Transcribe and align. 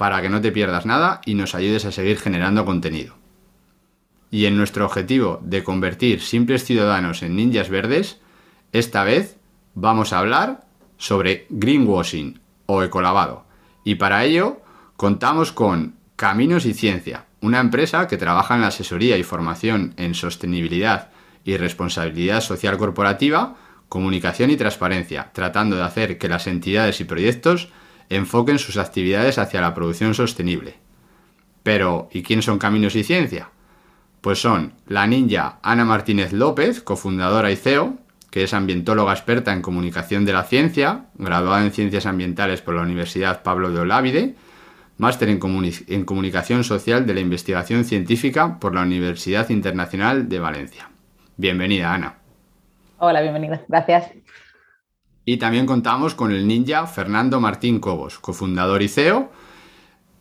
para 0.00 0.22
que 0.22 0.30
no 0.30 0.40
te 0.40 0.50
pierdas 0.50 0.86
nada 0.86 1.20
y 1.26 1.34
nos 1.34 1.54
ayudes 1.54 1.84
a 1.84 1.92
seguir 1.92 2.18
generando 2.18 2.64
contenido. 2.64 3.16
Y 4.30 4.46
en 4.46 4.56
nuestro 4.56 4.86
objetivo 4.86 5.40
de 5.42 5.62
convertir 5.62 6.22
simples 6.22 6.64
ciudadanos 6.64 7.22
en 7.22 7.36
ninjas 7.36 7.68
verdes, 7.68 8.18
esta 8.72 9.04
vez 9.04 9.36
vamos 9.74 10.14
a 10.14 10.20
hablar 10.20 10.64
sobre 10.96 11.44
greenwashing 11.50 12.40
o 12.64 12.82
ecolavado. 12.82 13.44
Y 13.84 13.96
para 13.96 14.24
ello 14.24 14.62
contamos 14.96 15.52
con 15.52 15.96
Caminos 16.16 16.64
y 16.64 16.72
Ciencia, 16.72 17.26
una 17.42 17.60
empresa 17.60 18.06
que 18.06 18.16
trabaja 18.16 18.54
en 18.54 18.62
la 18.62 18.68
asesoría 18.68 19.18
y 19.18 19.22
formación 19.22 19.92
en 19.98 20.14
sostenibilidad 20.14 21.10
y 21.44 21.58
responsabilidad 21.58 22.40
social 22.40 22.78
corporativa, 22.78 23.56
comunicación 23.90 24.48
y 24.48 24.56
transparencia, 24.56 25.30
tratando 25.34 25.76
de 25.76 25.82
hacer 25.82 26.16
que 26.16 26.30
las 26.30 26.46
entidades 26.46 27.02
y 27.02 27.04
proyectos 27.04 27.68
enfoquen 28.10 28.58
sus 28.58 28.76
actividades 28.76 29.38
hacia 29.38 29.60
la 29.60 29.72
producción 29.72 30.14
sostenible. 30.14 30.74
Pero, 31.62 32.08
¿y 32.12 32.22
quién 32.22 32.42
son 32.42 32.58
Caminos 32.58 32.96
y 32.96 33.04
Ciencia? 33.04 33.50
Pues 34.20 34.40
son 34.40 34.74
la 34.86 35.06
ninja 35.06 35.58
Ana 35.62 35.84
Martínez 35.84 36.32
López, 36.32 36.82
cofundadora 36.82 37.50
y 37.50 37.56
CEO, 37.56 37.94
que 38.30 38.44
es 38.44 38.54
ambientóloga 38.54 39.12
experta 39.12 39.52
en 39.52 39.62
comunicación 39.62 40.24
de 40.24 40.32
la 40.32 40.44
ciencia, 40.44 41.06
graduada 41.14 41.64
en 41.64 41.72
ciencias 41.72 42.06
ambientales 42.06 42.62
por 42.62 42.74
la 42.74 42.82
Universidad 42.82 43.42
Pablo 43.42 43.70
de 43.70 43.80
Olávide, 43.80 44.34
máster 44.98 45.28
en, 45.28 45.40
en 45.86 46.04
comunicación 46.04 46.62
social 46.62 47.06
de 47.06 47.14
la 47.14 47.20
investigación 47.20 47.84
científica 47.84 48.58
por 48.60 48.74
la 48.74 48.82
Universidad 48.82 49.48
Internacional 49.48 50.28
de 50.28 50.38
Valencia. 50.38 50.90
Bienvenida, 51.36 51.94
Ana. 51.94 52.16
Hola, 52.98 53.22
bienvenida. 53.22 53.62
Gracias. 53.66 54.10
Y 55.30 55.36
también 55.36 55.64
contamos 55.64 56.16
con 56.16 56.32
el 56.32 56.48
ninja 56.48 56.88
Fernando 56.88 57.38
Martín 57.38 57.78
Cobos, 57.78 58.18
cofundador 58.18 58.82
y 58.82 58.88
CEO. 58.88 59.30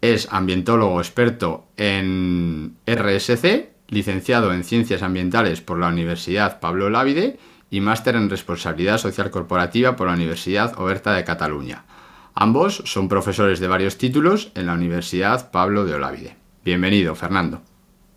Es 0.01 0.27
ambientólogo 0.31 0.99
experto 0.99 1.65
en 1.77 2.75
RSC, 2.85 3.71
licenciado 3.87 4.53
en 4.53 4.63
Ciencias 4.63 5.01
Ambientales 5.01 5.61
por 5.61 5.79
la 5.79 5.87
Universidad 5.87 6.59
Pablo 6.59 6.91
Lávide 6.91 7.39
y 7.71 7.81
máster 7.81 8.17
en 8.17 8.29
Responsabilidad 8.29 8.99
Social 8.99 9.31
Corporativa 9.31 9.95
por 9.95 10.05
la 10.05 10.13
Universidad 10.13 10.79
Oberta 10.79 11.15
de 11.15 11.23
Cataluña. 11.23 11.85
Ambos 12.35 12.83
son 12.85 13.09
profesores 13.09 13.59
de 13.59 13.67
varios 13.67 13.97
títulos 13.97 14.51
en 14.53 14.67
la 14.67 14.75
Universidad 14.75 15.49
Pablo 15.49 15.85
de 15.85 15.95
Olávide. 15.95 16.35
Bienvenido, 16.63 17.15
Fernando. 17.15 17.63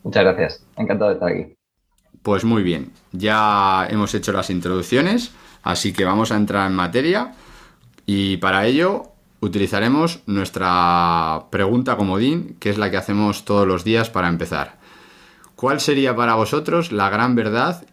Muchas 0.03 0.25
gracias. 0.25 0.67
Encantado 0.77 1.09
de 1.09 1.15
estar 1.15 1.31
aquí. 1.31 1.55
Pues 2.23 2.45
muy 2.45 2.63
bien, 2.63 2.93
ya 3.13 3.89
hemos 3.91 4.15
hecho 4.15 4.33
las 4.33 4.51
introducciones, 4.51 5.33
así 5.63 5.93
que 5.93 6.05
vamos 6.05 6.33
a 6.33 6.37
entrar 6.37 6.69
en 6.69 6.77
materia 6.77 7.35
y 8.07 8.37
para 8.39 8.67
ello 8.67 9.13
utilizaremos 9.41 10.23
nuestra 10.27 11.47
pregunta 11.51 11.97
comodín, 11.97 12.57
que 12.61 12.71
es 12.71 12.79
la 12.79 12.91
que 12.91 12.97
hacemos 12.97 13.45
todos 13.45 13.67
los 13.67 13.85
días 13.85 14.11
para 14.11 14.29
empezar. 14.29 14.79
¿Cuál 15.57 15.81
sería 15.81 16.15
para 16.15 16.35
vosotros 16.35 16.93
la 16.93 17.11
gran 17.11 17.35
verdad 17.35 17.85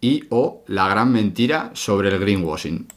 y 0.00 0.24
o 0.30 0.62
la 0.66 0.88
gran 0.88 1.12
mentira 1.12 1.70
sobre 1.74 2.08
el 2.08 2.18
greenwashing? 2.18 2.88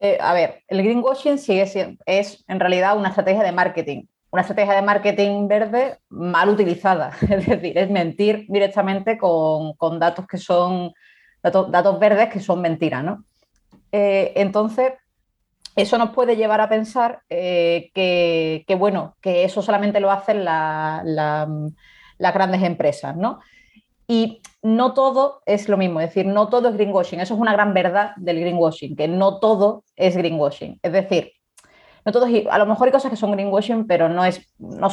Eh, 0.00 0.18
a 0.20 0.34
ver, 0.34 0.62
el 0.68 0.82
greenwashing 0.82 1.38
sigue 1.38 1.66
siendo, 1.66 2.02
es 2.06 2.44
en 2.48 2.60
realidad 2.60 2.98
una 2.98 3.08
estrategia 3.08 3.42
de 3.42 3.52
marketing, 3.52 4.04
una 4.30 4.42
estrategia 4.42 4.74
de 4.74 4.82
marketing 4.82 5.48
verde 5.48 5.98
mal 6.10 6.48
utilizada, 6.50 7.12
es 7.22 7.46
decir, 7.46 7.78
es 7.78 7.90
mentir 7.90 8.46
directamente 8.48 9.16
con, 9.16 9.74
con 9.74 9.98
datos 9.98 10.26
que 10.26 10.38
son 10.38 10.92
datos, 11.52 11.98
verdes 11.98 12.28
que 12.28 12.40
son 12.40 12.60
mentiras, 12.60 13.04
¿no? 13.04 13.24
Eh, 13.92 14.32
entonces, 14.36 14.92
eso 15.76 15.98
nos 15.98 16.10
puede 16.10 16.36
llevar 16.36 16.60
a 16.60 16.68
pensar 16.68 17.20
eh, 17.28 17.90
que, 17.94 18.74
bueno, 18.76 19.16
que 19.20 19.44
eso 19.44 19.62
solamente 19.62 20.00
lo 20.00 20.10
hacen 20.10 20.44
la, 20.44 21.02
la, 21.04 21.48
las 22.18 22.34
grandes 22.34 22.62
empresas, 22.62 23.16
¿no? 23.16 23.40
Y 24.08 24.40
no 24.62 24.94
todo 24.94 25.42
es 25.46 25.68
lo 25.68 25.76
mismo, 25.76 26.00
es 26.00 26.08
decir, 26.08 26.26
no 26.26 26.48
todo 26.48 26.68
es 26.68 26.74
greenwashing. 26.74 27.20
Eso 27.20 27.34
es 27.34 27.40
una 27.40 27.52
gran 27.52 27.74
verdad 27.74 28.12
del 28.16 28.40
greenwashing, 28.40 28.96
que 28.96 29.08
no 29.08 29.38
todo 29.38 29.84
es 29.96 30.16
greenwashing. 30.16 30.78
Es 30.82 30.92
decir, 30.92 31.32
no 32.04 32.12
todo 32.12 32.26
es, 32.26 32.46
a 32.48 32.58
lo 32.58 32.66
mejor 32.66 32.86
hay 32.86 32.92
cosas 32.92 33.10
que 33.10 33.16
son 33.16 33.32
greenwashing, 33.32 33.86
pero 33.86 34.08
no 34.08 34.24
es, 34.24 34.46
no, 34.58 34.88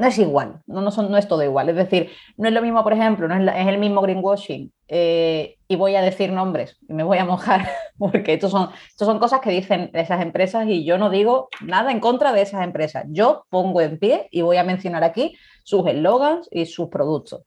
no 0.00 0.06
es 0.06 0.18
igual, 0.18 0.60
no, 0.66 0.80
no, 0.80 0.90
son, 0.90 1.10
no, 1.10 1.18
es 1.18 1.28
todo 1.28 1.44
igual. 1.44 1.68
Es 1.68 1.76
decir, 1.76 2.10
no 2.38 2.48
es 2.48 2.54
lo 2.54 2.62
mismo, 2.62 2.82
por 2.82 2.94
ejemplo, 2.94 3.28
no 3.28 3.34
es, 3.34 3.56
es 3.56 3.66
el 3.66 3.78
mismo 3.78 4.00
greenwashing, 4.00 4.72
eh, 4.88 5.56
y 5.68 5.76
voy 5.76 5.94
a 5.94 6.02
decir 6.02 6.32
nombres 6.32 6.76
y 6.88 6.94
me 6.94 7.04
voy 7.04 7.18
a 7.18 7.24
mojar, 7.24 7.68
porque 7.98 8.32
estos 8.32 8.50
son, 8.50 8.70
estos 8.88 9.06
son 9.06 9.20
cosas 9.20 9.40
que 9.40 9.50
dicen 9.50 9.90
esas 9.92 10.20
empresas 10.20 10.66
y 10.66 10.84
yo 10.84 10.98
no 10.98 11.10
digo 11.10 11.48
nada 11.60 11.92
en 11.92 12.00
contra 12.00 12.32
de 12.32 12.42
esas 12.42 12.64
empresas. 12.64 13.04
Yo 13.08 13.44
pongo 13.50 13.80
en 13.82 13.98
pie 13.98 14.26
y 14.32 14.40
voy 14.40 14.56
a 14.56 14.64
mencionar 14.64 15.04
aquí 15.04 15.36
sus 15.62 15.86
eslogans 15.86 16.48
y 16.50 16.66
sus 16.66 16.88
productos. 16.88 17.42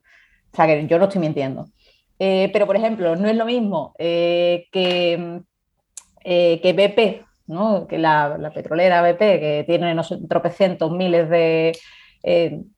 O 0.54 0.56
sea, 0.56 0.68
que 0.68 0.88
yo 0.88 1.00
no 1.00 1.06
estoy 1.06 1.20
mintiendo. 1.20 1.66
Eh, 2.18 2.50
pero, 2.54 2.66
por 2.66 2.78
ejemplo, 2.78 3.16
no 3.16 3.28
es 3.28 3.36
lo 3.36 3.46
mismo 3.46 3.94
eh, 3.98 4.68
que, 4.72 5.42
que 6.24 6.74
BP, 6.74 7.26
¿no? 7.48 7.88
que 7.88 7.98
la, 7.98 8.38
la, 8.38 8.52
petrolera 8.52 9.02
BP, 9.02 9.18
que 9.18 9.64
tiene 9.68 9.94
no 9.96 10.04
sé, 10.04 10.18
tropecientos 10.30 10.92
miles 10.92 11.30
de, 11.30 11.74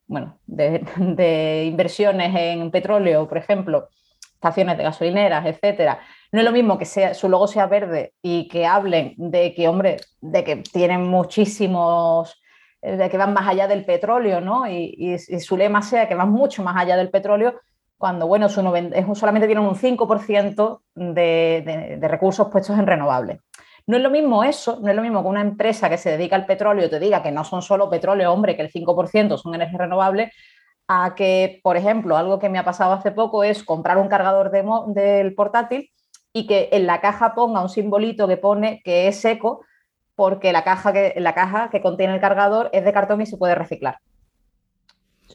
bueno, 0.08 0.40
de, 0.46 1.66
inversiones 1.66 2.36
en 2.36 2.72
petróleo, 2.72 3.28
por 3.28 3.38
ejemplo, 3.38 3.90
estaciones 4.34 4.78
de 4.78 4.84
gasolineras, 4.84 5.46
etcétera. 5.46 6.00
No 6.32 6.40
es 6.40 6.46
lo 6.46 6.52
mismo 6.52 6.78
que 6.78 6.86
sea, 6.86 7.14
su 7.14 7.30
logo 7.30 7.47
sea 7.47 7.68
verde 7.68 8.14
y 8.22 8.47
que 8.47 8.66
hablen 8.66 9.14
de 9.18 9.53
que, 9.53 9.68
hombre, 9.68 9.97
de 10.22 10.44
que 10.44 10.58
tienen 10.58 11.03
muchísimos 11.03 12.42
de 12.86 13.09
que 13.09 13.18
van 13.18 13.34
más 13.34 13.47
allá 13.47 13.68
del 13.68 13.84
petróleo, 13.84 14.42
¿no? 14.42 14.68
Y, 14.70 15.18
su 15.18 15.58
lema 15.58 15.82
sea 15.82 16.08
que 16.08 16.16
van 16.16 16.32
mucho 16.32 16.64
más 16.64 16.76
allá 16.78 16.98
del 16.98 17.09
petróleo, 17.09 17.59
cuando, 17.98 18.28
bueno, 18.28 18.50
su 18.50 18.62
90, 18.62 19.16
solamente 19.16 19.48
tienen 19.48 19.66
un 19.66 19.76
5% 19.76 20.82
de, 20.96 21.64
de, 21.66 21.98
de, 21.98 22.08
recursos 22.08 22.50
puestos 22.50 22.78
en 22.78 22.86
renovables. 22.86 23.40
No 23.87 23.97
es 23.97 24.03
lo 24.03 24.09
mismo 24.09 24.43
eso, 24.43 24.79
no 24.82 24.90
es 24.90 24.96
lo 24.96 25.02
mismo 25.03 25.22
que 25.22 25.29
una 25.29 25.41
empresa 25.41 25.90
que 25.90 25.97
se 25.97 26.11
dedica 26.11 26.35
al 26.35 26.47
petróleo 26.47 26.90
te 26.90 26.99
diga 26.99 27.22
que 27.22 27.32
no 27.32 27.43
son 27.43 27.61
solo 27.61 27.90
petróleo, 27.90 28.34
hombre, 28.34 28.55
que 28.55 28.64
el 28.64 28.72
5% 28.72 29.37
son 29.37 29.53
energías 29.53 29.79
renovables, 29.79 30.32
a 30.87 31.14
que, 31.16 31.59
por 31.64 31.78
ejemplo, 31.78 32.17
algo 32.17 32.40
que 32.40 32.49
me 32.49 32.59
ha 32.59 32.66
pasado 32.66 32.93
hace 32.93 33.11
poco 33.11 33.43
es 33.43 33.64
comprar 33.64 33.97
un 33.97 34.08
cargador 34.08 34.52
de, 34.52 34.64
del 34.87 35.35
portátil 35.35 35.91
y 36.34 36.47
que 36.47 36.70
en 36.72 36.87
la 36.87 37.02
caja 37.02 37.35
ponga 37.35 37.61
un 37.61 37.70
simbolito 37.70 38.28
que 38.28 38.37
pone 38.37 38.82
que 38.84 39.08
es 39.08 39.23
eco, 39.26 39.61
porque 40.16 40.52
la 40.53 40.64
caja, 40.64 40.93
que, 40.93 41.14
la 41.17 41.34
caja 41.35 41.70
que 41.70 41.81
contiene 41.81 42.14
el 42.16 42.22
cargador 42.22 42.70
es 42.73 42.85
de 42.85 42.93
cartón 42.93 43.22
y 43.22 43.26
se 43.26 43.38
puede 43.38 43.55
reciclar. 43.55 43.99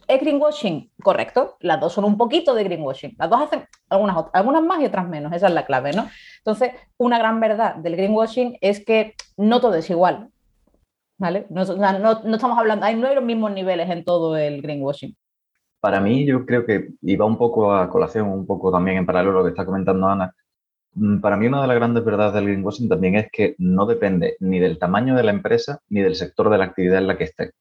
¿Es 0.06 0.20
greenwashing? 0.20 0.90
Correcto. 1.02 1.56
Las 1.60 1.80
dos 1.80 1.92
son 1.92 2.04
un 2.04 2.16
poquito 2.16 2.54
de 2.54 2.64
greenwashing. 2.64 3.16
Las 3.18 3.30
dos 3.30 3.42
hacen 3.42 3.64
algunas, 3.88 4.24
algunas 4.32 4.62
más 4.62 4.80
y 4.80 4.86
otras 4.86 5.08
menos. 5.08 5.32
Esa 5.32 5.48
es 5.48 5.54
la 5.54 5.66
clave, 5.66 5.92
¿no? 5.92 6.08
Entonces, 6.38 6.72
una 6.96 7.18
gran 7.18 7.40
verdad 7.40 7.76
del 7.76 7.96
greenwashing 7.96 8.58
es 8.60 8.84
que 8.84 9.14
no 9.36 9.60
todo 9.60 9.74
es 9.74 9.90
igual. 9.90 10.28
¿Vale? 11.18 11.46
No, 11.50 11.62
estamos 11.62 12.58
hablando, 12.58 12.90
no 12.96 13.06
hay 13.08 13.14
los 13.14 13.24
mismos 13.24 13.52
niveles 13.52 13.90
en 13.90 14.04
todo 14.04 14.36
el 14.36 14.62
greenwashing. 14.62 15.14
Para 15.80 16.00
mí, 16.00 16.24
yo 16.24 16.46
creo 16.46 16.64
que 16.64 16.88
iba 17.02 17.26
un 17.26 17.36
poco 17.36 17.74
a 17.74 17.90
colación, 17.90 18.28
un 18.28 18.46
poco 18.46 18.72
también 18.72 18.98
en 18.98 19.06
paralelo 19.06 19.32
a 19.32 19.38
lo 19.40 19.44
que 19.44 19.50
está 19.50 19.66
comentando 19.66 20.06
Ana, 20.06 20.34
Mm, 20.94 21.20
para 21.20 21.36
mí 21.36 21.46
una 21.46 21.62
de 21.62 21.68
las 21.68 21.76
grandes 21.76 22.04
verdades 22.04 22.34
del 22.34 22.44
greenwashing 22.46 22.88
también 22.88 23.14
es 23.14 23.28
que 23.30 23.54
no 23.58 23.86
depende 23.86 24.36
ni 24.40 24.58
del 24.58 24.78
tamaño 24.78 25.14
de 25.14 25.22
la 25.22 25.30
empresa 25.30 25.80
ni 25.88 26.02
del 26.02 26.16
sector 26.16 26.50
de 26.50 26.58
la 26.58 26.64
actividad 26.64 26.98
en 26.98 27.06
la 27.06 27.16
que 27.16 27.24
esté. 27.24 27.52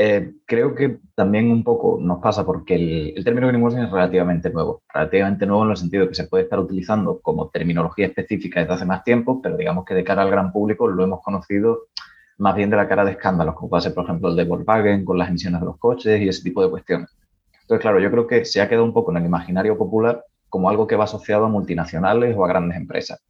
Eh, 0.00 0.34
creo 0.46 0.76
que 0.76 1.00
también 1.16 1.50
un 1.50 1.64
poco 1.64 1.98
nos 2.00 2.20
pasa 2.20 2.46
porque 2.46 2.76
el, 2.76 3.14
el, 3.16 3.24
término 3.24 3.48
greenwashing 3.48 3.80
es 3.80 3.90
relativamente 3.90 4.48
nuevo. 4.48 4.82
Relativamente 4.94 5.44
nuevo 5.44 5.64
en 5.64 5.70
el 5.70 5.76
sentido 5.76 6.08
que 6.08 6.14
se 6.14 6.28
puede 6.28 6.44
estar 6.44 6.60
utilizando 6.60 7.20
como 7.20 7.48
terminología 7.48 8.06
específica 8.06 8.60
desde 8.60 8.74
hace 8.74 8.84
más 8.84 9.02
tiempo, 9.02 9.42
pero 9.42 9.56
digamos 9.56 9.84
que 9.84 9.94
de 9.94 10.04
cara 10.04 10.22
al 10.22 10.30
gran 10.30 10.52
público 10.52 10.86
lo 10.86 11.02
hemos 11.02 11.20
conocido 11.20 11.88
más 12.38 12.54
bien 12.54 12.70
de 12.70 12.76
la 12.76 12.88
cara 12.88 13.04
de 13.04 13.12
escándalos, 13.12 13.56
como 13.56 13.68
puede 13.68 13.82
ser, 13.82 13.94
por 13.94 14.04
ejemplo, 14.04 14.28
el 14.28 14.36
de 14.36 14.44
Volkswagen 14.44 15.04
con 15.04 15.18
las 15.18 15.28
emisiones 15.28 15.60
de 15.60 15.66
los 15.66 15.78
coches 15.78 16.20
y 16.20 16.28
ese 16.28 16.42
tipo 16.42 16.62
de 16.62 16.70
cuestiones. 16.70 17.10
Entonces, 17.62 17.82
claro, 17.82 17.98
yo 17.98 18.10
creo 18.10 18.26
que 18.26 18.44
se 18.44 18.60
ha 18.60 18.68
quedado 18.68 18.84
un 18.84 18.92
poco 18.92 19.10
en 19.10 19.18
el 19.18 19.26
imaginario 19.26 19.76
popular 19.76 20.24
como 20.48 20.70
algo 20.70 20.86
que 20.86 20.96
va 20.96 21.04
asociado 21.04 21.44
a 21.44 21.48
multinacionales 21.48 22.34
o 22.36 22.44
a 22.44 22.48
grandes 22.48 22.78
empresas. 22.78 23.20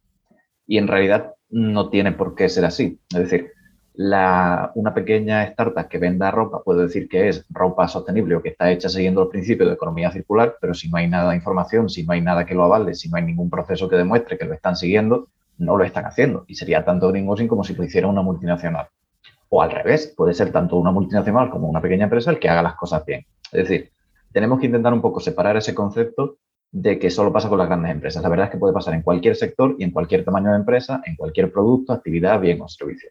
Y 0.67 0.77
en 0.77 0.87
realidad 0.87 1.33
no 1.49 1.89
tiene 1.89 2.11
por 2.11 2.35
qué 2.35 2.47
ser 2.47 2.65
así. 2.65 2.99
Es 3.11 3.19
decir, 3.19 3.51
la, 3.95 4.71
una 4.75 4.93
pequeña 4.93 5.43
startup 5.43 5.87
que 5.87 5.97
venda 5.97 6.31
ropa 6.31 6.63
puede 6.63 6.83
decir 6.83 7.09
que 7.09 7.29
es 7.29 7.45
ropa 7.49 7.87
sostenible 7.87 8.35
o 8.35 8.41
que 8.41 8.49
está 8.49 8.71
hecha 8.71 8.89
siguiendo 8.89 9.21
los 9.21 9.29
principios 9.29 9.69
de 9.69 9.75
economía 9.75 10.11
circular, 10.11 10.55
pero 10.61 10.73
si 10.73 10.89
no 10.89 10.97
hay 10.97 11.07
nada 11.07 11.31
de 11.31 11.35
información, 11.35 11.89
si 11.89 12.05
no 12.05 12.13
hay 12.13 12.21
nada 12.21 12.45
que 12.45 12.55
lo 12.55 12.63
avale, 12.63 12.95
si 12.95 13.09
no 13.09 13.17
hay 13.17 13.23
ningún 13.23 13.49
proceso 13.49 13.89
que 13.89 13.95
demuestre 13.95 14.37
que 14.37 14.45
lo 14.45 14.53
están 14.53 14.75
siguiendo, 14.75 15.27
no 15.57 15.77
lo 15.77 15.83
están 15.83 16.05
haciendo. 16.05 16.45
Y 16.47 16.55
sería 16.55 16.85
tanto 16.85 17.09
greenwashing 17.09 17.47
como 17.47 17.63
si 17.63 17.75
lo 17.75 17.83
hiciera 17.83 18.07
una 18.07 18.21
multinacional. 18.21 18.87
O 19.49 19.61
al 19.61 19.71
revés, 19.71 20.13
puede 20.15 20.33
ser 20.33 20.51
tanto 20.51 20.77
una 20.77 20.91
multinacional 20.91 21.49
como 21.49 21.67
una 21.67 21.81
pequeña 21.81 22.05
empresa 22.05 22.31
el 22.31 22.39
que 22.39 22.49
haga 22.49 22.61
las 22.61 22.75
cosas 22.75 23.03
bien. 23.05 23.25
Es 23.51 23.67
decir, 23.67 23.91
tenemos 24.31 24.59
que 24.59 24.67
intentar 24.67 24.93
un 24.93 25.01
poco 25.01 25.19
separar 25.19 25.57
ese 25.57 25.73
concepto 25.73 26.37
de 26.71 26.99
que 26.99 27.09
solo 27.09 27.33
pasa 27.33 27.49
con 27.49 27.57
las 27.57 27.67
grandes 27.67 27.91
empresas. 27.91 28.21
La 28.21 28.29
verdad 28.29 28.45
es 28.45 28.51
que 28.51 28.57
puede 28.57 28.73
pasar 28.73 28.93
en 28.93 29.01
cualquier 29.01 29.35
sector 29.35 29.75
y 29.79 29.83
en 29.83 29.91
cualquier 29.91 30.23
tamaño 30.23 30.51
de 30.51 30.57
empresa, 30.57 31.01
en 31.05 31.15
cualquier 31.15 31.51
producto, 31.51 31.93
actividad, 31.93 32.39
bien 32.39 32.61
o 32.61 32.67
servicio. 32.67 33.09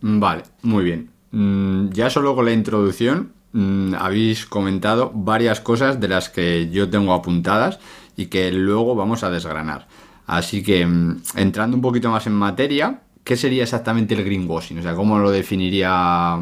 Vale, 0.00 0.42
muy 0.62 0.84
bien. 0.84 1.10
Mm, 1.30 1.90
ya 1.90 2.10
solo 2.10 2.34
con 2.34 2.44
la 2.44 2.52
introducción 2.52 3.32
mm, 3.52 3.94
habéis 3.94 4.46
comentado 4.46 5.10
varias 5.14 5.60
cosas 5.60 6.00
de 6.00 6.08
las 6.08 6.28
que 6.28 6.70
yo 6.70 6.88
tengo 6.88 7.12
apuntadas 7.12 7.78
y 8.16 8.26
que 8.26 8.50
luego 8.50 8.94
vamos 8.94 9.22
a 9.24 9.30
desgranar. 9.30 9.86
Así 10.26 10.62
que 10.62 10.86
mm, 10.86 11.22
entrando 11.36 11.76
un 11.76 11.82
poquito 11.82 12.10
más 12.10 12.26
en 12.26 12.34
materia, 12.34 13.00
¿qué 13.24 13.36
sería 13.36 13.62
exactamente 13.64 14.14
el 14.14 14.24
greenwashing? 14.24 14.78
O 14.78 14.82
sea, 14.82 14.94
¿cómo 14.94 15.18
lo 15.18 15.30
definiría? 15.30 16.38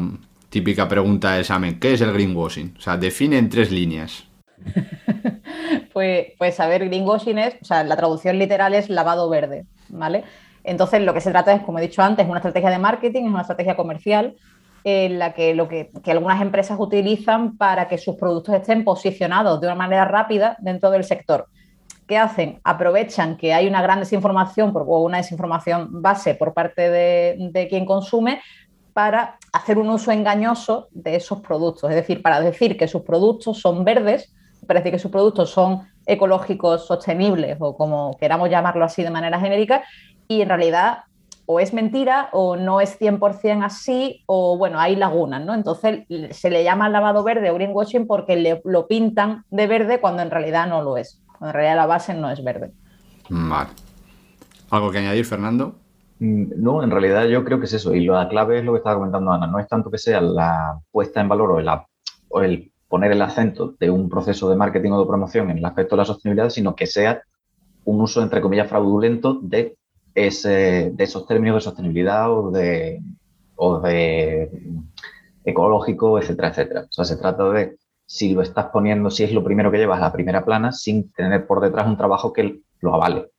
Típica 0.49 0.87
pregunta 0.87 1.33
de 1.33 1.41
examen, 1.41 1.77
¿qué 1.77 1.93
es 1.93 2.01
el 2.01 2.13
greenwashing? 2.13 2.75
O 2.77 2.81
sea, 2.81 2.95
define 2.95 3.37
en 3.37 3.49
tres 3.49 3.69
líneas. 3.69 4.23
pues, 5.93 6.27
pues 6.37 6.59
a 6.59 6.67
ver, 6.67 6.85
greenwashing 6.85 7.37
es, 7.37 7.55
o 7.61 7.65
sea, 7.65 7.83
la 7.83 7.97
traducción 7.97 8.39
literal 8.39 8.73
es 8.73 8.89
lavado 8.89 9.29
verde, 9.29 9.65
¿vale? 9.89 10.23
Entonces, 10.67 11.01
lo 11.01 11.13
que 11.13 11.21
se 11.21 11.31
trata 11.31 11.53
es, 11.53 11.63
como 11.63 11.79
he 11.79 11.81
dicho 11.81 12.01
antes, 12.01 12.27
una 12.27 12.39
estrategia 12.39 12.69
de 12.69 12.77
marketing, 12.77 13.23
es 13.23 13.29
una 13.29 13.41
estrategia 13.41 13.77
comercial 13.77 14.35
en 14.83 15.17
la 15.17 15.33
que, 15.33 15.55
lo 15.55 15.69
que, 15.69 15.89
que, 16.03 16.11
algunas 16.11 16.41
empresas 16.41 16.77
utilizan 16.77 17.57
para 17.57 17.87
que 17.87 17.97
sus 17.97 18.15
productos 18.15 18.53
estén 18.53 18.83
posicionados 18.83 19.61
de 19.61 19.67
una 19.67 19.75
manera 19.75 20.03
rápida 20.05 20.57
dentro 20.59 20.91
del 20.91 21.05
sector. 21.05 21.47
¿Qué 22.05 22.17
hacen? 22.17 22.59
Aprovechan 22.65 23.37
que 23.37 23.53
hay 23.53 23.67
una 23.67 23.81
gran 23.81 23.99
desinformación 23.99 24.73
o 24.75 25.03
una 25.03 25.17
desinformación 25.17 26.01
base 26.01 26.35
por 26.35 26.53
parte 26.53 26.89
de, 26.89 27.37
de 27.51 27.67
quien 27.69 27.85
consume 27.85 28.41
para 28.91 29.37
hacer 29.53 29.77
un 29.77 29.89
uso 29.89 30.11
engañoso 30.11 30.89
de 30.91 31.15
esos 31.15 31.39
productos. 31.39 31.89
Es 31.89 31.95
decir, 31.95 32.21
para 32.21 32.41
decir 32.41 32.77
que 32.77 32.89
sus 32.89 33.03
productos 33.03 33.61
son 33.61 33.85
verdes, 33.85 34.33
para 34.67 34.81
decir 34.81 34.91
que 34.91 34.99
sus 34.99 35.11
productos 35.11 35.49
son 35.49 35.87
ecológicos, 36.05 36.87
sostenibles 36.87 37.57
o 37.59 37.75
como 37.77 38.17
queramos 38.17 38.49
llamarlo 38.49 38.83
así 38.83 39.03
de 39.03 39.09
manera 39.09 39.39
genérica, 39.39 39.83
y 40.27 40.41
en 40.41 40.49
realidad 40.49 40.99
o 41.45 41.61
es 41.61 41.73
mentira 41.73 42.29
o 42.33 42.57
no 42.57 42.81
es 42.81 42.99
100% 42.99 43.63
así 43.63 44.23
o 44.25 44.57
bueno, 44.57 44.79
hay 44.79 44.97
lagunas, 44.97 45.45
¿no? 45.45 45.53
Entonces 45.53 46.05
se 46.31 46.49
le 46.49 46.63
llama 46.63 46.89
lavado 46.89 47.23
verde 47.23 47.49
o 47.51 47.55
greenwashing 47.55 48.05
porque 48.05 48.35
le, 48.35 48.61
lo 48.65 48.87
pintan 48.87 49.45
de 49.49 49.67
verde 49.67 50.01
cuando 50.01 50.21
en 50.21 50.31
realidad 50.31 50.67
no 50.67 50.81
lo 50.81 50.97
es 50.97 51.21
en 51.41 51.53
realidad 51.53 51.75
la 51.75 51.85
base 51.85 52.13
no 52.13 52.29
es 52.29 52.43
verde. 52.43 52.71
Vale. 53.29 53.69
¿Algo 54.69 54.91
que 54.91 54.99
añadir, 54.99 55.25
Fernando? 55.25 55.75
Mm, 56.19 56.45
no, 56.57 56.83
en 56.83 56.91
realidad 56.91 57.25
yo 57.25 57.43
creo 57.43 57.59
que 57.59 57.65
es 57.65 57.73
eso. 57.73 57.93
Y 57.93 58.05
la 58.05 58.27
clave 58.27 58.59
es 58.59 58.65
lo 58.65 58.73
que 58.73 58.77
estaba 58.77 58.95
comentando 58.95 59.31
Ana. 59.31 59.47
No 59.47 59.59
es 59.59 59.67
tanto 59.67 59.91
que 59.91 59.97
sea 59.97 60.21
la 60.21 60.79
puesta 60.91 61.21
en 61.21 61.29
valor 61.29 61.51
o 61.51 61.59
el, 61.59 61.69
o 62.29 62.41
el 62.41 62.71
poner 62.87 63.11
el 63.11 63.21
acento 63.21 63.75
de 63.79 63.89
un 63.89 64.09
proceso 64.09 64.49
de 64.49 64.55
marketing 64.55 64.91
o 64.91 64.99
de 64.99 65.07
promoción 65.07 65.49
en 65.49 65.57
el 65.57 65.65
aspecto 65.65 65.95
de 65.95 66.01
la 66.01 66.05
sostenibilidad, 66.05 66.49
sino 66.49 66.75
que 66.75 66.87
sea 66.87 67.21
un 67.85 68.01
uso, 68.01 68.21
entre 68.21 68.41
comillas, 68.41 68.67
fraudulento 68.67 69.39
de, 69.41 69.77
ese, 70.17 70.89
de 70.93 71.03
esos 71.03 71.27
términos 71.27 71.57
de 71.57 71.61
sostenibilidad 71.61 72.31
o 72.31 72.49
de, 72.49 73.03
o 73.55 73.79
de 73.79 74.49
ecológico, 75.45 76.17
etcétera, 76.17 76.47
etcétera. 76.49 76.81
O 76.89 76.91
sea, 76.91 77.05
se 77.05 77.17
trata 77.17 77.47
de 77.51 77.77
si 78.03 78.33
lo 78.33 78.41
estás 78.41 78.65
poniendo, 78.73 79.11
si 79.11 79.23
es 79.23 79.31
lo 79.31 79.43
primero 79.43 79.69
que 79.69 79.77
llevas 79.77 79.99
a 79.99 80.05
la 80.05 80.11
primera 80.11 80.43
plana, 80.43 80.71
sin 80.71 81.11
tener 81.11 81.45
por 81.45 81.61
detrás 81.61 81.85
un 81.85 81.97
trabajo 81.97 82.33
que 82.33 82.61
lo 82.79 82.95
avale. 82.95 83.29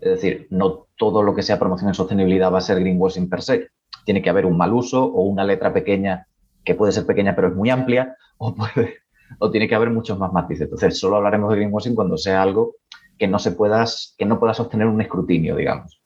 Es 0.00 0.12
decir, 0.12 0.46
no 0.50 0.86
todo 0.96 1.24
lo 1.24 1.34
que 1.34 1.42
sea 1.42 1.58
promoción 1.58 1.88
en 1.88 1.94
sostenibilidad 1.94 2.52
va 2.52 2.58
a 2.58 2.62
ser 2.62 2.78
greenwashing 2.78 3.28
per 3.28 3.42
se. 3.42 3.68
Tiene 4.04 4.22
que 4.22 4.30
haber 4.30 4.46
un 4.46 4.56
mal 4.56 4.72
uso 4.72 5.04
o 5.04 5.22
una 5.22 5.42
letra 5.42 5.72
pequeña, 5.72 6.28
que 6.64 6.76
puede 6.76 6.92
ser 6.92 7.06
pequeña 7.06 7.34
pero 7.34 7.48
es 7.48 7.56
muy 7.56 7.70
amplia, 7.70 8.14
o, 8.38 8.54
puede, 8.54 8.98
o 9.40 9.50
tiene 9.50 9.66
que 9.66 9.74
haber 9.74 9.90
muchos 9.90 10.16
más 10.16 10.32
matices. 10.32 10.66
Entonces, 10.66 10.96
solo 10.96 11.16
hablaremos 11.16 11.50
de 11.50 11.56
greenwashing 11.56 11.96
cuando 11.96 12.16
sea 12.16 12.40
algo 12.40 12.76
que 13.18 13.26
no, 13.26 13.40
se 13.40 13.50
pueda, 13.50 13.84
que 14.16 14.26
no 14.26 14.38
pueda 14.38 14.54
sostener 14.54 14.86
un 14.86 15.00
escrutinio, 15.00 15.56
digamos. 15.56 15.99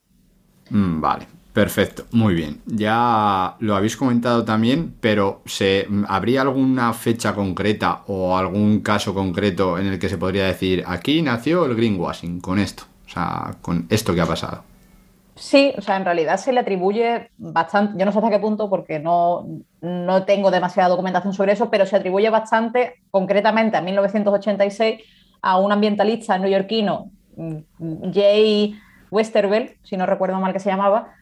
Mm, 0.71 1.01
vale. 1.01 1.27
Perfecto, 1.55 2.05
muy 2.11 2.35
bien. 2.35 2.61
Ya 2.67 3.55
lo 3.61 3.77
habéis 3.77 3.97
comentado 3.97 4.45
también, 4.45 4.93
pero 5.01 5.41
¿se, 5.47 5.87
¿habría 6.09 6.43
alguna 6.43 6.93
fecha 6.93 7.33
concreta 7.33 8.03
o 8.09 8.37
algún 8.37 8.81
caso 8.81 9.15
concreto 9.15 9.79
en 9.79 9.87
el 9.87 10.01
que 10.01 10.09
se 10.09 10.19
podría 10.19 10.47
decir 10.47 10.83
aquí 10.85 11.23
nació 11.23 11.65
el 11.67 11.77
greenwashing 11.77 12.41
con 12.41 12.59
esto? 12.59 12.83
O 13.07 13.09
sea, 13.09 13.55
con 13.63 13.87
esto 13.89 14.13
que 14.13 14.21
ha 14.21 14.27
pasado. 14.27 14.65
Sí, 15.37 15.73
o 15.77 15.81
sea, 15.81 15.97
en 15.97 16.05
realidad 16.05 16.39
se 16.39 16.53
le 16.53 16.59
atribuye 16.59 17.31
bastante, 17.39 17.99
yo 17.99 18.05
no 18.05 18.11
sé 18.11 18.19
hasta 18.19 18.31
qué 18.31 18.39
punto 18.41 18.69
porque 18.69 18.99
no, 18.99 19.47
no 19.81 20.25
tengo 20.25 20.51
demasiada 20.51 20.89
documentación 20.89 21.35
sobre 21.35 21.53
eso, 21.53 21.71
pero 21.71 21.87
se 21.87 21.95
atribuye 21.95 22.31
bastante 22.31 22.97
concretamente 23.13 23.77
a 23.77 23.81
1986 23.81 25.03
a 25.43 25.59
un 25.59 25.71
ambientalista 25.71 26.37
neoyorquino, 26.39 27.11
mm, 27.37 28.13
Jay 28.13 28.75
Westervelt, 29.15 29.77
si 29.85 29.97
no 29.97 30.07
recuerdo 30.07 30.41
mal 30.41 30.53
que 30.53 30.61
se 30.61 30.71
llamaba, 30.71 31.15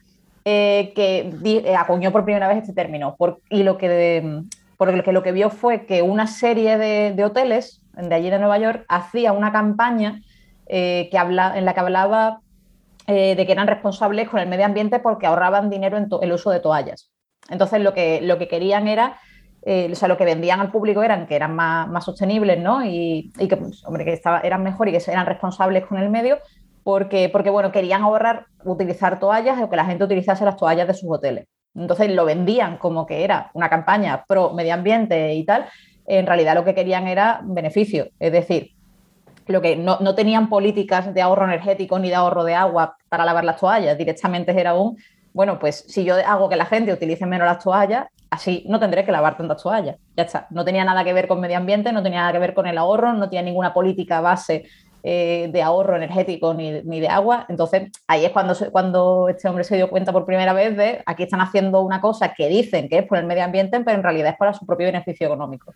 eh, 0.45 0.91
que 0.93 1.33
eh, 1.45 1.75
acuñó 1.75 2.11
por 2.11 2.25
primera 2.25 2.49
vez 2.49 2.57
este 2.57 2.73
término. 2.73 3.15
y 3.49 3.63
lo 3.63 3.77
que, 3.77 4.41
por 4.77 4.93
lo 4.93 5.03
que 5.03 5.11
lo 5.13 5.23
que 5.23 5.31
vio 5.31 5.49
fue 5.49 5.85
que 5.85 6.01
una 6.01 6.27
serie 6.27 6.77
de, 6.77 7.23
hoteles 7.23 7.81
de 7.93 8.13
allí 8.13 8.29
de 8.29 8.39
Nueva 8.39 8.57
York 8.57 8.83
hacía 8.89 9.31
una 9.31 9.53
campaña 9.53 10.21
eh, 10.67 11.07
que 11.11 11.17
habla, 11.17 11.57
en 11.57 11.65
la 11.65 11.73
que 11.73 11.79
hablaba 11.79 12.39
de 13.05 13.43
que 13.45 13.51
eran 13.51 13.67
responsables 13.67 14.29
con 14.29 14.39
el 14.39 14.47
medio 14.47 14.65
ambiente 14.65 14.97
porque 14.99 15.25
ahorraban 15.25 15.69
dinero 15.69 15.97
en 15.97 16.07
el 16.21 16.31
uso 16.31 16.51
de 16.51 16.61
toallas. 16.61 17.11
Entonces 17.49 17.81
lo 17.81 17.93
que, 17.93 18.21
lo 18.21 18.37
que 18.37 18.47
querían 18.47 18.87
era 18.87 19.17
o 19.65 19.95
sea, 19.95 20.07
lo 20.07 20.17
que 20.17 20.23
vendían 20.23 20.61
al 20.61 20.71
público 20.71 21.03
eran 21.03 21.27
que 21.27 21.35
eran 21.35 21.53
más, 21.53 21.87
más 21.89 22.05
sostenibles, 22.05 22.59
¿no? 22.61 22.83
Y, 22.85 23.31
que, 23.37 23.57
hombre, 23.85 24.05
que 24.05 24.13
estaba, 24.13 24.39
eran 24.39 24.63
mejor 24.63 24.87
y 24.87 24.91
que 24.91 25.03
eran 25.11 25.25
responsables 25.25 25.85
con 25.85 25.97
el 25.97 26.09
medio, 26.09 26.39
porque, 26.83 27.29
porque 27.29 27.49
bueno, 27.49 27.71
querían 27.71 28.03
ahorrar 28.03 28.45
utilizar 28.63 29.19
toallas 29.19 29.61
o 29.61 29.69
que 29.69 29.75
la 29.75 29.85
gente 29.85 30.03
utilizase 30.03 30.45
las 30.45 30.57
toallas 30.57 30.87
de 30.87 30.93
sus 30.93 31.09
hoteles. 31.09 31.47
Entonces 31.75 32.11
lo 32.11 32.25
vendían 32.25 32.77
como 32.77 33.05
que 33.05 33.23
era 33.23 33.49
una 33.53 33.69
campaña 33.69 34.25
pro 34.27 34.53
medio 34.53 34.73
ambiente 34.73 35.33
y 35.33 35.43
tal. 35.45 35.65
En 36.05 36.27
realidad 36.27 36.55
lo 36.55 36.65
que 36.65 36.75
querían 36.75 37.07
era 37.07 37.41
beneficio, 37.43 38.09
es 38.19 38.31
decir, 38.31 38.71
lo 39.47 39.61
que 39.61 39.75
no, 39.75 39.97
no 39.99 40.15
tenían 40.15 40.49
políticas 40.49 41.13
de 41.13 41.21
ahorro 41.21 41.45
energético 41.45 41.99
ni 41.99 42.09
de 42.09 42.15
ahorro 42.15 42.43
de 42.43 42.55
agua 42.55 42.97
para 43.09 43.25
lavar 43.25 43.43
las 43.43 43.57
toallas, 43.57 43.97
directamente 43.97 44.57
era 44.57 44.73
un, 44.73 44.97
bueno, 45.33 45.59
pues 45.59 45.85
si 45.87 46.03
yo 46.03 46.15
hago 46.15 46.47
que 46.47 46.55
la 46.55 46.65
gente 46.65 46.93
utilice 46.93 47.25
menos 47.25 47.47
las 47.47 47.63
toallas, 47.63 48.07
así 48.29 48.65
no 48.67 48.79
tendré 48.79 49.03
que 49.03 49.11
lavar 49.11 49.35
tantas 49.35 49.61
toallas. 49.61 49.97
Ya 50.15 50.23
está. 50.23 50.47
No 50.49 50.63
tenía 50.63 50.85
nada 50.85 51.03
que 51.03 51.13
ver 51.13 51.27
con 51.27 51.39
medio 51.39 51.57
ambiente, 51.57 51.91
no 51.91 52.03
tenía 52.03 52.19
nada 52.21 52.33
que 52.33 52.39
ver 52.39 52.53
con 52.53 52.67
el 52.67 52.77
ahorro, 52.77 53.13
no 53.13 53.29
tenía 53.29 53.41
ninguna 53.41 53.73
política 53.73 54.21
base 54.21 54.65
eh, 55.05 55.49
de 55.51 55.61
ahorro 55.61 55.97
energético 55.97 56.53
ni, 56.53 56.81
de 56.81 57.07
agua. 57.09 57.45
Entonces, 57.49 57.91
ahí 58.07 58.23
es 58.23 58.31
cuando, 58.31 58.55
cuando 58.71 59.27
este 59.27 59.49
hombre 59.49 59.65
se 59.65 59.75
dio 59.75 59.89
cuenta 59.89 60.13
por 60.13 60.25
primera 60.25 60.53
vez 60.53 60.77
de 60.77 61.03
aquí 61.05 61.23
están 61.23 61.41
haciendo 61.41 61.81
una 61.81 61.99
cosa 61.99 62.33
que 62.33 62.47
dicen 62.47 62.87
que 62.87 62.99
es 62.99 63.05
por 63.05 63.17
el 63.17 63.25
medio 63.25 63.43
ambiente, 63.43 63.81
pero 63.81 63.97
en 63.97 64.03
realidad 64.03 64.31
es 64.31 64.37
para 64.37 64.53
su 64.53 64.65
propio 64.65 64.87
beneficio 64.87 65.27
económico. 65.27 65.73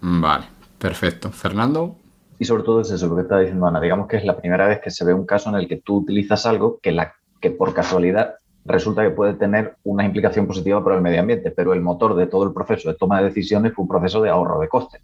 Vale, 0.00 0.44
perfecto. 0.78 1.30
Fernando. 1.30 1.96
Y 2.38 2.44
sobre 2.44 2.62
todo 2.62 2.82
es 2.82 2.90
eso 2.90 3.08
lo 3.08 3.16
que 3.16 3.22
está 3.22 3.40
diciendo 3.40 3.66
Ana. 3.66 3.80
Digamos 3.80 4.06
que 4.06 4.18
es 4.18 4.24
la 4.24 4.36
primera 4.36 4.68
vez 4.68 4.80
que 4.80 4.90
se 4.90 5.04
ve 5.04 5.12
un 5.12 5.26
caso 5.26 5.48
en 5.48 5.56
el 5.56 5.66
que 5.66 5.76
tú 5.76 5.96
utilizas 5.96 6.46
algo 6.46 6.78
que, 6.80 6.92
la, 6.92 7.14
que 7.40 7.50
por 7.50 7.74
casualidad 7.74 8.36
resulta 8.64 9.02
que 9.02 9.10
puede 9.10 9.34
tener 9.34 9.76
una 9.84 10.04
implicación 10.04 10.46
positiva 10.46 10.82
para 10.84 10.96
el 10.96 11.02
medio 11.02 11.20
ambiente, 11.20 11.50
pero 11.50 11.72
el 11.72 11.80
motor 11.80 12.14
de 12.14 12.26
todo 12.26 12.44
el 12.44 12.52
proceso 12.52 12.88
de 12.90 12.96
toma 12.96 13.18
de 13.18 13.26
decisiones 13.26 13.72
fue 13.72 13.82
un 13.82 13.88
proceso 13.88 14.20
de 14.22 14.30
ahorro 14.30 14.60
de 14.60 14.68
costes. 14.68 15.02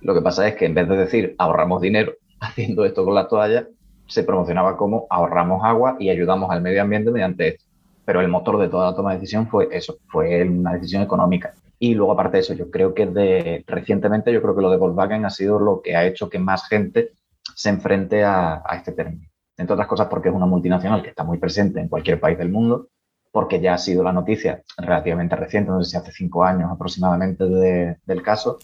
Lo 0.00 0.14
que 0.14 0.22
pasa 0.22 0.48
es 0.48 0.54
que 0.54 0.66
en 0.66 0.74
vez 0.74 0.88
de 0.88 0.96
decir 0.96 1.34
ahorramos 1.38 1.80
dinero, 1.80 2.14
haciendo 2.40 2.84
esto 2.84 3.04
con 3.04 3.14
la 3.14 3.28
toalla, 3.28 3.68
se 4.06 4.22
promocionaba 4.22 4.76
como 4.76 5.06
ahorramos 5.10 5.64
agua 5.64 5.96
y 5.98 6.10
ayudamos 6.10 6.50
al 6.50 6.62
medio 6.62 6.82
ambiente 6.82 7.10
mediante 7.10 7.48
esto. 7.48 7.64
Pero 8.04 8.20
el 8.20 8.28
motor 8.28 8.58
de 8.58 8.68
toda 8.68 8.90
la 8.90 8.96
toma 8.96 9.12
de 9.12 9.18
decisión 9.18 9.48
fue 9.48 9.68
eso, 9.72 9.96
fue 10.08 10.42
una 10.42 10.74
decisión 10.74 11.02
económica. 11.02 11.54
Y 11.78 11.94
luego, 11.94 12.12
aparte 12.12 12.36
de 12.36 12.40
eso, 12.42 12.54
yo 12.54 12.70
creo 12.70 12.94
que 12.94 13.06
de, 13.06 13.64
recientemente, 13.66 14.32
yo 14.32 14.42
creo 14.42 14.54
que 14.54 14.62
lo 14.62 14.70
de 14.70 14.76
Volkswagen 14.76 15.24
ha 15.24 15.30
sido 15.30 15.58
lo 15.58 15.80
que 15.82 15.96
ha 15.96 16.04
hecho 16.06 16.28
que 16.28 16.38
más 16.38 16.68
gente 16.68 17.10
se 17.54 17.70
enfrente 17.70 18.24
a, 18.24 18.62
a 18.64 18.76
este 18.76 18.92
término. 18.92 19.28
Entre 19.56 19.72
otras 19.72 19.88
cosas 19.88 20.08
porque 20.08 20.28
es 20.28 20.34
una 20.34 20.46
multinacional 20.46 21.02
que 21.02 21.10
está 21.10 21.24
muy 21.24 21.38
presente 21.38 21.80
en 21.80 21.88
cualquier 21.88 22.20
país 22.20 22.36
del 22.36 22.50
mundo, 22.50 22.88
porque 23.34 23.60
ya 23.60 23.74
ha 23.74 23.78
sido 23.78 24.04
la 24.04 24.12
noticia 24.12 24.62
relativamente 24.76 25.34
reciente, 25.34 25.70
no 25.70 25.82
sé 25.82 25.90
si 25.90 25.96
hace 25.96 26.12
cinco 26.12 26.44
años 26.44 26.70
aproximadamente 26.70 27.44
del 27.44 28.22
caso, 28.22 28.58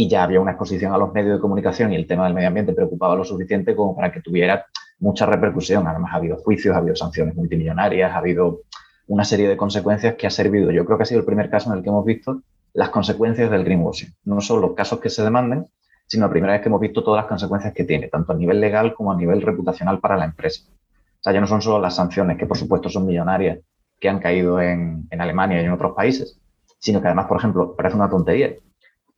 y 0.00 0.08
ya 0.08 0.22
había 0.22 0.40
una 0.40 0.52
exposición 0.52 0.94
a 0.94 0.96
los 0.96 1.12
medios 1.12 1.34
de 1.34 1.40
comunicación 1.40 1.92
y 1.92 1.96
el 1.96 2.06
tema 2.06 2.22
del 2.22 2.32
medio 2.32 2.46
ambiente 2.46 2.72
preocupaba 2.72 3.16
lo 3.16 3.24
suficiente 3.24 3.74
como 3.74 3.96
para 3.96 4.12
que 4.12 4.20
tuviera 4.20 4.64
mucha 5.00 5.26
repercusión. 5.26 5.88
Además, 5.88 6.12
ha 6.12 6.18
habido 6.18 6.36
juicios, 6.36 6.76
ha 6.76 6.78
habido 6.78 6.94
sanciones 6.94 7.34
multimillonarias, 7.34 8.12
ha 8.12 8.18
habido 8.18 8.60
una 9.08 9.24
serie 9.24 9.48
de 9.48 9.56
consecuencias 9.56 10.14
que 10.14 10.28
ha 10.28 10.30
servido. 10.30 10.70
Yo 10.70 10.84
creo 10.84 10.98
que 10.98 11.02
ha 11.02 11.06
sido 11.06 11.18
el 11.18 11.26
primer 11.26 11.50
caso 11.50 11.72
en 11.72 11.78
el 11.78 11.82
que 11.82 11.88
hemos 11.88 12.04
visto 12.04 12.42
las 12.74 12.90
consecuencias 12.90 13.50
del 13.50 13.64
greenwashing. 13.64 14.14
No 14.22 14.40
solo 14.40 14.76
casos 14.76 15.00
que 15.00 15.10
se 15.10 15.24
demanden, 15.24 15.66
sino 16.06 16.26
la 16.26 16.30
primera 16.30 16.52
vez 16.52 16.62
que 16.62 16.68
hemos 16.68 16.80
visto 16.80 17.02
todas 17.02 17.22
las 17.22 17.28
consecuencias 17.28 17.74
que 17.74 17.82
tiene, 17.82 18.06
tanto 18.06 18.30
a 18.30 18.36
nivel 18.36 18.60
legal 18.60 18.94
como 18.94 19.10
a 19.10 19.16
nivel 19.16 19.42
reputacional 19.42 19.98
para 19.98 20.16
la 20.16 20.26
empresa. 20.26 20.62
O 20.70 21.22
sea, 21.22 21.32
ya 21.32 21.40
no 21.40 21.48
son 21.48 21.60
solo 21.60 21.80
las 21.80 21.96
sanciones, 21.96 22.38
que 22.38 22.46
por 22.46 22.56
supuesto 22.56 22.88
son 22.88 23.04
millonarias, 23.04 23.58
que 23.98 24.08
han 24.08 24.20
caído 24.20 24.60
en, 24.60 25.08
en 25.10 25.20
Alemania 25.20 25.60
y 25.60 25.64
en 25.64 25.72
otros 25.72 25.96
países, 25.96 26.38
sino 26.78 27.00
que 27.00 27.08
además, 27.08 27.26
por 27.26 27.38
ejemplo, 27.38 27.74
parece 27.74 27.96
una 27.96 28.08
tontería, 28.08 28.54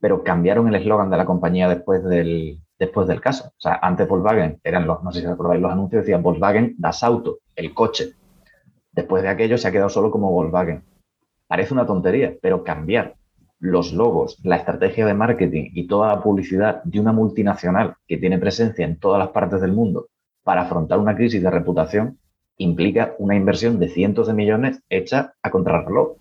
pero 0.00 0.24
cambiaron 0.24 0.68
el 0.68 0.74
eslogan 0.74 1.10
de 1.10 1.16
la 1.16 1.26
compañía 1.26 1.68
después 1.68 2.02
del, 2.02 2.58
después 2.78 3.06
del 3.06 3.20
caso. 3.20 3.48
O 3.48 3.60
sea, 3.60 3.78
antes 3.82 4.08
Volkswagen, 4.08 4.58
eran 4.64 4.86
los, 4.86 5.02
no 5.02 5.12
sé 5.12 5.20
si 5.20 5.26
recordáis 5.26 5.60
los 5.60 5.70
anuncios, 5.70 6.02
decían 6.02 6.22
Volkswagen 6.22 6.74
das 6.78 7.04
Auto, 7.04 7.38
el 7.54 7.74
coche. 7.74 8.14
Después 8.92 9.22
de 9.22 9.28
aquello 9.28 9.58
se 9.58 9.68
ha 9.68 9.72
quedado 9.72 9.90
solo 9.90 10.10
como 10.10 10.32
Volkswagen. 10.32 10.82
Parece 11.46 11.74
una 11.74 11.86
tontería, 11.86 12.34
pero 12.40 12.64
cambiar 12.64 13.14
los 13.60 13.92
logos, 13.92 14.38
la 14.42 14.56
estrategia 14.56 15.04
de 15.04 15.14
marketing 15.14 15.70
y 15.74 15.86
toda 15.86 16.08
la 16.08 16.22
publicidad 16.22 16.82
de 16.84 16.98
una 16.98 17.12
multinacional 17.12 17.96
que 18.08 18.16
tiene 18.16 18.38
presencia 18.38 18.86
en 18.86 18.98
todas 18.98 19.18
las 19.18 19.28
partes 19.28 19.60
del 19.60 19.72
mundo 19.72 20.06
para 20.42 20.62
afrontar 20.62 20.98
una 20.98 21.14
crisis 21.14 21.42
de 21.42 21.50
reputación 21.50 22.18
implica 22.56 23.14
una 23.18 23.36
inversión 23.36 23.78
de 23.78 23.88
cientos 23.88 24.26
de 24.26 24.34
millones 24.34 24.82
hecha 24.88 25.34
a 25.42 25.50
contrarreloj. 25.50 26.16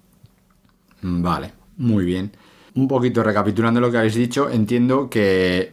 Vale, 1.01 1.51
muy 1.77 2.05
bien. 2.05 2.31
Un 2.75 2.87
poquito 2.87 3.23
recapitulando 3.23 3.81
lo 3.81 3.91
que 3.91 3.97
habéis 3.97 4.15
dicho, 4.15 4.49
entiendo 4.49 5.09
que 5.09 5.71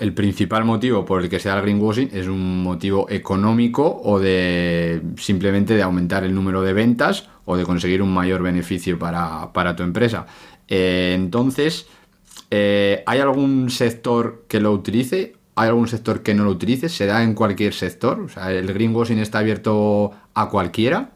el 0.00 0.14
principal 0.14 0.64
motivo 0.64 1.04
por 1.04 1.22
el 1.22 1.28
que 1.28 1.38
se 1.38 1.48
da 1.50 1.56
el 1.56 1.62
greenwashing 1.62 2.10
es 2.12 2.28
un 2.28 2.62
motivo 2.62 3.06
económico 3.10 4.00
o 4.04 4.18
de 4.18 5.02
simplemente 5.18 5.74
de 5.74 5.82
aumentar 5.82 6.24
el 6.24 6.34
número 6.34 6.62
de 6.62 6.72
ventas 6.72 7.28
o 7.44 7.56
de 7.56 7.64
conseguir 7.64 8.00
un 8.00 8.14
mayor 8.14 8.42
beneficio 8.42 8.98
para, 8.98 9.76
tu 9.76 9.82
empresa. 9.82 10.26
Eh, 10.66 11.12
entonces, 11.14 11.86
eh, 12.50 13.02
¿hay 13.06 13.20
algún 13.20 13.68
sector 13.68 14.44
que 14.48 14.60
lo 14.60 14.72
utilice? 14.72 15.34
¿Hay 15.56 15.68
algún 15.68 15.88
sector 15.88 16.22
que 16.22 16.32
no 16.32 16.44
lo 16.44 16.50
utilice? 16.50 16.88
¿Se 16.88 17.04
da 17.04 17.22
en 17.22 17.34
cualquier 17.34 17.74
sector? 17.74 18.20
O 18.20 18.28
sea, 18.30 18.50
¿el 18.50 18.72
greenwashing 18.72 19.18
está 19.18 19.40
abierto 19.40 20.12
a 20.32 20.48
cualquiera? 20.48 21.10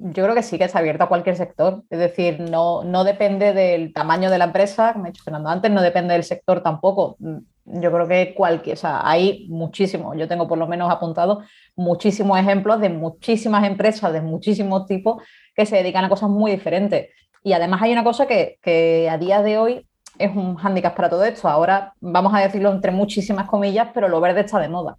Yo 0.00 0.22
creo 0.22 0.34
que 0.34 0.44
sí 0.44 0.58
que 0.58 0.64
está 0.64 0.78
abierto 0.78 1.04
a 1.04 1.08
cualquier 1.08 1.36
sector. 1.36 1.82
Es 1.90 1.98
decir, 1.98 2.40
no, 2.40 2.84
no 2.84 3.02
depende 3.02 3.52
del 3.52 3.92
tamaño 3.92 4.30
de 4.30 4.38
la 4.38 4.44
empresa, 4.44 4.92
como 4.92 5.06
ha 5.06 5.08
dicho 5.08 5.24
Fernando 5.24 5.48
antes, 5.48 5.70
no 5.70 5.82
depende 5.82 6.14
del 6.14 6.24
sector 6.24 6.62
tampoco. 6.62 7.16
Yo 7.64 7.92
creo 7.92 8.06
que 8.08 8.34
cualquier, 8.34 8.76
o 8.76 8.80
sea, 8.80 9.00
hay 9.06 9.46
muchísimos, 9.50 10.16
yo 10.16 10.26
tengo 10.26 10.48
por 10.48 10.56
lo 10.56 10.66
menos 10.66 10.90
apuntado 10.90 11.42
muchísimos 11.76 12.38
ejemplos 12.38 12.80
de 12.80 12.88
muchísimas 12.88 13.64
empresas 13.66 14.12
de 14.12 14.22
muchísimos 14.22 14.86
tipos 14.86 15.22
que 15.54 15.66
se 15.66 15.76
dedican 15.76 16.04
a 16.04 16.08
cosas 16.08 16.30
muy 16.30 16.52
diferentes. 16.52 17.08
Y 17.42 17.52
además 17.52 17.82
hay 17.82 17.92
una 17.92 18.04
cosa 18.04 18.26
que, 18.26 19.08
a 19.10 19.18
día 19.18 19.42
de 19.42 19.58
hoy 19.58 19.86
es 20.18 20.34
un 20.34 20.56
hándicap 20.56 20.94
para 20.94 21.10
todo 21.10 21.24
esto. 21.24 21.48
Ahora 21.48 21.92
vamos 22.00 22.32
a 22.34 22.40
decirlo 22.40 22.70
entre 22.70 22.92
muchísimas 22.92 23.48
comillas, 23.48 23.88
pero 23.92 24.08
lo 24.08 24.20
verde 24.20 24.40
está 24.40 24.58
de 24.58 24.68
moda. 24.68 24.96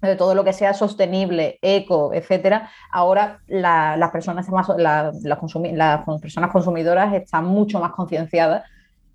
De 0.00 0.14
todo 0.14 0.34
lo 0.34 0.44
que 0.44 0.52
sea 0.52 0.74
sostenible, 0.74 1.58
eco, 1.60 2.12
etcétera, 2.14 2.70
ahora 2.92 3.40
las, 3.48 4.10
personas 4.12 4.48
más, 4.48 4.68
las 4.76 5.12
personas 6.20 6.52
consumidoras 6.52 7.14
están 7.14 7.46
mucho 7.46 7.80
más 7.80 7.90
concienciadas 7.92 8.62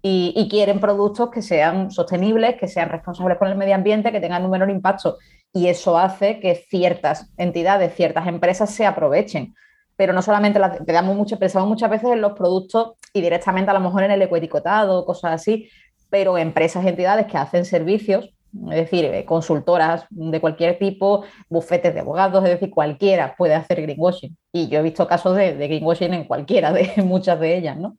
y, 0.01 0.47
quieren 0.49 0.81
productos 0.81 1.29
que 1.29 1.41
sean 1.41 1.89
sostenibles, 1.89 2.55
que 2.55 2.67
sean 2.67 2.89
responsables 2.89 3.37
con 3.37 3.47
el 3.47 3.55
medio 3.55 3.75
ambiente, 3.75 4.11
que 4.11 4.19
tengan 4.19 4.43
un 4.43 4.51
menor 4.51 4.69
impacto. 4.69 5.17
Y 5.53 5.67
eso 5.67 5.97
hace 5.97 6.41
que 6.41 6.55
ciertas 6.55 7.31
entidades, 7.37 7.95
ciertas 7.95 8.27
empresas 8.27 8.69
se 8.69 8.85
aprovechen 8.85 9.55
pero 9.95 10.13
no 10.13 10.21
solamente 10.21 10.59
la, 10.59 11.01
mucho, 11.03 11.37
pensamos 11.37 11.69
muchas 11.69 11.89
veces 11.89 12.09
en 12.11 12.21
los 12.21 12.33
productos 12.33 12.93
y 13.13 13.21
directamente 13.21 13.71
a 13.71 13.73
lo 13.73 13.79
mejor 13.79 14.03
en 14.03 14.11
el 14.11 14.21
ecoeticotado, 14.21 15.05
cosas 15.05 15.33
así, 15.33 15.69
pero 16.09 16.37
empresas, 16.37 16.85
entidades 16.85 17.27
que 17.27 17.37
hacen 17.37 17.63
servicios, 17.63 18.33
es 18.71 18.75
decir, 18.75 19.05
eh, 19.05 19.25
consultoras 19.25 20.05
de 20.09 20.39
cualquier 20.39 20.77
tipo, 20.77 21.23
bufetes 21.49 21.93
de 21.93 22.01
abogados, 22.01 22.43
es 22.43 22.51
decir, 22.51 22.69
cualquiera 22.69 23.35
puede 23.35 23.55
hacer 23.55 23.81
greenwashing. 23.81 24.37
Y 24.51 24.67
yo 24.67 24.79
he 24.79 24.83
visto 24.83 25.07
casos 25.07 25.35
de, 25.35 25.53
greenwashing 25.53 26.13
en 26.13 26.25
cualquiera 26.25 26.71
de 26.71 26.91
muchas 27.03 27.39
de 27.39 27.57
ellas, 27.57 27.77
¿no? 27.77 27.97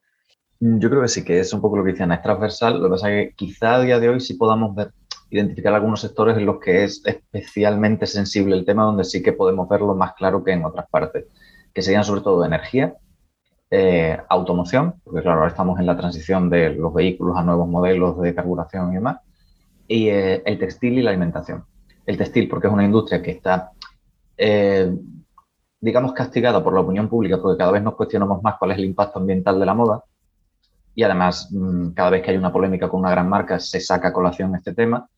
Mm, 0.61 0.78
yo 0.78 0.88
creo 0.88 1.02
que 1.02 1.08
sí, 1.08 1.25
que 1.25 1.40
es 1.40 1.52
un 1.52 1.61
poco 1.61 1.76
lo 1.76 1.84
que 1.84 1.92
decían, 1.92 2.12
es 2.12 2.23
transversal. 2.23 2.78
Lo 2.78 2.84
que 2.84 2.90
pasa 2.90 3.12
es 3.12 3.28
que 3.28 3.34
quizá 3.34 3.76
a 3.76 3.80
día 3.80 3.99
de 3.99 4.08
hoy 4.08 4.20
sí 4.20 4.34
podamos 4.34 4.75
ver, 4.75 4.92
identificar 5.30 5.75
algunos 5.75 6.00
sectores 6.00 6.37
en 6.37 6.46
los 6.46 6.61
que 6.61 6.84
es 6.84 7.02
especialmente 7.04 8.06
sensible 8.06 8.56
el 8.56 8.64
tema, 8.64 8.84
donde 8.84 9.04
sí 9.04 9.23
que 9.23 9.32
podemos 9.32 9.68
verlo 9.68 9.94
más 9.94 10.14
claro 10.14 10.44
que 10.44 10.52
en 10.52 10.64
otras 10.64 10.87
partes 10.88 11.26
que 11.75 11.82
serían 11.82 12.04
sobre 12.04 12.20
todo 12.20 12.44
energía, 12.44 12.94
eh, 13.70 14.16
automoción, 14.28 14.94
porque 15.02 15.23
claro, 15.23 15.40
ahora 15.40 15.50
estamos 15.50 15.80
en 15.80 15.87
la 15.87 15.96
transición 15.96 16.49
de 16.49 16.70
los 16.70 16.94
vehículos 16.94 17.37
a 17.37 17.42
nuevos 17.42 17.68
modelos 17.68 18.20
de 18.20 18.32
carburación 18.32 18.92
y 18.92 18.94
demás, 18.94 19.18
y 19.88 20.09
eh, 20.09 20.43
el 20.45 20.59
textil 20.59 20.99
y 20.99 21.03
la 21.03 21.11
alimentación. 21.11 21.64
El 22.07 22.17
textil 22.17 22.49
porque 22.49 22.67
es 22.67 22.73
una 22.73 22.85
industria 22.85 23.23
que 23.23 23.33
está, 23.33 23.73
eh, 24.37 24.93
digamos, 25.81 26.12
castigada 26.12 26.62
por 26.62 26.75
la 26.75 26.81
opinión 26.81 27.09
pública, 27.09 27.41
porque 27.41 27.59
cada 27.59 27.73
vez 27.73 27.83
nos 27.83 27.95
cuestionamos 27.95 28.43
más 28.43 28.57
cuál 28.59 28.73
es 28.73 28.79
el 28.79 28.85
impacto 28.85 29.19
ambiental 29.19 29.59
de 29.59 29.67
la 29.67 29.75
moda, 29.75 30.03
y 30.95 31.03
además 31.03 31.49
mm, 31.50 31.91
cada 31.91 32.11
vez 32.11 32.23
que 32.23 32.31
hay 32.31 32.37
una 32.37 32.53
polémica 32.53 32.88
con 32.88 33.00
una 33.00 33.11
gran 33.11 33.29
marca 33.29 33.59
se 33.59 33.81
saca 33.81 34.09
a 34.09 34.12
colación 34.12 34.55
este 34.55 34.75
tema, 34.75 35.09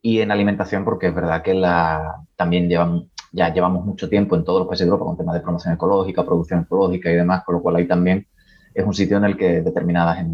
y 0.00 0.20
en 0.20 0.30
alimentación 0.30 0.84
porque 0.84 1.08
es 1.08 1.14
verdad 1.14 1.42
que 1.42 1.54
la, 1.54 2.22
también 2.36 2.68
llevan 2.68 3.08
ya 3.32 3.52
llevamos 3.52 3.84
mucho 3.84 4.08
tiempo 4.08 4.36
en 4.36 4.44
todos 4.44 4.60
los 4.60 4.68
países 4.68 4.86
de 4.86 4.90
Europa 4.90 5.04
con 5.04 5.16
temas 5.16 5.34
de 5.34 5.40
promoción 5.40 5.74
ecológica, 5.74 6.24
producción 6.24 6.60
ecológica 6.60 7.10
y 7.10 7.16
demás, 7.16 7.44
con 7.44 7.56
lo 7.56 7.62
cual 7.62 7.76
ahí 7.76 7.86
también 7.86 8.26
es 8.74 8.84
un 8.84 8.94
sitio 8.94 9.16
en 9.16 9.24
el 9.24 9.36
que 9.36 9.60
determinadas, 9.60 10.24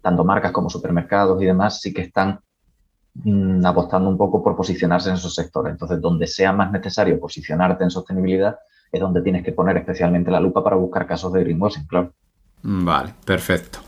tanto 0.00 0.24
marcas 0.24 0.52
como 0.52 0.70
supermercados 0.70 1.40
y 1.42 1.46
demás, 1.46 1.80
sí 1.80 1.92
que 1.92 2.02
están 2.02 2.40
mm, 3.14 3.64
apostando 3.64 4.08
un 4.08 4.16
poco 4.16 4.42
por 4.42 4.56
posicionarse 4.56 5.08
en 5.08 5.16
esos 5.16 5.34
sectores. 5.34 5.72
Entonces, 5.72 6.00
donde 6.00 6.26
sea 6.26 6.52
más 6.52 6.70
necesario 6.72 7.18
posicionarte 7.18 7.84
en 7.84 7.90
sostenibilidad, 7.90 8.56
es 8.92 9.00
donde 9.00 9.22
tienes 9.22 9.44
que 9.44 9.52
poner 9.52 9.76
especialmente 9.76 10.30
la 10.30 10.40
lupa 10.40 10.64
para 10.64 10.76
buscar 10.76 11.06
casos 11.06 11.32
de 11.32 11.44
greenwashing, 11.44 11.86
claro. 11.86 12.12
Vale, 12.62 13.14
perfecto. 13.24 13.78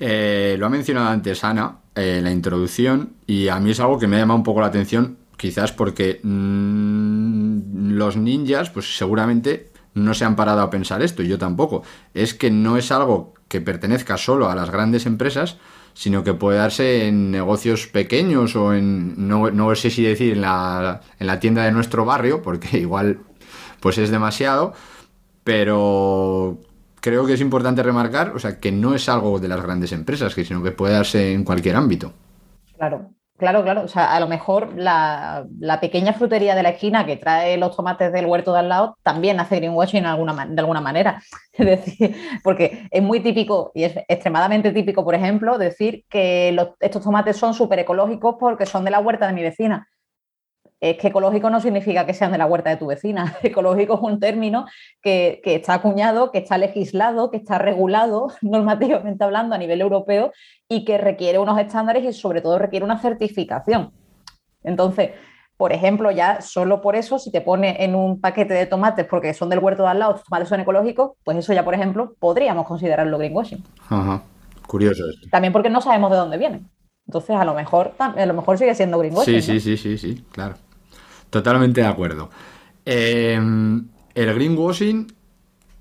Eh, 0.00 0.56
lo 0.58 0.66
ha 0.66 0.70
mencionado 0.70 1.08
antes 1.08 1.42
Ana 1.44 1.76
en 1.94 2.24
la 2.24 2.30
introducción 2.30 3.14
y 3.26 3.48
a 3.48 3.58
mí 3.58 3.70
es 3.70 3.80
algo 3.80 3.98
que 3.98 4.06
me 4.06 4.16
ha 4.16 4.20
llamado 4.20 4.38
un 4.38 4.44
poco 4.44 4.60
la 4.60 4.68
atención 4.68 5.18
Quizás 5.38 5.70
porque 5.70 6.20
mm, 6.20 7.92
los 7.92 8.16
ninjas, 8.16 8.70
pues 8.70 8.96
seguramente 8.98 9.70
no 9.94 10.12
se 10.12 10.24
han 10.24 10.34
parado 10.34 10.60
a 10.62 10.68
pensar 10.68 11.00
esto, 11.00 11.22
y 11.22 11.28
yo 11.28 11.38
tampoco. 11.38 11.84
Es 12.12 12.34
que 12.34 12.50
no 12.50 12.76
es 12.76 12.90
algo 12.90 13.34
que 13.46 13.60
pertenezca 13.60 14.16
solo 14.16 14.50
a 14.50 14.56
las 14.56 14.70
grandes 14.70 15.06
empresas, 15.06 15.56
sino 15.98 16.22
que 16.22 16.32
puede 16.32 16.58
darse 16.58 17.08
en 17.08 17.32
negocios 17.32 17.88
pequeños 17.88 18.54
o 18.54 18.72
en, 18.72 19.26
no, 19.26 19.74
sé 19.74 19.90
si 19.90 20.04
decir 20.04 20.34
en 20.34 20.42
la, 20.42 21.00
en 21.18 21.26
la 21.26 21.40
tienda 21.40 21.64
de 21.64 21.72
nuestro 21.72 22.04
barrio, 22.04 22.40
porque 22.40 22.78
igual 22.78 23.18
pues 23.80 23.98
es 23.98 24.08
demasiado, 24.08 24.74
pero 25.42 26.58
creo 27.00 27.26
que 27.26 27.32
es 27.32 27.40
importante 27.40 27.82
remarcar, 27.82 28.30
o 28.36 28.38
sea, 28.38 28.60
que 28.60 28.70
no 28.70 28.94
es 28.94 29.08
algo 29.08 29.40
de 29.40 29.48
las 29.48 29.60
grandes 29.60 29.90
empresas, 29.90 30.32
sino 30.34 30.62
que 30.62 30.70
puede 30.70 30.92
darse 30.92 31.32
en 31.32 31.42
cualquier 31.42 31.74
ámbito. 31.74 32.12
Claro, 32.76 33.10
Claro, 33.38 33.62
claro. 33.62 33.82
O 33.84 33.88
sea, 33.88 34.16
a 34.16 34.20
lo 34.20 34.26
mejor 34.26 34.74
la, 34.76 35.46
pequeña 35.80 36.12
frutería 36.12 36.56
de 36.56 36.62
la 36.64 36.70
esquina 36.70 37.06
que 37.06 37.16
trae 37.16 37.56
los 37.56 37.76
tomates 37.76 38.12
del 38.12 38.26
huerto 38.26 38.52
de 38.52 38.58
al 38.58 38.68
lado 38.68 38.98
también 39.04 39.38
hace 39.38 39.56
greenwashing 39.56 40.02
de 40.02 40.08
alguna, 40.08 40.80
manera. 40.80 41.22
Es 41.52 41.66
decir, 41.66 42.16
porque 42.44 42.88
es 42.90 43.02
muy 43.02 43.20
típico 43.20 43.72
y 43.74 43.84
es 43.84 43.96
extremadamente 44.08 44.72
típico, 44.72 45.04
por 45.04 45.14
ejemplo, 45.14 45.58
decir 45.58 46.04
que 46.08 46.56
estos 46.80 47.02
tomates 47.02 47.36
son 47.36 47.54
súper 47.54 47.80
ecológicos 47.80 48.36
porque 48.38 48.66
son 48.66 48.84
de 48.84 48.90
la 48.92 49.00
huerta 49.00 49.26
de 49.26 49.32
mi 49.32 49.42
vecina 49.42 49.88
es 50.80 50.96
que 50.96 51.08
ecológico 51.08 51.50
no 51.50 51.60
significa 51.60 52.06
que 52.06 52.14
sean 52.14 52.32
de 52.32 52.38
la 52.38 52.46
huerta 52.46 52.70
de 52.70 52.76
tu 52.76 52.86
vecina. 52.86 53.36
Ecológico 53.42 53.94
es 53.94 54.00
un 54.00 54.20
término 54.20 54.66
que, 55.02 55.40
está 55.44 55.74
acuñado, 55.74 56.30
que 56.30 56.38
está 56.38 56.58
legislado, 56.58 57.30
que 57.30 57.36
está 57.38 57.58
regulado 57.58 58.28
normativamente 58.42 59.24
hablando 59.24 59.54
a 59.54 59.58
nivel 59.58 59.80
europeo 59.80 60.32
y 60.68 60.84
que 60.84 60.98
requiere 60.98 61.38
unos 61.38 61.58
estándares 61.58 62.04
y 62.04 62.12
sobre 62.12 62.40
todo 62.40 62.58
requiere 62.58 62.84
una 62.84 63.00
certificación. 63.00 63.92
Entonces, 64.62 65.10
por 65.56 65.72
ejemplo, 65.72 66.12
ya 66.12 66.40
solo 66.40 66.80
por 66.80 66.94
eso, 66.94 67.18
si 67.18 67.32
te 67.32 67.40
pone 67.40 67.82
en 67.82 67.96
un 67.96 68.20
paquete 68.20 68.54
de 68.54 68.66
tomates 68.66 69.06
porque 69.06 69.34
son 69.34 69.48
del 69.48 69.58
huerto 69.58 69.82
de 69.82 69.88
al 69.88 69.98
lado, 69.98 70.14
tus 70.14 70.24
tomates 70.24 70.48
son 70.48 70.60
ecológicos, 70.60 71.12
pues 71.24 71.36
eso 71.36 71.52
ya, 71.52 71.64
por 71.64 71.74
ejemplo, 71.74 72.14
podríamos 72.20 72.66
considerarlo 72.66 73.18
greenwashing. 73.18 73.64
Ajá. 73.88 74.22
Curioso 74.68 75.08
esto. 75.08 75.28
También 75.30 75.52
porque 75.52 75.70
no 75.70 75.80
sabemos 75.80 76.12
de 76.12 76.16
dónde 76.18 76.38
vienen. 76.38 76.68
Entonces, 77.06 77.34
a 77.34 77.44
lo 77.44 77.54
mejor, 77.54 77.94
a 77.98 78.26
lo 78.26 78.34
mejor 78.34 78.58
sigue 78.58 78.74
siendo 78.74 78.98
greenwashing. 78.98 79.42
Sí, 79.42 79.58
sí, 79.58 79.60
sí, 79.60 79.76
sí, 79.76 79.98
sí, 79.98 80.24
claro. 80.30 80.54
Totalmente 81.30 81.80
de 81.80 81.86
acuerdo. 81.86 82.30
Eh, 82.84 83.38
el 84.14 84.34
greenwashing 84.34 85.06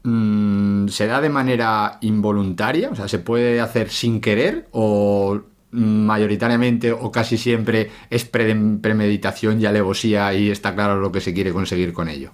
mm, 0.03 0.87
se 0.87 1.07
da 1.07 1.21
de 1.21 1.29
manera 1.29 1.97
involuntaria, 2.01 2.89
o 2.89 2.95
sea, 2.95 3.07
se 3.07 3.19
puede 3.19 3.61
hacer 3.61 3.89
sin 3.89 4.21
querer 4.21 4.67
o 4.71 5.41
mayoritariamente 5.71 6.91
o 6.91 7.11
casi 7.11 7.37
siempre 7.37 7.89
es 8.09 8.25
premeditación 8.25 9.59
y 9.61 9.65
alevosía 9.65 10.33
y 10.33 10.49
está 10.49 10.73
claro 10.73 10.99
lo 10.99 11.11
que 11.11 11.21
se 11.21 11.33
quiere 11.33 11.51
conseguir 11.51 11.93
con 11.93 12.09
ello. 12.09 12.31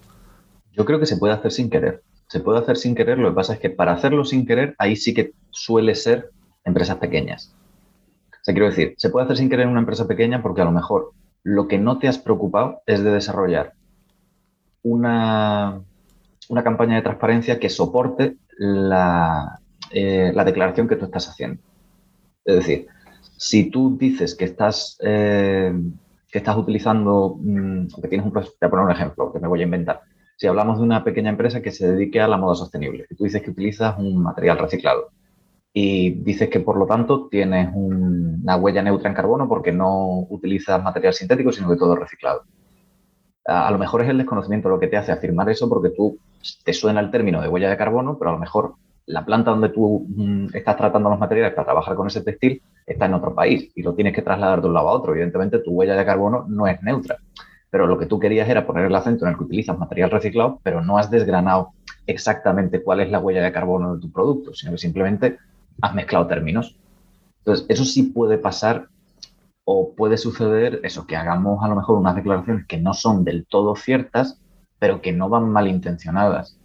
Yo 0.72 0.86
creo 0.86 1.00
que 1.00 1.06
se 1.06 1.18
puede 1.18 1.34
hacer 1.34 1.52
sin 1.52 1.70
querer. 1.70 2.04
Se 2.28 2.40
puede 2.40 2.60
hacer 2.60 2.78
sin 2.78 2.96
querer, 2.96 3.20
lo 3.20 3.30
que 3.30 3.36
pasa 3.36 3.54
es 3.54 3.60
que 3.60 3.70
para 3.70 3.94
hacerlo 3.94 4.26
sin 4.26 4.46
querer, 4.46 4.76
ahí 4.80 4.96
sí 4.96 5.14
que 5.14 5.34
suele 5.52 5.94
ser 5.94 6.32
empresas 6.66 6.98
pequeñas. 6.98 7.54
O 8.32 8.44
sea, 8.44 8.54
quiero 8.54 8.70
decir, 8.70 8.96
se 8.98 9.10
puede 9.10 9.26
hacer 9.26 9.38
sin 9.38 9.50
querer 9.50 9.68
una 9.68 9.80
empresa 9.80 10.08
pequeña 10.08 10.42
porque 10.42 10.62
a 10.62 10.66
lo 10.66 10.72
mejor 10.72 11.12
lo 11.44 11.68
que 11.68 11.78
no 11.78 12.00
te 12.00 12.08
has 12.08 12.18
preocupado 12.18 12.82
es 12.86 13.04
de 13.04 13.12
desarrollar 13.12 13.74
una, 14.82 15.82
una 16.50 16.64
campaña 16.64 16.96
de 16.96 17.02
transparencia 17.02 17.60
que 17.60 17.70
soporte 17.70 18.38
la, 18.58 19.60
eh, 19.92 20.32
la 20.34 20.44
declaración 20.44 20.88
que 20.88 20.96
tú 20.96 21.06
estás 21.06 21.30
haciendo. 21.30 21.62
Es 22.46 22.56
decir, 22.56 22.88
si 23.38 23.70
tú 23.70 23.98
dices 23.98 24.36
que 24.36 24.46
estás, 24.46 24.98
eh, 25.02 25.74
que 26.30 26.38
estás 26.38 26.58
utilizando, 26.58 27.38
mm, 27.40 27.88
que 28.02 28.08
tienes 28.08 28.26
un 28.26 28.34
voy 28.34 28.44
a 28.62 28.70
poner 28.70 28.86
un 28.86 28.92
ejemplo 28.92 29.32
que 29.32 29.40
me 29.40 29.48
voy 29.48 29.62
a 29.62 29.64
inventar. 29.64 30.02
Si 30.38 30.48
hablamos 30.48 30.80
de 30.80 30.84
una 30.84 31.04
pequeña 31.04 31.30
empresa 31.30 31.62
que 31.62 31.72
se 31.72 31.92
dedique 31.92 32.20
a 32.20 32.28
la 32.28 32.38
moda 32.38 32.56
sostenible 32.56 33.06
y 33.10 33.16
tú 33.16 33.24
dices 33.24 33.42
que 33.42 33.52
utilizas 33.52 33.98
un 33.98 34.22
material 34.22 34.58
reciclado 34.58 35.12
y 35.74 36.12
dices 36.12 36.50
que 36.50 36.60
por 36.60 36.78
lo 36.78 36.86
tanto 36.86 37.28
tienes 37.30 37.70
una 37.74 38.56
huella 38.58 38.84
neutra 38.84 39.10
en 39.10 39.16
carbono 39.16 39.50
porque 39.50 39.72
no 39.72 40.20
utilizas 40.30 40.82
material 40.84 41.14
sintético, 41.14 41.52
sino 41.52 41.70
que 41.70 41.78
todo 41.78 41.96
es 41.96 42.00
reciclado. 42.00 42.44
A, 43.46 43.72
lo 43.72 43.80
mejor 43.80 44.04
es 44.04 44.10
el 44.10 44.20
desconocimiento 44.20 44.70
lo 44.70 44.80
que 44.80 44.88
te 44.88 44.98
hace 44.98 45.12
afirmar 45.12 45.50
eso 45.50 45.68
porque 45.68 45.90
tú 45.90 46.18
te 46.64 46.74
suena 46.74 47.00
el 47.00 47.10
término 47.10 47.42
de 47.42 47.50
huella 47.50 47.70
de 47.70 47.78
carbono, 47.78 48.18
pero 48.18 48.30
a 48.30 48.34
lo 48.34 48.40
mejor 48.40 48.76
la 49.08 49.26
planta 49.26 49.52
donde 49.52 49.70
tú 49.70 50.06
mm, 50.16 50.48
estás 50.54 50.78
tratando 50.78 51.10
los 51.10 51.20
materiales 51.20 51.54
para 51.54 51.66
trabajar 51.66 51.96
con 51.96 52.08
ese 52.08 52.22
textil 52.22 52.62
está 52.86 53.08
en 53.08 53.16
otro 53.16 53.34
país 53.34 53.72
y 53.76 53.82
lo 53.82 53.96
tienes 53.96 54.14
que 54.14 54.22
trasladar 54.22 54.62
de 54.62 54.68
un 54.68 54.76
lado 54.76 54.90
a 54.90 54.94
otro. 54.94 55.14
Evidentemente, 55.14 55.60
tu 55.60 55.72
huella 55.72 55.96
de 55.96 56.06
carbono 56.06 56.46
no 56.48 56.68
es 56.68 56.82
neutra, 56.84 57.18
pero 57.70 57.88
lo 57.88 57.98
que 57.98 58.06
tú 58.06 58.20
querías 58.20 58.48
era 58.48 58.66
poner 58.66 58.86
el 58.86 58.96
acento 58.96 59.26
en 59.26 59.32
el 59.32 59.38
que 59.38 59.46
utilizas 59.46 59.78
material 59.78 60.12
reciclado, 60.12 60.60
pero 60.64 60.82
no 60.82 60.98
has 60.98 61.10
desgranado 61.10 61.72
exactamente 62.06 62.84
cuál 62.84 63.00
es 63.00 63.10
la 63.10 63.20
huella 63.20 63.42
de 63.42 63.52
carbono 63.52 63.96
de 63.96 64.02
tu 64.02 64.12
producto, 64.12 64.54
sino 64.54 64.74
que 64.74 64.78
simplemente 64.78 65.38
has 65.82 65.96
mezclado 65.96 66.28
términos. 66.28 66.78
Entonces, 67.40 67.66
eso 67.70 67.86
sí 67.86 68.04
puede 68.04 68.38
pasar 68.38 68.88
o 69.66 69.94
puede 69.96 70.18
suceder 70.18 70.82
eso, 70.84 71.08
que 71.08 71.16
hagamos 71.16 71.64
a 71.64 71.68
lo 71.68 71.76
mejor 71.76 71.98
unas 71.98 72.16
declaraciones 72.16 72.66
que 72.68 72.78
no 72.78 72.94
son 72.94 73.24
del 73.24 73.46
todo 73.46 73.76
ciertas, 73.76 74.40
pero 74.80 75.02
que 75.02 75.14
no 75.14 75.30
van 75.30 75.50
malintencionadas. 75.50 76.58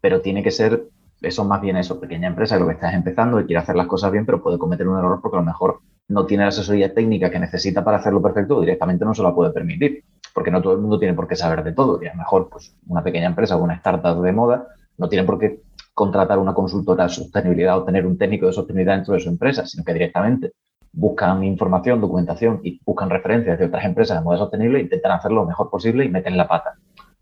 Pero 0.00 0.20
tiene 0.20 0.42
que 0.42 0.50
ser 0.50 0.88
eso 1.22 1.44
más 1.44 1.60
bien 1.60 1.76
eso, 1.76 2.00
pequeña 2.00 2.28
empresa 2.28 2.58
lo 2.58 2.66
que 2.66 2.74
estás 2.74 2.94
empezando 2.94 3.40
y 3.40 3.44
quiere 3.44 3.62
hacer 3.62 3.76
las 3.76 3.86
cosas 3.86 4.10
bien, 4.10 4.26
pero 4.26 4.42
puede 4.42 4.58
cometer 4.58 4.88
un 4.88 4.98
error 4.98 5.20
porque 5.22 5.36
a 5.36 5.40
lo 5.40 5.46
mejor 5.46 5.80
no 6.08 6.26
tiene 6.26 6.42
la 6.42 6.48
asesoría 6.48 6.92
técnica 6.92 7.30
que 7.30 7.38
necesita 7.38 7.84
para 7.84 7.98
hacerlo 7.98 8.20
perfecto 8.20 8.56
o 8.56 8.60
directamente 8.60 9.04
no 9.04 9.14
se 9.14 9.22
la 9.22 9.34
puede 9.34 9.52
permitir, 9.52 10.04
porque 10.34 10.50
no 10.50 10.60
todo 10.60 10.74
el 10.74 10.80
mundo 10.80 10.98
tiene 10.98 11.14
por 11.14 11.28
qué 11.28 11.36
saber 11.36 11.62
de 11.62 11.72
todo. 11.72 12.02
Y 12.02 12.06
a 12.06 12.12
lo 12.12 12.18
mejor 12.18 12.48
pues, 12.50 12.74
una 12.88 13.02
pequeña 13.02 13.26
empresa 13.26 13.56
o 13.56 13.62
una 13.62 13.74
startup 13.74 14.20
de 14.20 14.32
moda 14.32 14.66
no 14.98 15.08
tiene 15.08 15.24
por 15.24 15.38
qué 15.38 15.60
contratar 15.94 16.38
una 16.38 16.54
consultora 16.54 17.04
de 17.04 17.10
sostenibilidad 17.10 17.78
o 17.78 17.84
tener 17.84 18.06
un 18.06 18.16
técnico 18.16 18.46
de 18.46 18.52
sostenibilidad 18.52 18.96
dentro 18.96 19.14
de 19.14 19.20
su 19.20 19.28
empresa, 19.28 19.66
sino 19.66 19.84
que 19.84 19.92
directamente 19.92 20.52
buscan 20.92 21.42
información, 21.44 22.00
documentación 22.00 22.60
y 22.62 22.80
buscan 22.84 23.10
referencias 23.10 23.58
de 23.58 23.66
otras 23.66 23.84
empresas 23.84 24.18
de 24.18 24.24
moda 24.24 24.38
sostenible 24.38 24.78
e 24.78 24.82
intentan 24.82 25.12
hacerlo 25.12 25.42
lo 25.42 25.46
mejor 25.46 25.70
posible 25.70 26.04
y 26.04 26.08
meten 26.08 26.36
la 26.36 26.48
pata. 26.48 26.74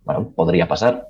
Bueno, 0.04 0.30
podría 0.34 0.66
pasar. 0.66 1.06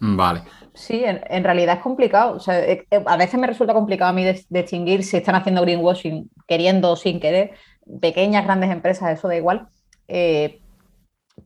Vale. 0.00 0.42
Sí, 0.74 1.02
en, 1.04 1.44
realidad 1.44 1.76
es 1.76 1.82
complicado. 1.82 2.38
Eh, 2.48 2.84
eh, 2.90 3.02
a 3.06 3.16
veces 3.16 3.38
me 3.38 3.46
resulta 3.46 3.74
complicado 3.74 4.10
a 4.10 4.12
mí 4.12 4.24
distinguir 4.48 5.04
si 5.04 5.16
están 5.16 5.34
haciendo 5.34 5.62
greenwashing 5.62 6.30
queriendo 6.46 6.92
o 6.92 6.96
sin 6.96 7.20
querer. 7.20 7.52
Pequeñas, 8.00 8.44
grandes 8.44 8.70
empresas, 8.70 9.16
eso 9.16 9.28
da 9.28 9.36
igual. 9.36 9.68
Eh, 10.08 10.60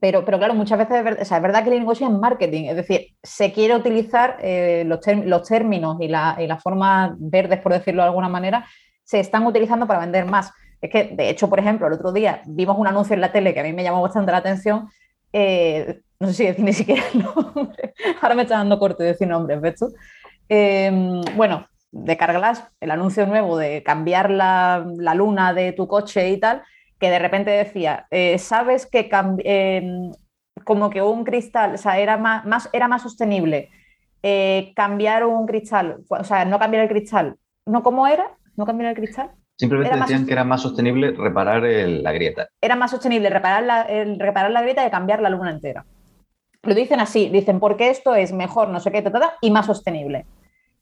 pero, 0.01 0.25
pero 0.25 0.39
claro, 0.39 0.55
muchas 0.55 0.79
veces 0.79 0.99
es 0.99 1.05
verdad, 1.05 1.23
es 1.23 1.43
verdad 1.43 1.63
que 1.63 1.71
el 1.71 1.77
greenwashing 1.77 2.09
es 2.09 2.19
marketing. 2.19 2.65
Es 2.67 2.77
decir, 2.77 3.07
se 3.23 3.53
quiere 3.53 3.75
utilizar 3.75 4.39
los, 4.85 5.01
los, 5.25 5.49
términos 5.49 5.97
y, 6.01 6.09
la, 6.09 6.37
y 6.39 6.47
las 6.47 6.63
formas 6.63 7.13
verdes, 7.19 7.61
por 7.61 7.73
decirlo 7.73 8.03
de 8.03 8.09
alguna 8.09 8.29
manera, 8.29 8.67
se 9.03 9.21
están 9.21 9.47
utilizando 9.47 9.87
para 9.87 10.01
vender 10.01 10.27
más. 10.27 10.53
Es 10.81 10.91
que, 10.91 11.05
de 11.05 11.31
hecho, 11.31 11.49
por 11.49 11.59
ejemplo, 11.59 11.87
el 11.87 11.95
otro 11.95 12.13
día 12.13 12.43
vimos 12.47 12.79
un 12.79 12.87
anuncio 12.87 13.15
en 13.15 13.21
la 13.21 13.33
tele 13.33 13.55
que 13.55 13.61
a 13.61 13.65
mí 13.65 13.73
me 13.73 13.83
llamó 13.83 14.03
bastante 14.03 14.31
la 14.31 14.39
atención 14.39 14.89
no 16.21 16.29
sé 16.29 16.35
si 16.35 16.47
decir 16.47 16.65
ni 16.65 16.73
siquiera 16.73 17.03
el 17.15 17.23
nombre, 17.23 17.95
ahora 18.23 18.35
me 18.35 18.43
está 18.43 18.57
dando 18.57 18.79
corto 18.79 19.03
decir 19.03 19.29
nombres, 19.29 19.61
¿ves 19.61 19.77
tú? 19.77 19.95
Em, 20.49 21.21
bueno, 21.37 21.67
de 21.91 22.17
Carglass, 22.17 22.65
el 22.81 22.91
anuncio 22.91 23.27
nuevo 23.27 23.57
de 23.57 23.83
cambiar 23.83 24.31
la, 24.31 24.85
luna 25.15 25.53
de 25.55 25.73
tu 25.73 25.87
coche 25.87 26.31
y 26.31 26.39
tal, 26.39 26.63
que 26.99 27.11
de 27.11 27.19
repente 27.19 27.51
decía, 27.51 28.07
eh, 28.11 28.39
¿sabes 28.39 28.87
que 28.87 29.09
em, 29.45 30.13
como 30.65 30.91
que 30.91 31.03
un 31.03 31.25
cristal, 31.25 31.75
o 31.75 31.79
sea, 31.79 31.99
era 31.99 32.17
más, 32.17 32.69
era 32.73 32.89
más 32.89 33.03
sostenible 33.03 33.71
eh, 34.23 34.73
cambiar 34.75 35.25
un 35.25 35.47
cristal, 35.47 35.99
o 36.09 36.25
sea, 36.25 36.45
no 36.45 36.59
cambiar 36.59 36.85
el 36.85 36.89
cristal, 36.89 37.37
¿no 37.67 37.83
cómo 37.83 38.07
era? 38.07 38.37
¿No 38.57 38.67
cambiar 38.67 38.91
el 38.91 38.97
cristal? 38.97 39.31
Simplemente 39.57 39.97
decían 39.99 40.25
que 40.25 40.33
era 40.33 40.45
más 40.45 40.63
sostenible 40.63 41.13
reparar 41.13 41.63
la 41.63 42.13
grieta. 42.13 42.49
Era 42.61 42.77
más 42.77 42.93
sostenible 42.93 43.29
reparar 43.29 43.65
la, 43.65 43.85
reparar 44.19 44.53
la 44.53 44.63
grieta 44.63 44.85
que 44.85 44.91
cambiar 44.91 45.21
la 45.21 45.31
luna 45.31 45.51
entera. 45.51 45.85
Lo 46.63 46.75
dicen 46.75 47.01
así, 47.01 47.29
dicen, 47.29 47.59
porque 47.59 47.91
esto 47.91 48.15
es 48.15 48.33
mejor, 48.33 48.69
no 48.69 48.79
sé 48.79 48.93
qué, 48.93 49.05
y 49.41 49.51
más 49.51 49.67
sostenible. 49.67 50.27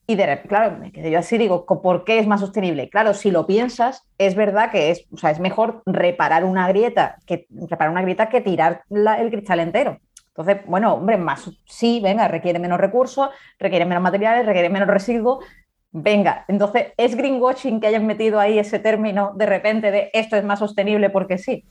Y 0.09 0.15
de, 0.15 0.43
claro, 0.43 0.79
me 0.79 1.11
yo 1.11 1.19
así, 1.19 1.37
digo, 1.37 1.67
¿por 1.67 2.05
qué 2.05 2.21
es 2.21 2.29
más 2.29 2.41
sostenible? 2.41 2.89
Claro, 2.89 3.13
si 3.13 3.33
lo 3.33 3.47
piensas, 3.47 4.05
es 4.19 4.37
verdad 4.37 4.71
que 4.71 4.91
es, 4.91 5.05
o 5.13 5.17
sea, 5.17 5.31
es 5.31 5.41
mejor 5.41 5.83
reparar 5.85 6.45
una 6.45 6.69
grieta 6.69 7.17
que 7.27 7.47
reparar 7.51 7.91
una 7.91 8.03
grieta 8.03 8.29
que 8.29 8.41
tirar 8.41 8.83
el 8.89 9.31
cristal 9.31 9.61
entero. 9.61 9.99
Entonces, 10.29 10.59
bueno, 10.67 10.95
hombre, 10.95 11.17
más 11.17 11.51
sí, 11.65 12.01
venga, 12.01 12.29
requiere 12.29 12.59
menos 12.59 12.79
recursos, 12.79 13.31
requiere 13.59 13.85
menos 13.85 14.03
materiales, 14.03 14.47
requiere 14.47 14.69
menos 14.69 14.89
residuos. 14.89 15.45
Venga, 15.91 16.45
entonces, 16.47 16.93
¿es 16.99 17.17
greenwashing 17.17 17.81
que 17.81 17.87
hayan 17.89 18.07
metido 18.07 18.39
ahí 18.39 18.59
ese 18.59 18.79
término 18.79 19.33
de 19.35 19.47
repente 19.47 19.91
de 19.91 20.11
esto 20.13 20.37
es 20.37 20.45
más 20.45 20.59
sostenible 20.59 21.11
porque 21.11 21.39
sí? 21.39 21.65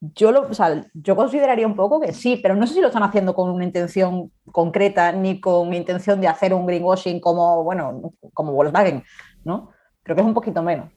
Yo, 0.00 0.32
lo, 0.32 0.48
yo 0.94 1.16
consideraría 1.16 1.66
un 1.66 1.76
poco 1.76 2.00
que 2.00 2.12
sí, 2.12 2.38
pero 2.42 2.56
no 2.56 2.66
sé 2.66 2.74
si 2.74 2.80
lo 2.80 2.88
están 2.88 3.02
haciendo 3.02 3.34
con 3.34 3.50
una 3.50 3.64
intención 3.64 4.30
concreta 4.50 5.12
ni 5.12 5.40
con 5.40 5.72
intención 5.72 6.20
de 6.20 6.28
hacer 6.28 6.52
un 6.52 6.66
greenwashing 6.66 7.20
como, 7.20 7.62
bueno, 7.62 8.12
como 8.34 8.52
Volkswagen, 8.52 9.04
¿no? 9.44 9.70
Creo 10.02 10.16
que 10.16 10.22
es 10.22 10.26
un 10.28 10.34
poquito 10.34 10.62
menos. 10.62 10.88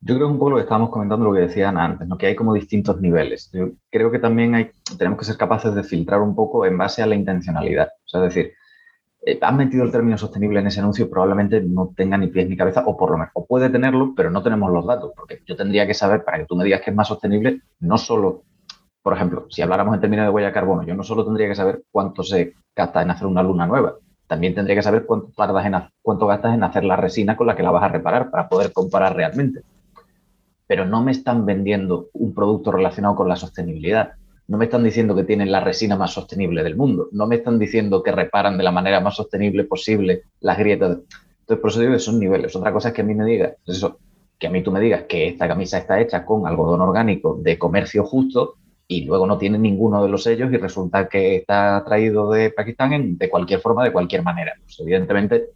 Yo 0.00 0.14
creo 0.14 0.28
que 0.28 0.32
un 0.32 0.38
poco 0.38 0.50
lo 0.50 0.56
que 0.56 0.62
estábamos 0.62 0.90
comentando, 0.90 1.26
lo 1.26 1.32
que 1.32 1.40
decían 1.40 1.78
antes, 1.78 2.06
¿no? 2.06 2.16
que 2.16 2.26
hay 2.26 2.36
como 2.36 2.54
distintos 2.54 3.00
niveles. 3.00 3.50
Creo 3.90 4.10
que 4.10 4.18
también 4.18 4.54
hay, 4.54 4.70
tenemos 4.98 5.18
que 5.18 5.24
ser 5.24 5.36
capaces 5.36 5.74
de 5.74 5.82
filtrar 5.82 6.20
un 6.20 6.34
poco 6.34 6.64
en 6.64 6.78
base 6.78 7.02
a 7.02 7.06
la 7.06 7.14
intencionalidad. 7.14 7.88
O 7.88 8.08
sea, 8.08 8.24
es 8.24 8.34
decir, 8.34 8.52
eh, 9.26 9.38
han 9.42 9.56
metido 9.56 9.82
el 9.82 9.90
término 9.90 10.16
sostenible 10.16 10.60
en 10.60 10.68
ese 10.68 10.78
anuncio, 10.78 11.10
probablemente 11.10 11.60
no 11.60 11.92
tenga 11.96 12.16
ni 12.16 12.28
pies 12.28 12.48
ni 12.48 12.56
cabeza, 12.56 12.84
o 12.86 12.96
por 12.96 13.10
lo 13.10 13.18
menos, 13.18 13.32
puede 13.48 13.68
tenerlo, 13.68 14.14
pero 14.16 14.30
no 14.30 14.40
tenemos 14.40 14.70
los 14.70 14.86
datos, 14.86 15.10
porque 15.16 15.40
yo 15.44 15.56
tendría 15.56 15.84
que 15.84 15.94
saber, 15.94 16.24
para 16.24 16.38
que 16.38 16.44
tú 16.46 16.54
me 16.54 16.62
digas 16.62 16.80
que 16.80 16.90
es 16.90 16.96
más 16.96 17.08
sostenible, 17.08 17.60
no 17.80 17.98
solo, 17.98 18.44
por 19.02 19.14
ejemplo, 19.14 19.46
si 19.50 19.62
habláramos 19.62 19.96
en 19.96 20.00
términos 20.00 20.26
de 20.26 20.30
huella 20.30 20.48
de 20.48 20.54
carbono, 20.54 20.84
yo 20.84 20.94
no 20.94 21.02
solo 21.02 21.24
tendría 21.24 21.48
que 21.48 21.56
saber 21.56 21.82
cuánto 21.90 22.22
se 22.22 22.54
gasta 22.76 23.02
en 23.02 23.10
hacer 23.10 23.26
una 23.26 23.42
luna 23.42 23.66
nueva, 23.66 23.96
también 24.28 24.54
tendría 24.54 24.76
que 24.76 24.82
saber 24.82 25.06
cuánto, 25.06 25.32
tardas 25.36 25.66
en, 25.66 25.74
cuánto 26.02 26.28
gastas 26.28 26.54
en 26.54 26.62
hacer 26.62 26.84
la 26.84 26.94
resina 26.94 27.36
con 27.36 27.48
la 27.48 27.56
que 27.56 27.64
la 27.64 27.72
vas 27.72 27.82
a 27.82 27.88
reparar 27.88 28.30
para 28.30 28.48
poder 28.48 28.72
comparar 28.72 29.16
realmente. 29.16 29.62
Pero 30.68 30.84
no 30.84 31.02
me 31.02 31.10
están 31.10 31.44
vendiendo 31.44 32.10
un 32.12 32.32
producto 32.32 32.70
relacionado 32.70 33.16
con 33.16 33.28
la 33.28 33.34
sostenibilidad 33.34 34.12
no 34.48 34.58
me 34.58 34.66
están 34.66 34.84
diciendo 34.84 35.14
que 35.14 35.24
tienen 35.24 35.50
la 35.50 35.60
resina 35.60 35.96
más 35.96 36.12
sostenible 36.12 36.62
del 36.62 36.76
mundo, 36.76 37.08
no 37.12 37.26
me 37.26 37.36
están 37.36 37.58
diciendo 37.58 38.02
que 38.02 38.12
reparan 38.12 38.56
de 38.56 38.64
la 38.64 38.72
manera 38.72 39.00
más 39.00 39.16
sostenible 39.16 39.64
posible 39.64 40.22
las 40.40 40.58
grietas. 40.58 40.98
Entonces, 41.40 41.60
por 41.60 41.70
eso 41.70 41.80
digo 41.80 41.92
que 41.92 41.98
son 41.98 42.18
niveles. 42.18 42.54
Otra 42.56 42.72
cosa 42.72 42.88
es 42.88 42.94
que 42.94 43.02
a 43.02 43.04
mí 43.04 43.14
me 43.14 43.24
digas, 43.24 43.54
pues 43.64 43.78
eso, 43.78 43.98
que 44.38 44.46
a 44.46 44.50
mí 44.50 44.62
tú 44.62 44.70
me 44.70 44.80
digas 44.80 45.04
que 45.08 45.28
esta 45.28 45.48
camisa 45.48 45.78
está 45.78 46.00
hecha 46.00 46.24
con 46.24 46.46
algodón 46.46 46.80
orgánico 46.80 47.38
de 47.42 47.58
comercio 47.58 48.04
justo 48.04 48.56
y 48.88 49.04
luego 49.04 49.26
no 49.26 49.38
tiene 49.38 49.58
ninguno 49.58 50.02
de 50.02 50.08
los 50.08 50.22
sellos 50.22 50.52
y 50.52 50.56
resulta 50.56 51.08
que 51.08 51.36
está 51.36 51.82
traído 51.84 52.30
de 52.30 52.50
Pakistán 52.50 53.16
de 53.16 53.30
cualquier 53.30 53.60
forma, 53.60 53.84
de 53.84 53.92
cualquier 53.92 54.22
manera. 54.22 54.52
Pues 54.62 54.78
evidentemente 54.80 55.46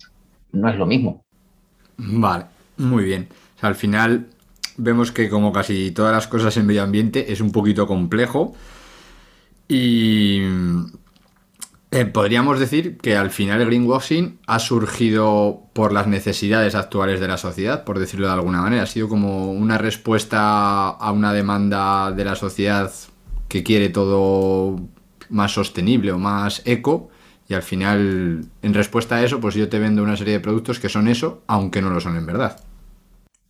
no 0.52 0.68
es 0.68 0.76
lo 0.76 0.86
mismo. 0.86 1.24
Vale, 1.96 2.46
muy 2.76 3.04
bien. 3.04 3.28
al 3.60 3.74
final 3.74 4.26
vemos 4.76 5.12
que 5.12 5.28
como 5.28 5.52
casi 5.52 5.90
todas 5.90 6.12
las 6.12 6.26
cosas 6.26 6.56
en 6.56 6.66
medio 6.66 6.82
ambiente 6.82 7.30
es 7.30 7.40
un 7.40 7.52
poquito 7.52 7.86
complejo 7.86 8.54
y 9.72 10.42
eh, 11.92 12.04
podríamos 12.06 12.58
decir 12.58 12.98
que 12.98 13.16
al 13.16 13.30
final 13.30 13.60
el 13.60 13.68
greenwashing 13.68 14.40
ha 14.48 14.58
surgido 14.58 15.62
por 15.72 15.92
las 15.92 16.08
necesidades 16.08 16.74
actuales 16.74 17.20
de 17.20 17.28
la 17.28 17.36
sociedad, 17.36 17.84
por 17.84 18.00
decirlo 18.00 18.26
de 18.26 18.32
alguna 18.32 18.62
manera. 18.62 18.82
Ha 18.82 18.86
sido 18.86 19.08
como 19.08 19.52
una 19.52 19.78
respuesta 19.78 20.88
a 20.88 21.12
una 21.12 21.32
demanda 21.32 22.10
de 22.10 22.24
la 22.24 22.34
sociedad 22.34 22.90
que 23.46 23.62
quiere 23.62 23.90
todo 23.90 24.80
más 25.28 25.52
sostenible 25.52 26.10
o 26.10 26.18
más 26.18 26.62
eco. 26.64 27.08
Y 27.48 27.54
al 27.54 27.62
final, 27.62 28.40
en 28.62 28.74
respuesta 28.74 29.16
a 29.16 29.22
eso, 29.22 29.40
pues 29.40 29.54
yo 29.54 29.68
te 29.68 29.78
vendo 29.78 30.02
una 30.02 30.16
serie 30.16 30.34
de 30.34 30.40
productos 30.40 30.80
que 30.80 30.88
son 30.88 31.06
eso, 31.06 31.44
aunque 31.46 31.80
no 31.80 31.90
lo 31.90 32.00
son 32.00 32.16
en 32.16 32.26
verdad. 32.26 32.58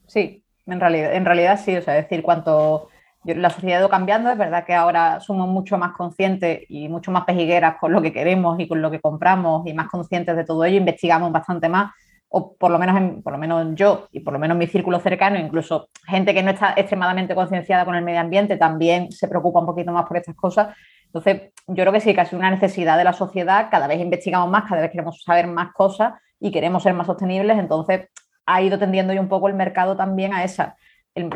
Sí, 0.07 0.45
en 0.67 0.81
realidad, 0.81 1.15
en 1.15 1.25
realidad 1.25 1.59
sí. 1.65 1.75
O 1.77 1.83
sea, 1.83 1.95
decir, 1.95 2.21
cuanto 2.21 2.91
la 3.25 3.51
sociedad 3.51 3.77
ha 3.77 3.81
ido 3.81 3.89
cambiando, 3.89 4.31
es 4.31 4.39
verdad 4.39 4.65
que 4.65 4.75
ahora 4.75 5.21
somos 5.21 5.49
mucho 5.49 5.77
más 5.77 5.93
conscientes 5.93 6.61
y 6.69 6.89
mucho 6.89 7.11
más 7.11 7.25
pejigueras 7.25 7.77
con 7.79 7.93
lo 7.93 8.01
que 8.01 8.13
queremos 8.13 8.59
y 8.59 8.67
con 8.67 8.81
lo 8.81 8.91
que 8.91 9.01
compramos 9.01 9.67
y 9.67 9.75
más 9.75 9.89
conscientes 9.89 10.37
de 10.37 10.45
todo 10.45 10.65
ello, 10.65 10.79
investigamos 10.79 11.31
bastante 11.31 11.69
más, 11.69 11.93
o 12.29 12.55
por 12.55 12.71
lo 12.71 12.79
menos, 12.79 12.97
en, 12.97 13.23
por 13.23 13.33
lo 13.33 13.39
menos 13.39 13.75
yo 13.75 14.09
y 14.13 14.21
por 14.21 14.33
lo 14.33 14.39
menos 14.39 14.55
en 14.55 14.61
mi 14.61 14.67
círculo 14.67 15.01
cercano, 15.01 15.39
incluso 15.39 15.89
gente 16.07 16.33
que 16.33 16.43
no 16.43 16.51
está 16.51 16.73
extremadamente 16.77 17.35
concienciada 17.35 17.85
con 17.85 17.95
el 17.95 18.05
medio 18.05 18.21
ambiente 18.21 18.57
también 18.57 19.11
se 19.13 19.29
preocupa 19.29 19.61
un 19.61 19.67
poquito 19.67 19.93
más 19.93 20.07
por 20.07 20.17
estas 20.17 20.37
cosas. 20.37 20.75
Entonces, 21.07 21.51
yo 21.67 21.75
creo 21.75 21.93
que 21.93 22.01
sí, 22.01 22.15
que 22.15 22.21
ha 22.21 22.25
sido 22.25 22.39
una 22.39 22.51
necesidad 22.51 22.97
de 22.97 23.05
la 23.05 23.13
sociedad, 23.13 23.69
cada 23.71 23.89
vez 23.89 24.01
investigamos 24.01 24.49
más, 24.49 24.69
cada 24.69 24.81
vez 24.81 24.93
queremos 24.93 25.23
saber 25.25 25.49
más 25.49 25.73
cosas 25.73 26.15
y 26.39 26.53
queremos 26.53 26.85
ser 26.85 26.95
más 26.95 27.09
sostenibles, 27.09 27.59
entonces 27.59 28.09
ha 28.47 28.63
ido 28.63 28.79
tendiendo 28.79 29.13
ya 29.13 29.21
un 29.21 29.29
poco 29.29 29.49
el 29.49 29.55
mercado 29.55 29.97
también 29.97 30.33
a 30.33 30.45
esa, 30.45 30.77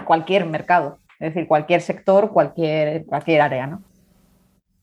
cualquier 0.07 0.47
mercado. 0.47 0.99
Es 1.25 1.33
decir, 1.33 1.49
cualquier 1.49 1.81
sector, 1.81 2.31
cualquier, 2.31 3.07
cualquier 3.07 3.41
área, 3.41 3.67
¿no? 3.67 3.83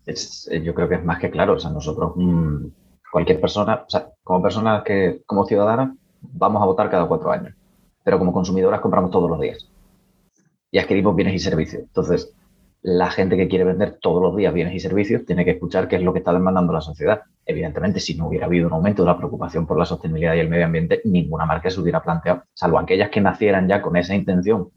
Eh, 0.08 0.62
yo 0.64 0.74
creo 0.74 0.90
que 0.90 0.96
es 0.96 1.04
más 1.04 1.20
que 1.20 1.30
claro. 1.30 1.54
O 1.54 1.60
sea, 1.60 1.70
nosotros, 1.70 2.14
mm, 2.16 2.66
cualquier 3.12 3.40
persona, 3.40 3.84
o 3.86 3.90
sea, 3.90 4.10
como 4.24 4.42
personas 4.42 4.84
que, 4.84 5.22
como 5.28 5.46
ciudadanas, 5.46 5.96
vamos 6.20 6.64
a 6.64 6.66
votar 6.66 6.90
cada 6.90 7.08
cuatro 7.08 7.32
años. 7.32 7.54
Pero 8.04 8.18
como 8.18 8.34
consumidoras 8.34 8.82
compramos 8.82 9.12
todos 9.12 9.30
los 9.30 9.40
días. 9.40 9.70
Y 10.72 10.80
adquirimos 10.80 11.16
bienes 11.16 11.36
y 11.36 11.40
servicios. 11.40 11.84
Entonces, 11.84 12.34
la 12.82 13.12
gente 13.12 13.38
que 13.38 13.48
quiere 13.48 13.64
vender 13.64 14.00
todos 14.02 14.24
los 14.24 14.36
días 14.36 14.52
bienes 14.52 14.74
y 14.74 14.80
servicios 14.80 15.24
tiene 15.28 15.46
que 15.46 15.52
escuchar 15.52 15.88
qué 15.88 15.98
es 15.98 16.02
lo 16.02 16.12
que 16.12 16.20
está 16.20 16.34
demandando 16.34 16.74
la 16.74 16.82
sociedad. 16.82 17.22
Evidentemente, 17.46 18.00
si 18.00 18.16
no 18.16 18.30
hubiera 18.30 18.48
habido 18.48 18.66
un 18.66 18.74
aumento 18.74 19.04
de 19.04 19.10
la 19.10 19.18
preocupación 19.18 19.68
por 19.68 19.78
la 19.78 19.86
sostenibilidad 19.86 20.34
y 20.34 20.40
el 20.40 20.50
medio 20.50 20.66
ambiente, 20.66 21.02
ninguna 21.06 21.46
marca 21.46 21.70
se 21.70 21.80
hubiera 21.80 22.02
planteado, 22.02 22.46
salvo 22.56 22.80
aquellas 22.80 23.12
que 23.12 23.22
nacieran 23.22 23.68
ya 23.68 23.80
con 23.80 23.96
esa 23.96 24.16
intención 24.16 24.72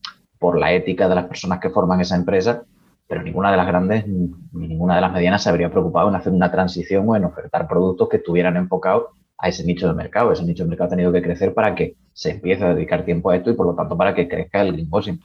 por 0.44 0.58
la 0.58 0.74
ética 0.74 1.08
de 1.08 1.14
las 1.14 1.24
personas 1.24 1.58
que 1.58 1.70
forman 1.70 2.02
esa 2.02 2.16
empresa, 2.16 2.64
pero 3.08 3.22
ninguna 3.22 3.50
de 3.50 3.56
las 3.56 3.66
grandes 3.66 4.06
ni 4.06 4.68
ninguna 4.68 4.96
de 4.96 5.00
las 5.00 5.10
medianas 5.10 5.42
se 5.42 5.48
habría 5.48 5.70
preocupado 5.70 6.10
en 6.10 6.16
hacer 6.16 6.34
una 6.34 6.52
transición 6.52 7.08
o 7.08 7.16
en 7.16 7.24
ofertar 7.24 7.66
productos 7.66 8.10
que 8.10 8.18
estuvieran 8.18 8.58
enfocados 8.58 9.04
a 9.38 9.48
ese 9.48 9.64
nicho 9.64 9.88
de 9.88 9.94
mercado. 9.94 10.32
Ese 10.32 10.44
nicho 10.44 10.64
de 10.64 10.68
mercado 10.68 10.88
ha 10.88 10.90
tenido 10.90 11.10
que 11.12 11.22
crecer 11.22 11.54
para 11.54 11.74
que 11.74 11.96
se 12.12 12.32
empiece 12.32 12.62
a 12.62 12.74
dedicar 12.74 13.06
tiempo 13.06 13.30
a 13.30 13.36
esto 13.36 13.52
y 13.52 13.54
por 13.54 13.64
lo 13.68 13.74
tanto 13.74 13.96
para 13.96 14.14
que 14.14 14.28
crezca 14.28 14.60
el 14.60 14.74
greenwashing. 14.74 15.18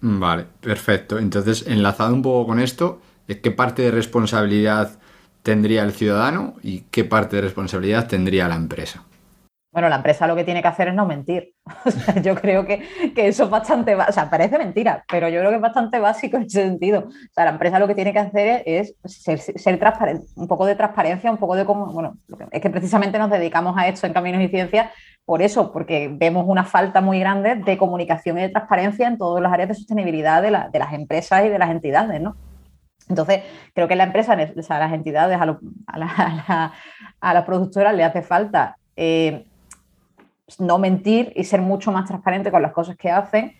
Vale, 0.00 0.46
perfecto. 0.60 1.20
Entonces, 1.20 1.64
enlazado 1.64 2.12
un 2.12 2.22
poco 2.22 2.48
con 2.48 2.58
esto, 2.58 2.98
¿qué 3.28 3.52
parte 3.52 3.82
de 3.82 3.92
responsabilidad 3.92 4.98
tendría 5.44 5.84
el 5.84 5.92
ciudadano 5.92 6.54
y 6.64 6.80
qué 6.90 7.04
parte 7.04 7.36
de 7.36 7.42
responsabilidad 7.42 8.08
tendría 8.08 8.48
la 8.48 8.56
empresa? 8.56 9.04
Bueno, 9.70 9.90
la 9.90 9.96
empresa 9.96 10.26
lo 10.26 10.34
que 10.34 10.44
tiene 10.44 10.62
que 10.62 10.68
hacer 10.68 10.88
es 10.88 10.94
no 10.94 11.04
mentir. 11.04 11.52
yo 12.22 12.34
creo 12.34 12.64
que, 12.66 12.82
eso 13.16 13.44
es 13.44 13.50
bastante, 13.50 13.94
o 13.94 14.12
sea, 14.12 14.30
parece 14.30 14.56
mentira, 14.56 15.04
pero 15.10 15.28
yo 15.28 15.40
creo 15.40 15.50
que 15.50 15.56
es 15.56 15.62
bastante 15.62 15.98
básico 15.98 16.38
en 16.38 16.44
ese 16.44 16.62
sentido. 16.62 17.00
O 17.00 17.32
sea, 17.34 17.44
la 17.44 17.50
empresa 17.50 17.78
lo 17.78 17.86
que 17.86 17.94
tiene 17.94 18.14
que 18.14 18.18
hacer 18.18 18.62
es 18.64 18.94
ser, 19.04 19.78
transparente, 19.78 20.26
un 20.36 20.48
poco 20.48 20.64
de 20.64 20.74
transparencia, 20.74 21.30
un 21.30 21.36
poco 21.36 21.54
de 21.54 21.66
cómo, 21.66 21.92
bueno, 21.92 22.16
es 22.50 22.62
que 22.62 22.70
precisamente 22.70 23.18
nos 23.18 23.30
dedicamos 23.30 23.76
a 23.76 23.86
esto 23.88 24.06
en 24.06 24.14
Caminos 24.14 24.42
y 24.42 24.48
Ciencias 24.48 24.90
por 25.26 25.42
eso, 25.42 25.70
porque 25.70 26.08
vemos 26.10 26.46
una 26.48 26.64
falta 26.64 27.02
muy 27.02 27.20
grande 27.20 27.56
de 27.56 27.76
comunicación 27.76 28.38
y 28.38 28.42
de 28.42 28.48
transparencia 28.48 29.06
en 29.06 29.18
todas 29.18 29.42
las 29.42 29.52
áreas 29.52 29.68
de 29.68 29.74
sostenibilidad 29.74 30.40
de, 30.40 30.50
las 30.50 30.92
empresas 30.94 31.44
y 31.44 31.50
de 31.50 31.58
las 31.58 31.70
entidades, 31.70 32.18
¿no? 32.22 32.36
Entonces, 33.10 33.42
creo 33.74 33.88
que 33.88 33.96
la 33.96 34.04
empresa, 34.04 34.34
o 34.56 34.62
sea, 34.62 34.78
las 34.78 34.94
entidades, 34.94 35.38
a, 35.38 35.44
la, 35.98 36.72
a, 37.20 37.34
las 37.34 37.44
productoras 37.44 37.94
le 37.94 38.04
hace 38.04 38.22
falta 38.22 38.78
eh, 38.96 39.44
no 40.58 40.78
mentir 40.78 41.32
y 41.36 41.44
ser 41.44 41.60
mucho 41.60 41.92
más 41.92 42.06
transparente 42.06 42.50
con 42.50 42.62
las 42.62 42.72
cosas 42.72 42.96
que 42.96 43.10
hacen. 43.10 43.54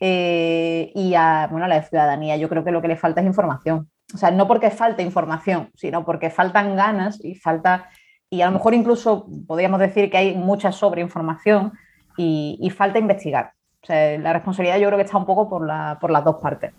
Eh, 0.00 0.92
y 0.94 1.14
a, 1.14 1.48
bueno, 1.50 1.66
la 1.66 1.82
ciudadanía 1.82 2.36
yo 2.36 2.48
creo 2.48 2.64
que 2.64 2.70
lo 2.70 2.80
que 2.80 2.88
le 2.88 2.96
falta 2.96 3.20
es 3.20 3.26
información. 3.26 3.90
O 4.14 4.16
sea, 4.16 4.30
no 4.30 4.46
porque 4.46 4.70
falte 4.70 5.02
información, 5.02 5.70
sino 5.74 6.04
porque 6.04 6.30
faltan 6.30 6.76
ganas 6.76 7.22
y 7.24 7.34
falta, 7.34 7.88
y 8.30 8.40
a 8.40 8.46
lo 8.46 8.52
mejor 8.52 8.74
incluso 8.74 9.26
podríamos 9.46 9.80
decir 9.80 10.10
que 10.10 10.16
hay 10.16 10.34
mucha 10.34 10.72
sobreinformación 10.72 11.72
y, 12.16 12.58
y 12.60 12.70
falta 12.70 12.98
investigar. 12.98 13.52
O 13.82 13.86
sea, 13.86 14.18
la 14.18 14.32
responsabilidad 14.32 14.78
yo 14.78 14.86
creo 14.88 14.98
que 14.98 15.04
está 15.04 15.18
un 15.18 15.26
poco 15.26 15.48
por, 15.48 15.66
la, 15.66 15.98
por 16.00 16.10
las 16.10 16.24
dos 16.24 16.36
partes. 16.36 16.72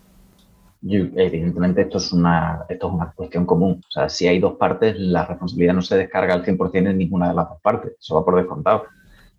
evidentemente 0.82 1.82
esto 1.82 1.98
es, 1.98 2.12
una, 2.12 2.64
esto 2.68 2.88
es 2.88 2.92
una 2.92 3.12
cuestión 3.12 3.46
común. 3.46 3.82
O 3.88 3.90
sea, 3.90 4.08
si 4.08 4.26
hay 4.26 4.38
dos 4.38 4.54
partes, 4.54 4.98
la 4.98 5.24
responsabilidad 5.26 5.74
no 5.74 5.82
se 5.82 5.96
descarga 5.96 6.34
al 6.34 6.44
100% 6.44 6.90
en 6.90 6.98
ninguna 6.98 7.28
de 7.28 7.34
las 7.34 7.48
dos 7.48 7.60
partes. 7.62 7.92
Eso 7.98 8.16
va 8.16 8.24
por 8.24 8.36
descontado. 8.36 8.84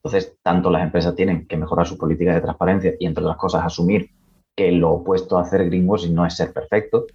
Entonces, 0.03 0.35
tanto 0.41 0.71
las 0.71 0.83
empresas 0.83 1.15
tienen 1.15 1.45
que 1.45 1.57
mejorar 1.57 1.85
su 1.85 1.97
política 1.97 2.33
de 2.33 2.41
transparencia 2.41 2.93
y, 2.99 3.05
entre 3.05 3.23
otras 3.23 3.37
cosas, 3.37 3.63
asumir 3.63 4.09
que 4.55 4.71
lo 4.71 4.91
opuesto 4.91 5.37
a 5.37 5.41
hacer 5.41 5.65
greenwashing 5.65 6.13
no 6.13 6.25
es 6.25 6.35
ser 6.35 6.51
perfecto, 6.51 7.05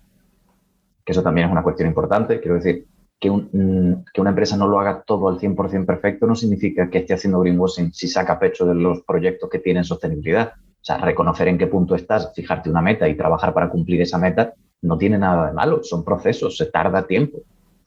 que 1.05 1.13
eso 1.13 1.23
también 1.23 1.49
es 1.49 1.53
una 1.53 1.63
cuestión 1.63 1.89
importante. 1.89 2.41
Quiero 2.41 2.57
decir, 2.57 2.87
que, 3.19 3.31
mm, 3.31 4.05
que 4.13 4.21
una 4.21 4.31
empresa 4.31 4.57
no 4.57 4.69
lo 4.69 4.79
haga 4.79 5.03
todo 5.03 5.29
al 5.29 5.39
100% 5.39 5.87
perfecto 5.87 6.27
no 6.27 6.35
significa 6.35 6.89
que 6.91 6.99
esté 6.99 7.15
haciendo 7.15 7.41
greenwashing 7.41 7.93
si 7.93 8.09
saca 8.09 8.39
pecho 8.39 8.67
de 8.67 8.75
los 8.75 9.03
proyectos 9.03 9.49
que 9.51 9.59
tienen 9.59 9.85
sostenibilidad. 9.85 10.53
O 10.55 10.85
sea, 10.87 10.99
reconocer 10.99 11.49
en 11.49 11.59
qué 11.59 11.67
punto 11.67 11.97
estás, 11.97 12.33
fijarte 12.35 12.71
una 12.71 12.83
meta 12.83 13.09
y 13.09 13.17
trabajar 13.17 13.53
para 13.53 13.69
cumplir 13.69 14.01
esa 14.03 14.19
meta 14.19 14.55
no 14.83 14.99
tiene 14.99 15.19
nada 15.19 15.49
de 15.49 15.53
malo, 15.53 15.83
son 15.83 16.05
procesos, 16.05 16.57
se 16.57 16.67
tarda 16.67 17.07
tiempo. 17.07 17.39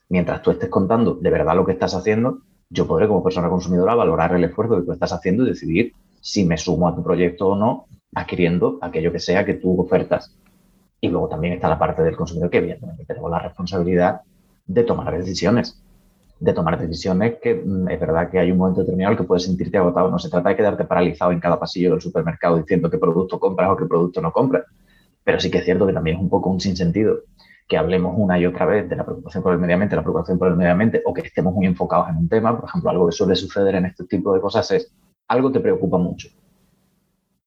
Mientras 0.08 0.42
tú 0.42 0.50
estés 0.50 0.68
contando 0.68 1.14
de 1.14 1.30
verdad 1.30 1.54
lo 1.54 1.64
que 1.64 1.72
estás 1.72 1.94
haciendo, 1.94 2.40
yo 2.70 2.86
podré 2.86 3.08
como 3.08 3.22
persona 3.22 3.48
consumidora 3.48 3.96
valorar 3.96 4.32
el 4.34 4.44
esfuerzo 4.44 4.76
que 4.76 4.86
tú 4.86 4.92
estás 4.92 5.12
haciendo 5.12 5.44
y 5.44 5.48
decidir 5.48 5.92
si 6.20 6.44
me 6.44 6.56
sumo 6.56 6.86
a 6.86 6.94
tu 6.94 7.02
proyecto 7.02 7.48
o 7.48 7.56
no, 7.56 7.86
adquiriendo 8.14 8.78
aquello 8.80 9.10
que 9.10 9.18
sea 9.18 9.44
que 9.44 9.54
tú 9.54 9.80
ofertas. 9.80 10.36
Y 11.00 11.08
luego 11.08 11.28
también 11.28 11.54
está 11.54 11.68
la 11.68 11.78
parte 11.78 12.02
del 12.02 12.16
consumidor 12.16 12.48
que 12.48 12.58
evidentemente 12.58 13.04
tenemos 13.04 13.30
la 13.30 13.40
responsabilidad 13.40 14.20
de 14.66 14.84
tomar 14.84 15.16
decisiones. 15.16 15.82
De 16.38 16.52
tomar 16.52 16.80
decisiones 16.80 17.38
que 17.42 17.54
mm, 17.54 17.88
es 17.88 18.00
verdad 18.00 18.30
que 18.30 18.38
hay 18.38 18.52
un 18.52 18.58
momento 18.58 18.80
determinado 18.82 19.16
que 19.16 19.24
puedes 19.24 19.44
sentirte 19.44 19.76
agotado. 19.76 20.10
No 20.10 20.18
se 20.18 20.30
trata 20.30 20.50
de 20.50 20.56
quedarte 20.56 20.84
paralizado 20.84 21.32
en 21.32 21.40
cada 21.40 21.58
pasillo 21.58 21.90
del 21.90 22.00
supermercado 22.00 22.56
diciendo 22.56 22.88
qué 22.88 22.98
producto 22.98 23.40
compras 23.40 23.70
o 23.70 23.76
qué 23.76 23.86
producto 23.86 24.20
no 24.20 24.30
compras. 24.30 24.64
Pero 25.24 25.40
sí 25.40 25.50
que 25.50 25.58
es 25.58 25.64
cierto 25.64 25.86
que 25.86 25.92
también 25.92 26.16
es 26.16 26.22
un 26.22 26.28
poco 26.28 26.50
un 26.50 26.60
sinsentido 26.60 27.20
que 27.70 27.78
hablemos 27.78 28.14
una 28.16 28.36
y 28.36 28.44
otra 28.46 28.66
vez 28.66 28.88
de 28.90 28.96
la 28.96 29.04
preocupación 29.04 29.44
por 29.44 29.52
el 29.52 29.60
medio 29.60 29.74
ambiente, 29.74 29.94
la 29.94 30.02
preocupación 30.02 30.36
por 30.36 30.48
el 30.48 30.56
medio 30.56 30.72
ambiente, 30.72 31.02
o 31.06 31.14
que 31.14 31.20
estemos 31.20 31.54
muy 31.54 31.66
enfocados 31.66 32.08
en 32.08 32.16
un 32.16 32.28
tema. 32.28 32.58
Por 32.58 32.68
ejemplo, 32.68 32.90
algo 32.90 33.06
que 33.06 33.12
suele 33.12 33.36
suceder 33.36 33.76
en 33.76 33.86
este 33.86 34.04
tipo 34.06 34.34
de 34.34 34.40
cosas 34.40 34.68
es 34.72 34.92
algo 35.28 35.52
te 35.52 35.60
preocupa 35.60 35.96
mucho, 35.96 36.28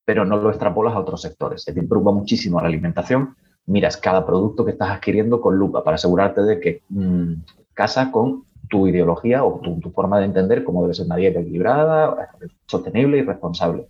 pero 0.05 0.23
no 0.23 0.37
lo 0.37 0.49
extrapolas 0.49 0.95
a 0.95 0.99
otros 0.99 1.21
sectores. 1.21 1.65
te 1.65 1.73
preocupa 1.73 2.13
muchísimo 2.13 2.61
la 2.61 2.67
alimentación, 2.67 3.35
miras 3.65 3.97
cada 3.97 4.25
producto 4.25 4.63
que 4.63 4.71
estás 4.71 4.91
adquiriendo 4.91 5.41
con 5.41 5.57
lupa 5.57 5.83
para 5.83 5.95
asegurarte 5.95 6.41
de 6.43 6.59
que 6.61 6.83
mm, 6.87 7.33
casa 7.73 8.09
con 8.09 8.45
tu 8.69 8.87
ideología 8.87 9.43
o 9.43 9.59
tu, 9.59 9.81
tu, 9.81 9.91
forma 9.91 10.19
de 10.19 10.25
entender 10.25 10.63
cómo 10.63 10.83
debe 10.83 10.93
ser 10.93 11.05
una 11.05 11.17
dieta 11.17 11.41
equilibrada, 11.41 12.29
sostenible 12.65 13.17
y 13.17 13.23
responsable. 13.23 13.89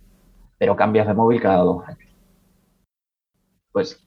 Pero 0.58 0.74
cambias 0.74 1.06
de 1.06 1.14
móvil 1.14 1.40
cada 1.40 1.58
dos 1.58 1.84
años. 1.86 2.10
Pues 3.70 4.04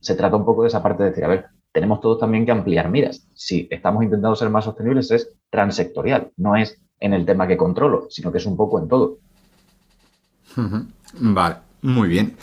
se 0.00 0.14
trata 0.14 0.36
un 0.36 0.46
poco 0.46 0.62
de 0.62 0.68
esa 0.68 0.82
parte 0.82 1.02
de 1.02 1.10
decir, 1.10 1.24
a 1.24 1.28
ver, 1.28 1.55
tenemos 1.76 2.00
todos 2.00 2.18
también 2.18 2.46
que 2.46 2.52
ampliar 2.52 2.88
miras. 2.88 3.28
Si 3.34 3.68
estamos 3.70 4.02
intentando 4.02 4.34
ser 4.34 4.48
más 4.48 4.64
sostenibles 4.64 5.10
es 5.10 5.28
transectorial, 5.50 6.30
no 6.38 6.56
es 6.56 6.80
en 6.98 7.12
el 7.12 7.26
tema 7.26 7.46
que 7.46 7.58
controlo, 7.58 8.06
sino 8.08 8.32
que 8.32 8.38
es 8.38 8.46
un 8.46 8.56
poco 8.56 8.80
en 8.80 8.88
todo. 8.88 9.18
Vale, 11.20 11.56
muy 11.82 12.08
bien. 12.08 12.34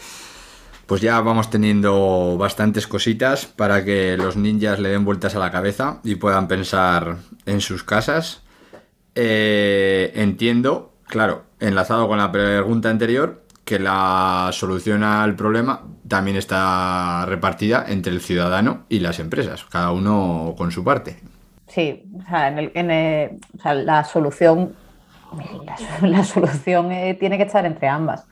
Pues 0.86 1.02
ya 1.02 1.20
vamos 1.22 1.50
teniendo 1.50 2.38
bastantes 2.38 2.86
cositas 2.86 3.48
para 3.48 3.84
que 3.84 4.18
los 4.18 4.38
ninjas 4.38 4.78
le 4.78 4.90
den 4.90 5.04
vueltas 5.04 5.36
a 5.36 5.40
la 5.40 5.50
cabeza 5.50 6.00
y 6.04 6.14
puedan 6.14 6.48
pensar 6.48 7.18
en 7.48 7.60
sus 7.60 7.84
casas. 7.84 8.44
Eh, 9.16 10.12
entiendo, 10.14 10.94
claro, 11.08 11.46
enlazado 11.60 12.08
con 12.08 12.20
la 12.20 12.32
pregunta 12.32 12.92
anterior, 12.92 13.43
que 13.66 13.80
la 13.80 14.50
solución 14.52 15.04
al 15.04 15.36
problema 15.36 15.84
también 16.08 16.38
está 16.38 17.26
repartida 17.28 17.86
entre 17.88 18.12
el 18.12 18.22
ciudadano 18.22 18.86
y 18.90 19.00
las 19.00 19.20
empresas, 19.20 19.64
cada 19.66 19.92
uno 19.92 20.54
con 20.58 20.72
su 20.72 20.84
parte. 20.84 21.18
Sí, 21.68 22.04
o 22.14 22.22
sea, 22.30 22.50
en 22.50 23.42
la 23.64 24.04
solución, 24.04 24.76
la, 26.02 26.24
solución 26.24 26.92
eh, 26.92 27.16
tiene 27.16 27.38
que 27.38 27.44
estar 27.44 27.66
entre 27.66 27.88
ambas. 27.88 28.28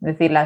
Es 0.00 0.18
decir, 0.18 0.36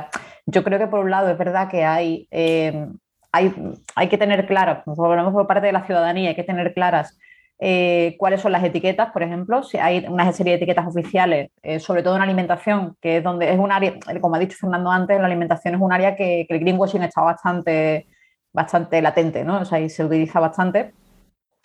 Yo 0.46 0.62
creo 0.62 0.78
que 0.78 0.86
por 0.86 1.00
un 1.00 1.10
lado 1.10 1.30
es 1.30 1.38
verdad 1.38 1.68
que 1.68 1.84
hay, 1.84 2.28
eh, 2.30 2.88
hay, 3.32 3.54
hay, 3.94 4.08
que 4.08 4.18
tener 4.18 4.46
claras, 4.46 4.84
hablamos 4.86 5.32
por 5.32 5.46
parte 5.46 5.66
de 5.66 5.72
la 5.72 5.86
ciudadanía, 5.86 6.28
hay 6.28 6.36
que 6.36 6.44
tener 6.44 6.74
claras 6.74 7.18
eh, 7.58 8.16
cuáles 8.18 8.42
son 8.42 8.52
las 8.52 8.62
etiquetas, 8.62 9.10
por 9.12 9.22
ejemplo, 9.22 9.62
si 9.62 9.78
hay 9.78 10.04
una 10.08 10.30
serie 10.32 10.52
de 10.52 10.56
etiquetas 10.58 10.86
oficiales, 10.86 11.50
eh, 11.62 11.80
sobre 11.80 12.02
todo 12.02 12.16
en 12.16 12.22
alimentación, 12.22 12.96
que 13.00 13.18
es 13.18 13.24
donde 13.24 13.50
es 13.50 13.58
un 13.58 13.72
área, 13.72 13.94
como 14.20 14.36
ha 14.36 14.38
dicho 14.38 14.58
Fernando 14.60 14.90
antes, 14.90 15.18
la 15.18 15.26
alimentación 15.26 15.74
es 15.74 15.80
un 15.80 15.92
área 15.92 16.16
que, 16.16 16.44
que 16.46 16.54
el 16.54 16.60
greenwashing 16.60 17.02
está 17.02 17.22
bastante, 17.22 18.08
bastante 18.52 19.00
latente, 19.00 19.42
¿no? 19.42 19.60
O 19.60 19.64
sea, 19.64 19.80
y 19.80 19.88
se 19.88 20.04
utiliza 20.04 20.38
bastante. 20.38 20.92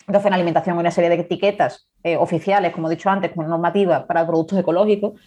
Entonces, 0.06 0.26
en 0.26 0.34
alimentación 0.34 0.76
hay 0.76 0.80
una 0.80 0.90
serie 0.90 1.10
de 1.10 1.16
etiquetas 1.16 1.88
eh, 2.02 2.16
oficiales, 2.16 2.72
como 2.72 2.88
he 2.88 2.96
dicho 2.96 3.10
antes, 3.10 3.30
como 3.32 3.46
normativa 3.46 4.06
para 4.06 4.26
productos 4.26 4.58
ecológicos, 4.58 5.20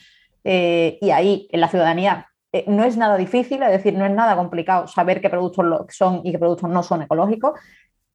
y 0.48 1.10
ahí 1.10 1.48
en 1.52 1.60
la 1.60 1.68
ciudadanía 1.68 2.28
no 2.68 2.84
es 2.84 2.98
nada 2.98 3.18
difícil, 3.18 3.64
es 3.64 3.72
decir, 3.72 3.96
no 3.96 4.06
es 4.06 4.12
nada 4.12 4.36
complicado 4.36 4.88
saber 4.88 5.20
qué 5.20 5.28
productos 5.28 5.66
son 5.90 6.22
y 6.24 6.32
qué 6.32 6.38
productos 6.38 6.70
no 6.70 6.84
son 6.84 7.02
ecológicos. 7.02 7.60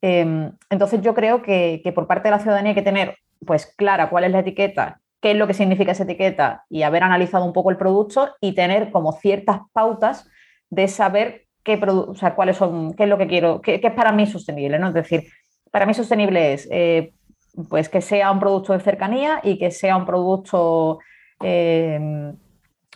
Em, 0.03 0.53
entonces, 0.71 1.01
yo 1.03 1.15
creo 1.15 1.43
que, 1.43 1.83
por 1.95 2.07
parte 2.07 2.29
de 2.29 2.33
la 2.33 2.41
ciudadanía 2.41 2.71
hay 2.71 2.75
que 2.75 2.83
tener 2.83 3.17
pues 3.47 3.67
clara 3.67 4.11
cuál 4.11 4.25
es 4.25 4.33
la 4.33 4.41
etiqueta, 4.41 5.01
qué 5.21 5.33
es 5.33 5.37
lo 5.37 5.47
que 5.47 5.55
significa 5.55 5.93
esa 5.93 6.05
etiqueta 6.05 6.65
y 6.69 6.83
haber 6.83 7.03
analizado 7.03 7.45
un 7.45 7.53
poco 7.53 7.71
el 7.71 7.77
producto 7.77 8.35
y 8.41 8.55
tener 8.55 8.91
como 8.91 9.13
ciertas 9.13 9.61
pautas 9.73 10.29
de 10.69 10.89
saber 10.89 11.47
qué, 11.63 11.81
o 11.83 12.15
sea, 12.15 12.35
cuáles 12.35 12.57
son, 12.57 12.95
qué 12.95 13.05
es 13.05 13.09
lo 13.09 13.19
que 13.19 13.27
quiero, 13.27 13.61
qué, 13.61 13.81
es 13.83 13.93
para 13.93 14.13
mí 14.13 14.27
sostenible, 14.27 14.79
¿no? 14.79 14.89
Es 14.89 14.95
decir, 14.95 15.25
para 15.71 15.87
mí 15.87 15.95
sostenible 15.95 16.53
es 16.53 16.69
eh, 16.71 17.13
pues 17.69 17.89
que 17.89 18.01
sea 18.01 18.31
un 18.31 18.41
producto 18.41 18.73
de 18.73 18.81
cercanía 18.81 19.41
y 19.43 19.59
que 19.59 19.71
sea 19.71 19.97
un 19.97 20.07
producto, 20.07 20.99
eh, 21.43 22.33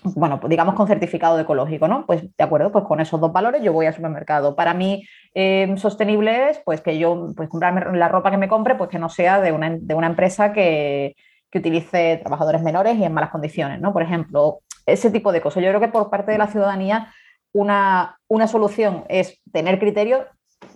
bueno, 0.05 0.39
pues 0.39 0.51
digamos 0.51 0.75
con 0.75 0.87
certificado 0.87 1.37
de 1.37 1.43
ecológico, 1.43 1.89
¿no? 1.89 2.05
Pues 2.07 2.23
de 2.23 2.45
acuerdo, 2.45 2.71
pues 2.71 2.85
con 2.85 3.01
esos 3.01 3.21
dos 3.21 3.33
valores 3.33 3.63
yo 3.63 3.73
voy 3.73 3.87
al 3.87 3.95
supermercado. 3.95 4.55
Para 4.55 4.75
mí 4.75 5.05
eh, 5.35 5.75
sostenible 5.79 6.51
es 6.51 6.61
pues 6.65 6.81
que 6.83 6.99
yo, 6.99 7.33
pues 7.35 7.49
comprarme 7.49 7.97
la 7.97 8.09
ropa 8.09 8.31
que 8.31 8.37
me 8.37 8.49
compre, 8.49 8.75
pues 8.75 8.91
que 8.91 8.99
no 8.99 9.09
sea 9.09 9.41
de 9.41 9.53
una, 9.53 9.77
de 9.79 9.95
una 9.95 10.07
empresa 10.07 10.53
que, 10.53 11.17
que, 11.51 11.59
utilice 11.59 12.19
trabajadores 12.19 12.63
menores 12.63 12.97
y 12.99 13.05
en 13.05 13.15
malas 13.15 13.31
condiciones, 13.31 13.81
¿no? 13.81 13.93
Por 13.93 14.03
ejemplo, 14.03 14.61
ese 14.87 15.11
tipo 15.11 15.33
de 15.33 15.41
cosas. 15.41 15.63
Yo 15.63 15.71
creo 15.71 15.81
que 15.81 15.89
por 15.89 16.11
parte 16.11 16.33
de 16.33 16.39
la 16.39 16.49
ciudadanía 16.49 17.13
una, 17.53 18.19
una 18.29 18.47
solución 18.47 19.05
es 19.09 19.41
tener 19.53 19.79
criterio 19.79 20.27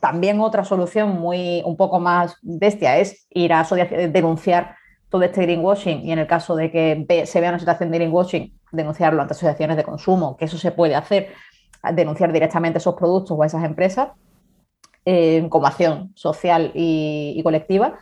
también 0.00 0.40
otra 0.40 0.64
solución 0.64 1.18
muy 1.18 1.62
un 1.64 1.76
poco 1.76 2.00
más 2.00 2.36
bestia 2.42 2.98
es 2.98 3.26
ir 3.30 3.52
a 3.52 3.64
denunciar 3.64 4.76
todo 5.08 5.22
este 5.22 5.42
greenwashing 5.42 6.04
y 6.04 6.12
en 6.12 6.18
el 6.18 6.26
caso 6.26 6.54
de 6.54 6.70
que 6.70 7.26
se 7.26 7.40
vea 7.40 7.50
una 7.50 7.58
situación 7.58 7.90
de 7.90 7.98
greenwashing, 7.98 8.58
denunciarlo 8.72 9.22
ante 9.22 9.33
asociaciones 9.33 9.76
de 9.76 9.85
consumo, 9.85 10.37
que 10.37 10.44
eso 10.46 10.59
se 10.59 10.72
puede 10.72 10.94
hacer, 10.94 11.28
denunciar 11.94 12.33
directamente 12.33 12.78
esos 12.78 12.94
productos 12.94 13.37
o 13.38 13.42
a 13.42 13.46
esas 13.46 13.64
empresas 13.64 14.09
eh, 15.04 15.46
como 15.48 15.66
acción 15.66 16.12
social 16.14 16.72
y, 16.74 17.40
colectiva. 17.42 17.98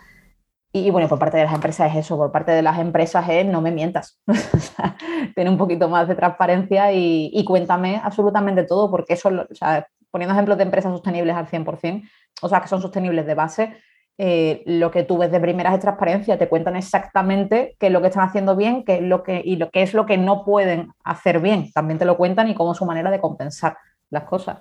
Y, 0.73 0.91
bueno, 0.91 1.09
por 1.09 1.19
parte 1.19 1.39
de 1.39 1.45
las 1.45 1.55
empresas 1.55 1.91
es 1.91 2.05
eso, 2.05 2.17
por 2.17 2.33
parte 2.33 2.53
de 2.53 2.63
las 2.63 2.79
empresas 2.79 3.27
es 3.31 3.47
no 3.47 3.63
me 3.63 3.71
mientas, 3.71 4.21
ten 5.35 5.49
un 5.49 5.57
poquito 5.57 5.89
más 5.89 6.07
de 6.07 6.15
transparencia 6.15 6.93
y, 6.93 7.31
y, 7.33 7.45
cuéntame 7.45 8.01
absolutamente 8.03 8.65
todo, 8.65 8.91
porque 8.91 9.15
eso, 9.15 9.29
o 9.29 9.55
sea, 9.55 9.87
poniendo 10.11 10.35
ejemplos 10.35 10.59
de 10.59 10.65
empresas 10.65 10.93
sostenibles 10.93 11.35
al 11.35 11.47
100%, 11.47 12.03
o 12.43 12.49
sea, 12.49 12.61
que 12.61 12.69
son 12.69 12.83
sostenibles 12.83 13.25
de 13.25 13.35
base, 13.35 13.77
eh, 14.19 14.63
lo 14.65 14.91
que 14.91 15.03
tú 15.03 15.19
ves 15.19 15.31
de 15.31 15.41
primeras 15.41 15.75
es 15.75 15.81
transparencia, 15.81 16.39
te 16.39 16.49
cuentan 16.49 16.77
exactamente 16.77 17.77
qué 17.79 17.89
es 17.89 17.93
lo 17.93 18.01
que 18.01 18.09
están 18.09 18.27
haciendo 18.27 18.57
bien 18.57 18.83
qué 18.83 18.97
es 18.97 19.03
lo 19.03 19.23
que, 19.23 19.43
y 19.45 19.57
lo 19.57 19.71
que 19.71 19.83
es 19.83 19.93
lo 19.93 20.07
que 20.07 20.17
no 20.17 20.45
pueden 20.45 20.93
hacer 21.05 21.41
bien. 21.41 21.71
También 21.73 21.99
te 21.99 22.07
lo 22.07 22.17
cuentan 22.17 22.49
y 22.49 22.55
cómo 22.55 22.73
es 22.73 22.79
su 22.79 22.87
manera 22.87 23.11
de 23.11 23.21
compensar 23.21 23.77
las 24.11 24.25
cosas. 24.25 24.59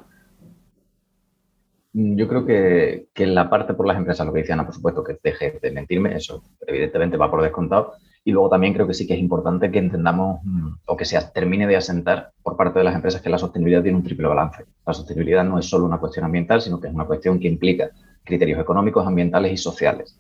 Yo 1.93 2.27
creo 2.27 2.45
que, 2.45 3.07
que 3.13 3.23
en 3.23 3.33
la 3.33 3.49
parte 3.49 3.73
por 3.73 3.87
las 3.87 3.95
empresas, 3.95 4.27
lo 4.27 4.33
que 4.33 4.41
decían, 4.41 4.65
por 4.65 4.75
supuesto, 4.75 5.01
que 5.01 5.17
deje 5.23 5.57
de 5.61 5.71
mentirme, 5.71 6.13
eso 6.13 6.43
evidentemente 6.67 7.15
va 7.15 7.31
por 7.31 7.41
descontado. 7.41 7.93
Y 8.25 8.31
luego 8.31 8.49
también 8.49 8.73
creo 8.73 8.87
que 8.87 8.93
sí 8.93 9.07
que 9.07 9.13
es 9.13 9.19
importante 9.19 9.71
que 9.71 9.79
entendamos 9.79 10.41
mm, 10.43 10.69
o 10.87 10.97
que 10.97 11.05
se 11.05 11.17
termine 11.33 11.67
de 11.67 11.77
asentar 11.77 12.31
por 12.43 12.57
parte 12.57 12.79
de 12.79 12.85
las 12.85 12.95
empresas 12.95 13.21
que 13.21 13.29
la 13.29 13.37
sostenibilidad 13.37 13.83
tiene 13.83 13.97
un 13.97 14.03
triple 14.03 14.27
balance. 14.27 14.65
La 14.85 14.93
sostenibilidad 14.93 15.45
no 15.45 15.57
es 15.59 15.69
solo 15.69 15.85
una 15.85 15.99
cuestión 15.99 16.25
ambiental, 16.25 16.59
sino 16.59 16.81
que 16.81 16.87
es 16.87 16.93
una 16.93 17.05
cuestión 17.05 17.39
que 17.39 17.47
implica 17.47 17.91
criterios 18.25 18.59
económicos, 18.59 19.07
ambientales 19.07 19.53
y 19.53 19.57
sociales. 19.57 20.19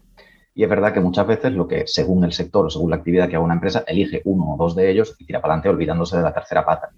Y 0.53 0.63
es 0.63 0.69
verdad 0.69 0.93
que 0.93 1.01
muchas 1.01 1.27
veces 1.27 1.51
lo 1.51 1.67
que, 1.67 1.85
según 1.85 2.23
el 2.23 2.31
sector 2.31 2.65
o 2.65 2.69
según 2.69 2.91
la 2.91 2.95
actividad 2.95 3.27
que 3.27 3.35
haga 3.35 3.43
una 3.43 3.55
empresa, 3.55 3.83
elige 3.87 4.21
uno 4.23 4.53
o 4.53 4.57
dos 4.57 4.73
de 4.75 4.89
ellos 4.89 5.15
y 5.19 5.25
tira 5.25 5.41
para 5.41 5.55
adelante 5.55 5.69
olvidándose 5.69 6.15
de 6.15 6.23
la 6.23 6.33
tercera 6.33 6.65
pata. 6.65 6.91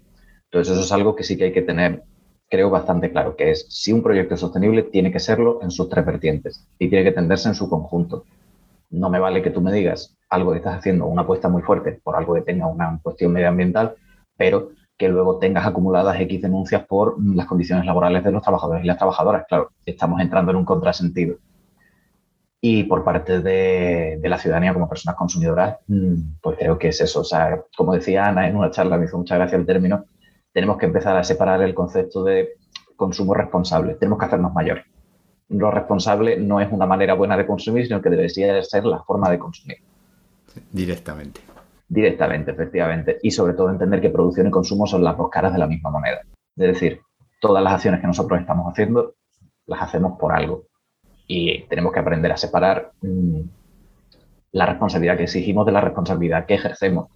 Entonces, 0.44 0.74
eso 0.74 0.84
es 0.84 0.92
algo 0.92 1.16
que 1.16 1.24
sí 1.24 1.36
que 1.36 1.44
hay 1.44 1.52
que 1.52 1.62
tener, 1.62 2.04
creo, 2.48 2.70
bastante 2.70 3.10
claro, 3.10 3.34
que 3.34 3.50
es 3.50 3.66
si 3.68 3.92
un 3.92 4.02
proyecto 4.02 4.34
es 4.34 4.40
sostenible, 4.40 4.84
tiene 4.84 5.10
que 5.10 5.18
serlo 5.18 5.58
en 5.60 5.72
sus 5.72 5.88
tres 5.88 6.06
vertientes 6.06 6.68
y 6.78 6.88
tiene 6.88 7.04
que 7.04 7.12
tenderse 7.12 7.48
en 7.48 7.56
su 7.56 7.68
conjunto. 7.68 8.24
No 8.90 9.10
me 9.10 9.18
vale 9.18 9.42
que 9.42 9.50
tú 9.50 9.60
me 9.60 9.72
digas, 9.72 10.16
algo 10.30 10.52
que 10.52 10.58
estás 10.58 10.78
haciendo, 10.78 11.06
una 11.06 11.22
apuesta 11.22 11.48
muy 11.48 11.62
fuerte 11.62 12.00
por 12.02 12.14
algo 12.14 12.34
que 12.34 12.42
tenga 12.42 12.68
una 12.68 13.00
cuestión 13.02 13.32
medioambiental, 13.32 13.96
pero 14.36 14.70
que 14.98 15.08
luego 15.08 15.38
tengas 15.38 15.64
acumuladas 15.64 16.20
X 16.20 16.42
denuncias 16.42 16.84
por 16.84 17.16
las 17.24 17.46
condiciones 17.46 17.86
laborales 17.86 18.24
de 18.24 18.32
los 18.32 18.42
trabajadores 18.42 18.82
y 18.82 18.86
las 18.86 18.98
trabajadoras. 18.98 19.46
Claro, 19.48 19.70
estamos 19.86 20.20
entrando 20.20 20.50
en 20.50 20.56
un 20.56 20.64
contrasentido. 20.64 21.36
Y 22.60 22.82
por 22.82 23.04
parte 23.04 23.40
de, 23.40 24.20
la 24.24 24.38
ciudadanía 24.38 24.74
como 24.74 24.88
personas 24.88 25.16
consumidoras, 25.16 25.76
mm, 25.86 26.40
pues 26.42 26.58
creo 26.58 26.76
que 26.76 26.88
es 26.88 27.00
eso. 27.00 27.20
O 27.20 27.24
sea, 27.24 27.62
como 27.76 27.94
decía 27.94 28.26
Ana 28.26 28.48
en 28.48 28.56
una 28.56 28.72
charla, 28.72 28.98
me 28.98 29.04
hizo 29.04 29.16
mucha 29.16 29.36
gracia 29.36 29.56
el 29.56 29.64
término, 29.64 30.04
tenemos 30.52 30.76
que 30.76 30.86
empezar 30.86 31.16
a 31.16 31.22
separar 31.22 31.62
el 31.62 31.74
concepto 31.74 32.24
de 32.24 32.56
consumo 32.96 33.34
responsable. 33.34 33.94
Tenemos 33.94 34.18
que 34.18 34.24
hacernos 34.24 34.52
mayores. 34.52 34.84
Lo 35.50 35.70
responsable 35.70 36.36
no 36.40 36.60
es 36.60 36.70
una 36.72 36.86
manera 36.86 37.14
buena 37.14 37.36
de 37.36 37.46
consumir, 37.46 37.86
sino 37.86 38.02
que 38.02 38.10
debería 38.10 38.60
ser 38.64 38.84
la 38.84 39.04
forma 39.04 39.30
de 39.30 39.38
consumir. 39.38 39.78
Directamente. 40.72 41.40
Directamente, 41.88 42.50
efectivamente. 42.50 43.18
Y 43.22 43.30
sobre 43.30 43.54
todo 43.54 43.70
entender 43.70 44.00
que 44.00 44.10
producción 44.10 44.46
y 44.46 44.50
consumo 44.50 44.86
son 44.86 45.02
las 45.02 45.16
dos 45.16 45.30
caras 45.30 45.52
de 45.52 45.58
la 45.58 45.66
misma 45.66 45.90
moneda. 45.90 46.20
Es 46.56 46.66
decir, 46.74 47.00
todas 47.40 47.62
las 47.62 47.74
acciones 47.74 48.00
que 48.00 48.06
nosotros 48.06 48.40
estamos 48.40 48.70
haciendo 48.70 49.14
las 49.66 49.82
hacemos 49.82 50.18
por 50.18 50.32
algo. 50.32 50.64
Y 51.26 51.62
tenemos 51.68 51.92
que 51.92 52.00
aprender 52.00 52.32
a 52.32 52.36
separar 52.36 52.92
mmm, 53.00 53.40
la 54.52 54.66
responsabilidad 54.66 55.16
que 55.16 55.24
exigimos 55.24 55.64
de 55.66 55.72
la 55.72 55.80
responsabilidad 55.80 56.46
que 56.46 56.54
ejercemos. 56.54 57.08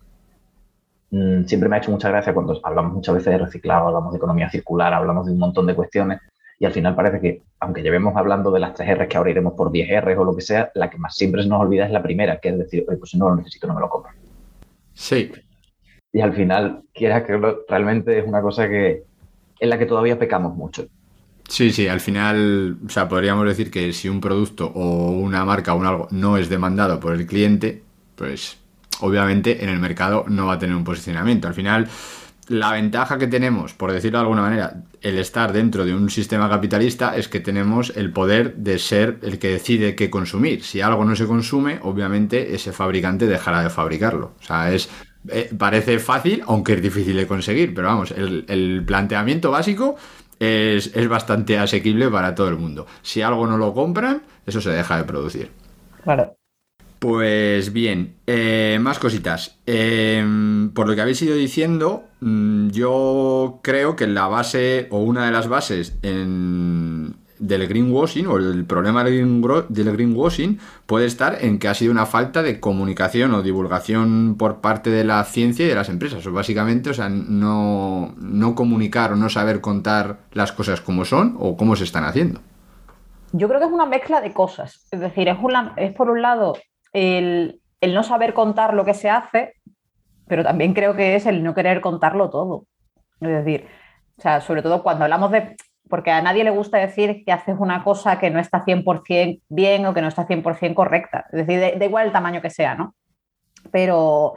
Mmm, 1.11 1.45
siempre 1.45 1.69
me 1.69 1.77
ha 1.77 1.79
hecho 1.79 1.91
mucha 1.91 2.09
gracia 2.09 2.33
cuando 2.33 2.59
hablamos 2.63 2.95
muchas 2.95 3.15
veces 3.15 3.33
de 3.33 3.39
reciclado, 3.39 3.89
hablamos 3.89 4.13
de 4.13 4.17
economía 4.19 4.51
circular, 4.51 4.95
hablamos 4.95 5.27
de 5.27 5.33
un 5.33 5.39
montón 5.39 5.67
de 5.67 5.75
cuestiones 5.75 6.21
y 6.59 6.65
al 6.65 6.73
final 6.73 6.95
parece 6.95 7.21
que, 7.21 7.43
aunque 7.61 7.83
llevemos 7.83 8.17
hablando 8.17 8.53
de 8.53 8.61
las 8.61 8.75
tres 8.75 8.89
R 8.89 9.09
que 9.09 9.17
ahora 9.17 9.31
iremos 9.31 9.55
por 9.55 9.73
10 9.73 9.91
R 9.91 10.17
o 10.17 10.25
lo 10.25 10.37
que 10.37 10.43
sea, 10.43 10.71
la 10.75 10.89
que 10.89 10.97
más 10.97 11.17
siempre 11.17 11.43
se 11.43 11.49
nos 11.49 11.61
olvida 11.61 11.85
es 11.85 11.91
la 11.91 12.03
primera, 12.03 12.39
que 12.39 12.51
es 12.51 12.59
decir, 12.59 12.87
pues 12.87 13.11
si 13.11 13.19
no 13.19 13.29
lo 13.29 13.37
necesito, 13.37 13.67
no 13.67 13.75
me 13.75 13.81
lo 13.81 13.89
compro. 13.89 14.13
Sí. 14.95 15.31
Y 16.13 16.21
al 16.21 16.35
final, 16.35 16.83
quieras 16.93 17.25
que 17.25 17.39
realmente 17.69 18.19
es 18.19 18.27
una 18.27 18.43
cosa 18.43 18.69
que 18.69 19.03
en 19.61 19.71
la 19.71 19.79
que 19.79 19.87
todavía 19.87 20.19
pecamos 20.19 20.55
mucho. 20.57 20.87
Sí, 21.49 21.71
sí, 21.71 21.87
al 21.87 22.01
final, 22.01 22.79
o 22.85 22.89
sea, 22.89 23.09
podríamos 23.09 23.47
decir 23.47 23.71
que 23.71 23.93
si 23.93 24.09
un 24.09 24.21
producto 24.21 24.67
o 24.75 25.11
una 25.11 25.45
marca 25.45 25.75
o 25.75 25.79
un 25.79 25.87
algo 25.87 26.09
no 26.11 26.37
es 26.37 26.49
demandado 26.49 26.99
por 26.99 27.15
el 27.15 27.27
cliente, 27.27 27.83
pues 28.17 28.59
obviamente 29.01 29.63
en 29.63 29.69
el 29.69 29.79
mercado 29.79 30.25
no 30.29 30.47
va 30.47 30.55
a 30.55 30.59
tener 30.59 30.75
un 30.75 30.85
posicionamiento. 30.85 31.49
Al 31.49 31.55
final, 31.55 31.89
la 32.53 32.73
ventaja 32.73 33.17
que 33.17 33.27
tenemos, 33.27 33.73
por 33.73 33.93
decirlo 33.93 34.19
de 34.19 34.23
alguna 34.25 34.43
manera, 34.43 34.83
el 35.01 35.19
estar 35.19 35.55
dentro 35.55 35.87
de 35.87 35.95
un 35.95 36.11
sistema 36.11 36.51
capitalista 36.51 37.17
es 37.17 37.27
que 37.27 37.41
tenemos 37.41 37.97
el 37.97 38.13
poder 38.13 38.57
de 38.57 38.79
ser 38.79 39.19
el 39.23 39.39
que 39.39 39.49
decide 39.49 39.97
qué 39.97 40.11
consumir. 40.11 40.63
Si 40.63 40.83
algo 40.83 41.05
no 41.07 41.17
se 41.17 41.27
consume, 41.27 41.79
obviamente 41.83 42.55
ese 42.55 42.73
fabricante 42.73 43.27
dejará 43.27 43.63
de 43.63 43.71
fabricarlo. 43.71 44.35
O 44.39 44.43
sea, 44.43 44.71
es 44.71 44.91
eh, 45.31 45.51
parece 45.57 45.99
fácil, 45.99 46.43
aunque 46.47 46.75
es 46.75 46.83
difícil 46.83 47.17
de 47.17 47.27
conseguir, 47.27 47.73
pero 47.73 47.89
vamos, 47.89 48.11
el, 48.11 48.45
el 48.49 48.85
planteamiento 48.85 49.51
básico 49.51 49.97
es, 50.39 50.95
es, 50.95 51.09
bastante 51.09 51.59
asequible 51.59 52.11
para 52.11 52.35
todo 52.35 52.49
el 52.49 52.57
mundo. 52.57 52.87
Si 53.01 53.23
algo 53.23 53.47
no 53.47 53.57
lo 53.57 53.73
compran, 53.73 54.23
eso 54.45 54.61
se 54.61 54.71
deja 54.71 54.99
de 54.99 55.05
producir. 55.05 55.51
Claro. 56.05 56.37
Pues 56.99 57.73
bien, 57.73 58.15
eh, 58.27 58.79
más 58.81 58.99
cositas. 58.99 59.59
Eh, 59.67 60.23
por 60.75 60.89
lo 60.89 60.95
que 60.95 61.01
habéis 61.01 61.23
ido 61.23 61.35
diciendo, 61.35 62.05
mm, 62.21 62.69
yo 62.71 63.61
creo 63.63 63.97
que 63.97 64.07
la 64.07 64.27
base 64.29 64.89
o 64.91 64.99
una 64.99 65.27
de 65.27 65.33
las 65.33 65.49
bases 65.49 65.99
del 66.03 67.67
greenwashing 67.67 68.27
o 68.27 68.37
el 68.37 68.65
problema 68.65 69.03
del, 69.03 69.15
green, 69.15 69.43
del 69.69 69.93
greenwashing 69.93 70.59
puede 70.87 71.07
estar 71.07 71.39
en 71.45 71.59
que 71.59 71.69
ha 71.69 71.75
sido 71.75 71.91
una 71.91 72.07
falta 72.07 72.43
de 72.43 72.61
comunicación 72.61 73.35
o 73.35 73.43
divulgación 73.43 74.37
por 74.39 74.61
parte 74.61 74.91
de 74.91 75.05
la 75.05 75.23
ciencia 75.25 75.67
y 75.67 75.69
de 75.69 75.75
las 75.75 75.89
empresas. 75.89 76.25
O 76.27 76.33
básicamente, 76.33 76.91
o 76.91 76.95
sea, 76.95 77.09
no, 77.09 78.15
no 78.19 78.55
comunicar 78.55 79.13
o 79.13 79.17
no 79.17 79.29
saber 79.29 79.61
contar 79.61 80.21
las 80.33 80.53
cosas 80.53 80.81
como 80.81 81.05
son 81.05 81.37
o 81.39 81.57
cómo 81.57 81.77
se 81.77 81.85
están 81.85 82.05
haciendo. 82.05 82.41
Yo 83.33 83.49
creo 83.49 83.61
que 83.61 83.67
es 83.67 83.73
una 83.73 83.87
mezcla 83.87 84.21
de 84.21 84.33
cosas. 84.33 84.87
Es 84.91 85.01
decir, 85.01 85.29
es, 85.29 85.37
es 85.77 85.93
por 85.95 86.11
un 86.11 86.23
lado 86.23 86.55
el, 86.93 87.61
el, 87.81 87.95
no 87.95 88.03
saber 88.03 88.35
contar 88.35 88.75
lo 88.75 88.85
que 88.85 88.95
se 88.95 89.09
hace, 89.09 89.55
pero 90.27 90.45
también 90.45 90.75
creo 90.75 90.95
que 90.97 91.17
es 91.17 91.27
el 91.27 91.43
no 91.43 91.55
querer 91.55 91.81
contarlo 91.81 92.31
todo. 92.31 92.67
Es 93.21 93.45
decir, 93.45 93.67
O 94.19 94.23
sea, 94.23 94.41
sobre 94.41 94.63
todo 94.63 94.83
cuando 94.83 95.05
hablamos 95.05 95.31
de... 95.31 95.57
Porque 95.89 96.11
a 96.11 96.23
nadie 96.23 96.45
le 96.45 96.51
gusta 96.51 96.79
decir 96.79 97.23
que 97.25 97.33
haces 97.33 97.57
una 97.59 97.85
cosa 97.85 98.19
que 98.19 98.31
no 98.31 98.39
está 98.39 98.65
100% 98.65 99.43
bien 99.49 99.85
o 99.85 99.93
que 99.93 100.01
no 100.01 100.09
está 100.09 100.27
100% 100.27 100.75
correcta. 100.75 101.27
Es 101.33 101.47
decir, 101.47 101.79
da 101.79 101.85
igual 101.85 102.07
el 102.07 102.13
tamaño 102.13 102.41
que 102.41 102.49
sea, 102.49 102.75
¿no? 102.75 102.95
Pero, 103.71 104.35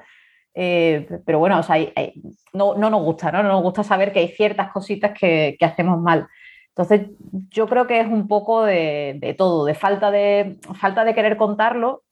eh, 0.54 1.08
pero 1.26 1.39
bueno, 1.39 1.60
o 1.60 1.63
sea, 1.63 1.78
no, 2.52 2.76
no, 2.76 2.89
nos 2.89 3.04
gusta, 3.04 3.32
¿no? 3.32 3.41
No 3.41 3.50
nos 3.50 3.62
gusta 3.62 3.84
saber 3.84 4.12
que 4.12 4.19
hay 4.19 4.28
ciertas 4.30 4.71
cositas 4.71 5.17
que, 5.17 5.56
que 5.58 5.65
hacemos 5.65 6.02
mal. 6.02 6.28
Entonces, 6.69 7.08
yo 7.50 7.67
creo 7.67 7.88
que 7.88 8.02
es 8.02 8.08
un 8.08 8.28
poco 8.28 8.65
de, 8.65 9.15
de, 9.21 9.34
todo, 9.34 9.63
de 9.63 9.76
falta 9.76 10.12
de, 10.12 10.58
falta 10.74 11.06
de 11.06 11.15
querer 11.15 11.38
contarlo 11.38 12.04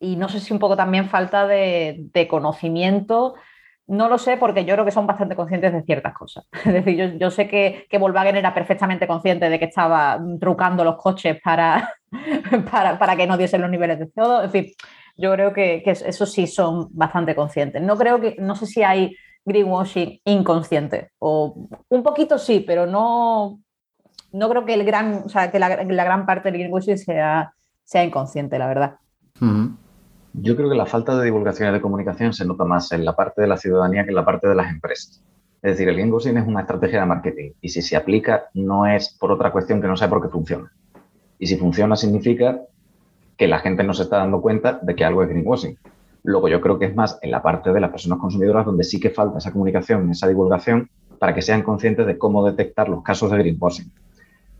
y 0.00 0.16
no 0.16 0.28
sé 0.28 0.40
si 0.40 0.52
un 0.52 0.58
poco 0.58 0.76
también 0.76 1.08
falta 1.08 1.46
de, 1.46 2.26
conocimiento 2.28 3.34
no 3.86 4.08
lo 4.08 4.18
sé 4.18 4.36
porque 4.36 4.64
yo 4.64 4.74
creo 4.74 4.84
que 4.84 4.92
son 4.92 5.06
bastante 5.06 5.34
conscientes 5.34 5.72
de 5.72 5.82
ciertas 5.82 6.14
cosas. 6.14 6.46
Es 6.64 6.72
decir, 6.72 7.18
yo, 7.18 7.30
sé 7.30 7.48
que, 7.48 7.86
que, 7.90 7.98
Volkswagen 7.98 8.36
era 8.36 8.54
perfectamente 8.54 9.08
consciente 9.08 9.50
de 9.50 9.58
que 9.58 9.64
estaba 9.64 10.20
trucando 10.38 10.84
los 10.84 10.96
coches 10.96 11.40
para, 11.44 11.92
para, 12.70 13.16
que 13.16 13.26
no 13.26 13.36
diesen 13.36 13.60
los 13.60 13.70
niveles 13.70 13.98
de 13.98 14.06
CO2. 14.06 14.44
En 14.44 14.50
fin, 14.50 14.66
yo 15.16 15.32
creo 15.32 15.52
que, 15.52 15.82
eso 15.84 16.24
sí 16.24 16.46
son 16.46 16.88
bastante 16.92 17.34
conscientes. 17.34 17.82
No 17.82 17.96
creo 17.96 18.20
que, 18.20 18.36
no 18.38 18.54
sé 18.54 18.66
si 18.66 18.84
hay 18.84 19.16
greenwashing 19.44 20.20
inconsciente. 20.24 21.10
O 21.18 21.68
un 21.88 22.02
poquito 22.04 22.38
sí, 22.38 22.60
pero 22.64 22.86
no, 22.86 23.58
no 24.30 24.48
creo 24.48 24.64
que 24.64 24.74
el 24.74 24.84
gran, 24.84 25.24
o 25.26 25.28
sea, 25.28 25.50
que 25.50 25.58
la, 25.58 25.68
gran 25.84 26.26
parte 26.26 26.52
del 26.52 26.60
greenwashing 26.60 26.96
sea, 26.96 27.54
sea 27.82 28.04
inconsciente, 28.04 28.56
la 28.56 28.68
verdad. 28.68 28.98
Yo 30.32 30.56
creo 30.56 30.68
que 30.68 30.76
la 30.76 30.86
falta 30.86 31.18
de 31.18 31.24
divulgación 31.24 31.70
y 31.70 31.72
de 31.72 31.80
comunicación 31.80 32.32
se 32.32 32.44
nota 32.44 32.64
más 32.64 32.92
en 32.92 33.04
la 33.04 33.16
parte 33.16 33.42
de 33.42 33.48
la 33.48 33.56
ciudadanía 33.56 34.04
que 34.04 34.10
en 34.10 34.14
la 34.14 34.24
parte 34.24 34.48
de 34.48 34.54
las 34.54 34.70
empresas. 34.70 35.22
Es 35.62 35.72
decir, 35.72 35.88
el 35.88 35.96
greenwashing 35.96 36.38
es 36.38 36.46
una 36.46 36.60
estrategia 36.60 37.00
de 37.00 37.06
marketing 37.06 37.50
y 37.60 37.68
si 37.68 37.82
se 37.82 37.96
aplica 37.96 38.44
no 38.54 38.86
es 38.86 39.10
por 39.10 39.32
otra 39.32 39.50
cuestión 39.50 39.80
que 39.80 39.88
no 39.88 39.96
sea 39.96 40.08
porque 40.08 40.28
funciona. 40.28 40.72
Y 41.38 41.46
si 41.46 41.56
funciona 41.56 41.96
significa 41.96 42.60
que 43.36 43.48
la 43.48 43.58
gente 43.58 43.82
no 43.82 43.92
se 43.92 44.04
está 44.04 44.18
dando 44.18 44.40
cuenta 44.40 44.78
de 44.80 44.94
que 44.94 45.04
algo 45.04 45.22
es 45.22 45.28
greenwashing. 45.28 45.76
Luego 46.22 46.48
yo 46.48 46.60
creo 46.60 46.78
que 46.78 46.86
es 46.86 46.94
más 46.94 47.18
en 47.22 47.30
la 47.30 47.42
parte 47.42 47.72
de 47.72 47.80
las 47.80 47.90
personas 47.90 48.18
consumidoras 48.18 48.64
donde 48.64 48.84
sí 48.84 49.00
que 49.00 49.10
falta 49.10 49.38
esa 49.38 49.52
comunicación, 49.52 50.10
esa 50.10 50.28
divulgación 50.28 50.88
para 51.18 51.34
que 51.34 51.42
sean 51.42 51.62
conscientes 51.62 52.06
de 52.06 52.16
cómo 52.16 52.46
detectar 52.46 52.88
los 52.88 53.02
casos 53.02 53.30
de 53.30 53.38
greenwashing. 53.38 53.90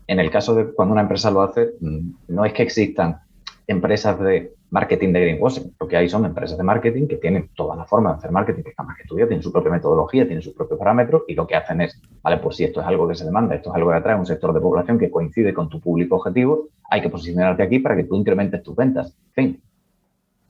En 0.07 0.19
el 0.19 0.29
caso 0.29 0.53
de 0.53 0.73
cuando 0.73 0.91
una 0.91 1.03
empresa 1.03 1.31
lo 1.31 1.41
hace, 1.41 1.71
mm, 1.79 2.09
no 2.27 2.45
es 2.45 2.53
que 2.53 2.63
existan 2.63 3.21
empresas 3.67 4.19
de 4.19 4.53
marketing 4.71 5.13
de 5.13 5.21
greenwashing. 5.21 5.75
Lo 5.79 5.87
que 5.87 6.09
son 6.09 6.25
empresas 6.25 6.57
de 6.57 6.63
marketing 6.63 7.07
que 7.07 7.17
tienen 7.17 7.49
toda 7.55 7.75
la 7.75 7.85
forma 7.85 8.11
de 8.11 8.17
hacer 8.17 8.31
marketing, 8.31 8.63
que 8.63 8.69
están 8.69 8.87
más 8.87 8.95
que 8.95 9.03
estudiadas, 9.03 9.29
tienen 9.29 9.43
su 9.43 9.51
propia 9.51 9.71
metodología, 9.71 10.25
tienen 10.25 10.41
sus 10.41 10.53
propios 10.53 10.79
parámetros 10.79 11.23
y 11.27 11.35
lo 11.35 11.45
que 11.45 11.55
hacen 11.55 11.81
es, 11.81 12.01
vale, 12.23 12.37
pues 12.37 12.55
si 12.55 12.63
esto 12.63 12.81
es 12.81 12.87
algo 12.87 13.07
que 13.07 13.15
se 13.15 13.25
demanda, 13.25 13.53
esto 13.53 13.69
es 13.69 13.75
algo 13.75 13.91
que 13.91 13.97
atrae 13.97 14.15
a 14.15 14.17
un 14.17 14.25
sector 14.25 14.53
de 14.53 14.61
población 14.61 14.97
que 14.97 15.11
coincide 15.11 15.53
con 15.53 15.69
tu 15.69 15.79
público 15.79 16.15
objetivo, 16.15 16.69
hay 16.89 17.01
que 17.01 17.09
posicionarte 17.09 17.63
aquí 17.63 17.79
para 17.79 17.95
que 17.95 18.05
tú 18.05 18.15
incrementes 18.15 18.63
tus 18.63 18.75
ventas. 18.75 19.15
Fin. 19.33 19.61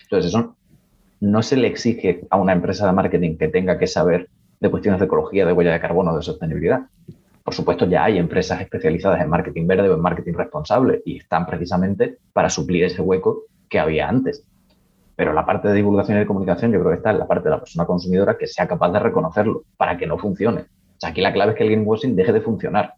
Entonces, 0.03 0.29
eso 0.29 0.55
no 1.19 1.41
se 1.41 1.57
le 1.57 1.67
exige 1.67 2.21
a 2.29 2.37
una 2.37 2.53
empresa 2.53 2.85
de 2.85 2.93
marketing 2.93 3.37
que 3.37 3.47
tenga 3.47 3.77
que 3.77 3.87
saber 3.87 4.29
de 4.59 4.69
cuestiones 4.69 4.99
de 4.99 5.07
ecología, 5.07 5.45
de 5.45 5.53
huella 5.53 5.73
de 5.73 5.79
carbono, 5.79 6.15
de 6.15 6.21
sostenibilidad. 6.21 6.81
Por 7.43 7.55
supuesto, 7.55 7.87
ya 7.87 8.03
hay 8.03 8.19
empresas 8.19 8.61
especializadas 8.61 9.19
en 9.19 9.29
marketing 9.29 9.65
verde 9.65 9.89
o 9.89 9.95
en 9.95 10.01
marketing 10.01 10.33
responsable 10.33 11.01
y 11.05 11.17
están 11.17 11.47
precisamente 11.47 12.17
para 12.33 12.49
suplir 12.49 12.83
ese 12.83 13.01
hueco 13.01 13.45
que 13.71 13.79
había 13.79 14.07
antes. 14.07 14.45
Pero 15.15 15.33
la 15.33 15.45
parte 15.45 15.69
de 15.69 15.75
divulgación 15.75 16.17
y 16.17 16.19
de 16.19 16.27
comunicación 16.27 16.71
yo 16.71 16.79
creo 16.79 16.91
que 16.91 16.97
está 16.97 17.11
en 17.11 17.19
la 17.19 17.27
parte 17.27 17.45
de 17.45 17.55
la 17.55 17.59
persona 17.59 17.85
consumidora 17.85 18.37
que 18.37 18.45
sea 18.45 18.67
capaz 18.67 18.91
de 18.91 18.99
reconocerlo 18.99 19.63
para 19.77 19.97
que 19.97 20.05
no 20.05 20.17
funcione. 20.19 20.61
O 20.61 20.99
sea, 20.99 21.09
aquí 21.09 21.21
la 21.21 21.33
clave 21.33 21.51
es 21.51 21.57
que 21.57 21.63
el 21.63 21.69
greenwashing 21.69 22.15
deje 22.15 22.33
de 22.33 22.41
funcionar. 22.41 22.93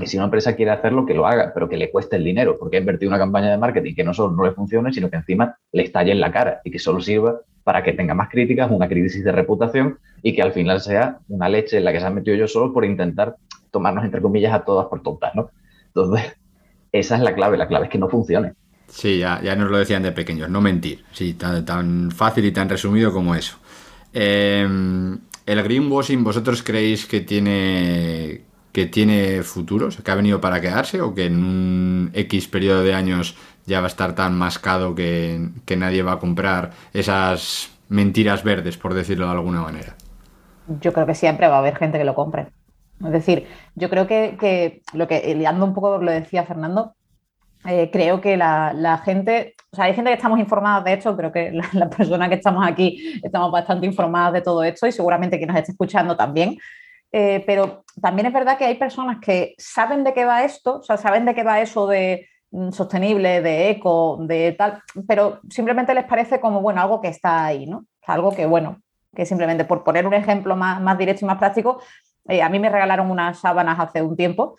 Que 0.00 0.06
si 0.06 0.16
una 0.16 0.24
empresa 0.24 0.56
quiere 0.56 0.70
hacerlo, 0.70 1.04
que 1.04 1.12
lo 1.12 1.26
haga, 1.26 1.50
pero 1.52 1.68
que 1.68 1.76
le 1.76 1.90
cueste 1.90 2.16
el 2.16 2.24
dinero, 2.24 2.56
porque 2.58 2.78
ha 2.78 2.80
invertido 2.80 3.10
una 3.10 3.18
campaña 3.18 3.50
de 3.50 3.58
marketing 3.58 3.94
que 3.94 4.04
no 4.04 4.14
solo 4.14 4.34
no 4.34 4.42
le 4.42 4.52
funcione, 4.52 4.90
sino 4.90 5.10
que 5.10 5.16
encima 5.16 5.54
le 5.70 5.82
estalle 5.82 6.12
en 6.12 6.20
la 6.20 6.32
cara 6.32 6.62
y 6.64 6.70
que 6.70 6.78
solo 6.78 6.98
sirva 7.00 7.40
para 7.62 7.82
que 7.82 7.92
tenga 7.92 8.14
más 8.14 8.30
críticas, 8.30 8.70
una 8.70 8.88
crisis 8.88 9.22
de 9.22 9.32
reputación 9.32 9.98
y 10.22 10.34
que 10.34 10.40
al 10.40 10.52
final 10.52 10.80
sea 10.80 11.18
una 11.28 11.50
leche 11.50 11.76
en 11.76 11.84
la 11.84 11.92
que 11.92 12.00
se 12.00 12.06
han 12.06 12.14
metido 12.14 12.36
yo 12.36 12.48
solo 12.48 12.72
por 12.72 12.86
intentar 12.86 13.36
tomarnos, 13.70 14.04
entre 14.04 14.22
comillas, 14.22 14.54
a 14.54 14.64
todas 14.64 14.86
por 14.86 15.02
tontas, 15.02 15.34
¿no? 15.34 15.50
Entonces, 15.88 16.38
esa 16.92 17.16
es 17.16 17.22
la 17.22 17.34
clave, 17.34 17.58
la 17.58 17.68
clave 17.68 17.84
es 17.86 17.90
que 17.90 17.98
no 17.98 18.08
funcione. 18.08 18.54
Sí, 18.88 19.18
ya, 19.18 19.40
ya 19.42 19.56
nos 19.56 19.70
lo 19.70 19.78
decían 19.78 20.02
de 20.02 20.12
pequeños, 20.12 20.48
no 20.48 20.60
mentir. 20.60 21.04
Sí, 21.12 21.34
tan, 21.34 22.10
fácil 22.10 22.44
y 22.44 22.52
tan 22.52 22.68
resumido 22.68 23.12
como 23.12 23.34
eso. 23.34 23.58
Em, 24.12 25.18
¿El 25.44 25.62
greenwashing 25.62 26.24
vosotros 26.24 26.62
creéis 26.62 27.06
que 27.06 27.20
tiene, 27.20 28.42
que 28.72 28.86
tiene 28.86 29.42
futuro? 29.42 29.88
¿Que 30.02 30.10
ha 30.10 30.14
venido 30.14 30.40
para 30.40 30.60
quedarse 30.60 31.00
o 31.00 31.14
que 31.14 31.26
en 31.26 31.44
un 31.44 32.10
X 32.14 32.48
periodo 32.48 32.82
de 32.82 32.94
años 32.94 33.36
ya 33.66 33.80
va 33.80 33.86
a 33.86 33.88
estar 33.88 34.14
tan 34.14 34.34
mascado 34.34 34.94
que, 34.94 35.50
nadie 35.76 36.02
va 36.02 36.12
a 36.12 36.18
comprar 36.18 36.70
esas 36.92 37.70
mentiras 37.88 38.44
verdes, 38.44 38.76
por 38.76 38.94
decirlo 38.94 39.26
de 39.26 39.32
alguna 39.32 39.60
manera? 39.60 39.96
Yo 40.80 40.92
creo 40.92 41.06
que 41.06 41.14
siempre 41.14 41.48
va 41.48 41.56
a 41.56 41.58
haber 41.58 41.76
gente 41.76 41.98
que 41.98 42.04
lo 42.04 42.14
compre. 42.14 42.48
Es 43.04 43.12
decir, 43.12 43.46
yo 43.74 43.90
creo 43.90 44.06
que, 44.06 44.36
que 44.40 44.82
lo 44.94 45.06
que, 45.06 45.34
liando 45.34 45.66
un 45.66 45.74
poco 45.74 45.98
lo 45.98 46.10
decía 46.10 46.44
Fernando, 46.44 46.94
eh, 47.66 47.90
creo 47.90 48.20
que 48.20 48.36
la, 48.36 49.00
gente, 49.04 49.54
o 49.72 49.76
sea, 49.76 49.86
hay 49.86 49.94
gente 49.94 50.10
que 50.10 50.16
estamos 50.16 50.38
informadas 50.38 50.84
de 50.84 50.92
esto, 50.92 51.16
creo 51.16 51.32
que 51.32 51.50
las 51.52 51.74
la 51.74 51.88
personas 51.90 52.28
que 52.28 52.36
estamos 52.36 52.66
aquí 52.66 53.20
estamos 53.22 53.50
bastante 53.50 53.86
informadas 53.86 54.34
de 54.34 54.42
todo 54.42 54.62
esto 54.62 54.86
y 54.86 54.92
seguramente 54.92 55.36
quien 55.36 55.48
nos 55.48 55.58
esté 55.58 55.72
escuchando 55.72 56.16
también. 56.16 56.56
Eh, 57.12 57.42
pero 57.46 57.84
también 58.00 58.26
es 58.26 58.32
verdad 58.32 58.58
que 58.58 58.64
hay 58.64 58.74
personas 58.74 59.18
que 59.20 59.54
saben 59.58 60.04
de 60.04 60.12
qué 60.12 60.24
va 60.24 60.44
esto, 60.44 60.78
o 60.78 60.82
sea, 60.82 60.96
saben 60.96 61.24
de 61.24 61.34
qué 61.34 61.44
va 61.44 61.60
eso 61.60 61.86
de 61.86 62.28
mm, 62.50 62.70
sostenible, 62.70 63.40
de 63.42 63.70
eco, 63.70 64.18
de 64.20 64.52
tal, 64.52 64.82
pero 65.08 65.40
simplemente 65.48 65.94
les 65.94 66.04
parece 66.04 66.40
como, 66.40 66.60
bueno, 66.60 66.80
algo 66.80 67.00
que 67.00 67.08
está 67.08 67.46
ahí, 67.46 67.66
¿no? 67.66 67.86
Algo 68.06 68.32
que, 68.32 68.44
bueno, 68.46 68.82
que 69.14 69.24
simplemente 69.24 69.64
por 69.64 69.82
poner 69.82 70.06
un 70.06 70.14
ejemplo 70.14 70.56
más, 70.56 70.80
más 70.80 70.98
directo 70.98 71.24
y 71.24 71.28
más 71.28 71.38
práctico, 71.38 71.80
eh, 72.28 72.42
a 72.42 72.48
mí 72.48 72.58
me 72.58 72.68
regalaron 72.68 73.10
unas 73.10 73.38
sábanas 73.38 73.78
hace 73.78 74.02
un 74.02 74.16
tiempo 74.16 74.56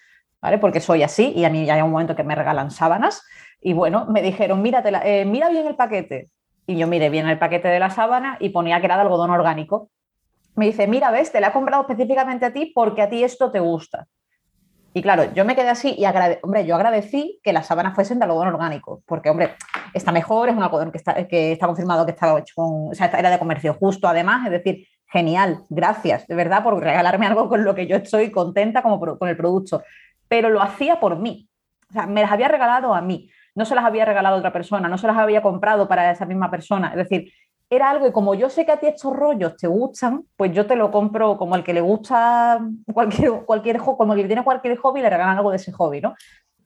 Porque 0.62 0.80
soy 0.80 1.04
así 1.04 1.34
y 1.36 1.45
a 1.45 1.50
mí 1.50 1.65
ya 1.65 1.76
hay 1.76 1.82
un 1.82 1.91
momento 1.91 2.15
que 2.15 2.23
me 2.23 2.36
regalan 2.36 2.71
sábanas 2.71 3.23
y 3.62 3.73
bueno, 3.73 4.06
me 4.06 4.21
dijeron, 4.21 4.63
eh, 4.65 5.26
mira 5.26 5.50
bien 5.50 5.67
el 5.67 5.76
paquete. 5.76 6.30
Y 6.67 6.78
yo 6.78 6.88
miré 6.88 7.10
bien 7.10 7.28
el 7.28 7.39
paquete 7.39 7.69
de 7.69 7.80
la 7.80 7.89
sábana 7.89 8.38
y 8.39 8.50
ponía 8.50 8.80
que 8.80 8.86
era 8.86 8.95
de 8.95 9.02
algodón 9.02 9.32
orgánico. 9.32 9.89
Me 10.56 10.65
dice, 10.65 10.88
mira, 10.88 11.12
ves, 11.12 11.32
te 11.32 11.39
la 11.39 11.50
he 11.50 11.52
comprado 11.52 11.84
específicamente 11.84 12.45
a 12.45 12.54
ti 12.54 12.71
porque 12.73 13.02
a 13.02 13.10
ti 13.10 13.23
esto 13.23 13.52
te 13.52 13.60
gusta. 13.60 14.08
Y 14.93 15.02
claro, 15.02 15.32
yo 15.34 15.45
me 15.45 15.56
quedé 15.56 15.69
así 15.69 15.95
y 15.97 16.06
hombre, 16.41 16.65
yo 16.65 16.76
agradecí 16.76 17.39
que 17.43 17.54
las 17.54 17.67
sábanas 17.67 17.93
fuesen 17.93 18.17
de 18.17 18.26
algodón 18.26 18.47
orgánico, 18.47 19.04
porque, 19.06 19.30
hombre, 19.30 19.56
está 19.93 20.12
mejor, 20.12 20.50
es 20.50 20.56
un 20.56 20.63
algodón 20.63 20.91
que 20.91 20.97
está, 20.97 21.28
que 21.28 21.52
está 21.52 21.67
confirmado 21.67 22.06
que 22.06 22.13
estaba 22.13 22.39
hecho 22.39 22.54
con, 22.56 22.89
o 22.89 22.95
sea, 22.95 23.06
era 23.08 23.30
de 23.30 23.38
comercio 23.38 23.76
justo 23.76 24.08
además, 24.08 24.45
es 24.45 24.52
decir, 24.52 24.88
genial, 25.06 25.63
gracias, 25.69 26.26
de 26.26 26.34
verdad, 26.34 26.63
por 26.63 26.82
regalarme 26.82 27.28
algo 27.28 27.47
con 27.47 27.63
lo 27.63 27.76
que 27.76 27.86
yo 27.86 27.97
estoy 27.97 28.32
contenta 28.32 28.82
como 28.82 29.00
con 29.00 29.30
el 29.30 29.38
producto 29.38 29.84
pero 30.28 30.50
lo 30.50 30.62
hacía 30.62 31.00
por 31.00 31.18
mí. 31.18 31.50
O 31.90 31.94
sea, 31.94 32.08
me 32.08 32.22
las 32.22 32.32
había 32.32 32.48
regalado 32.48 32.94
a 32.94 33.02
mí, 33.02 33.30
no 33.56 33.66
se 33.66 33.76
las 33.76 33.86
había 33.86 34.06
regalado 34.06 34.36
a 34.36 34.40
otra 34.40 34.54
persona, 34.54 34.90
no 34.90 34.98
se 34.98 35.08
las 35.08 35.18
había 35.18 35.42
comprado 35.42 35.88
para 35.88 36.12
esa 36.12 36.26
misma 36.26 36.52
persona. 36.52 36.90
Es 36.90 36.98
decir, 36.98 37.32
era 37.70 37.90
algo 37.90 38.08
y 38.08 38.12
como 38.12 38.34
yo 38.34 38.50
sé 38.50 38.66
que 38.66 38.72
a 38.72 38.80
ti 38.80 38.88
estos 38.88 39.16
rollos 39.16 39.58
te 39.58 39.68
gustan, 39.68 40.24
pues 40.36 40.54
yo 40.54 40.66
te 40.66 40.76
lo 40.76 40.91
compro 40.91 41.38
como 41.38 41.56
al 41.56 41.64
que 41.64 41.74
le 41.74 41.82
gusta 41.82 42.60
cualquier, 42.93 43.45
cualquier 43.45 43.80
como 43.80 44.14
el 44.14 44.22
que 44.22 44.28
tiene 44.28 44.43
cualquier 44.43 44.78
hobby, 44.78 45.01
le 45.01 45.10
regalan 45.10 45.38
algo 45.38 45.51
de 45.51 45.58
ese 45.58 45.72
hobby, 45.72 46.01
¿no? 46.01 46.16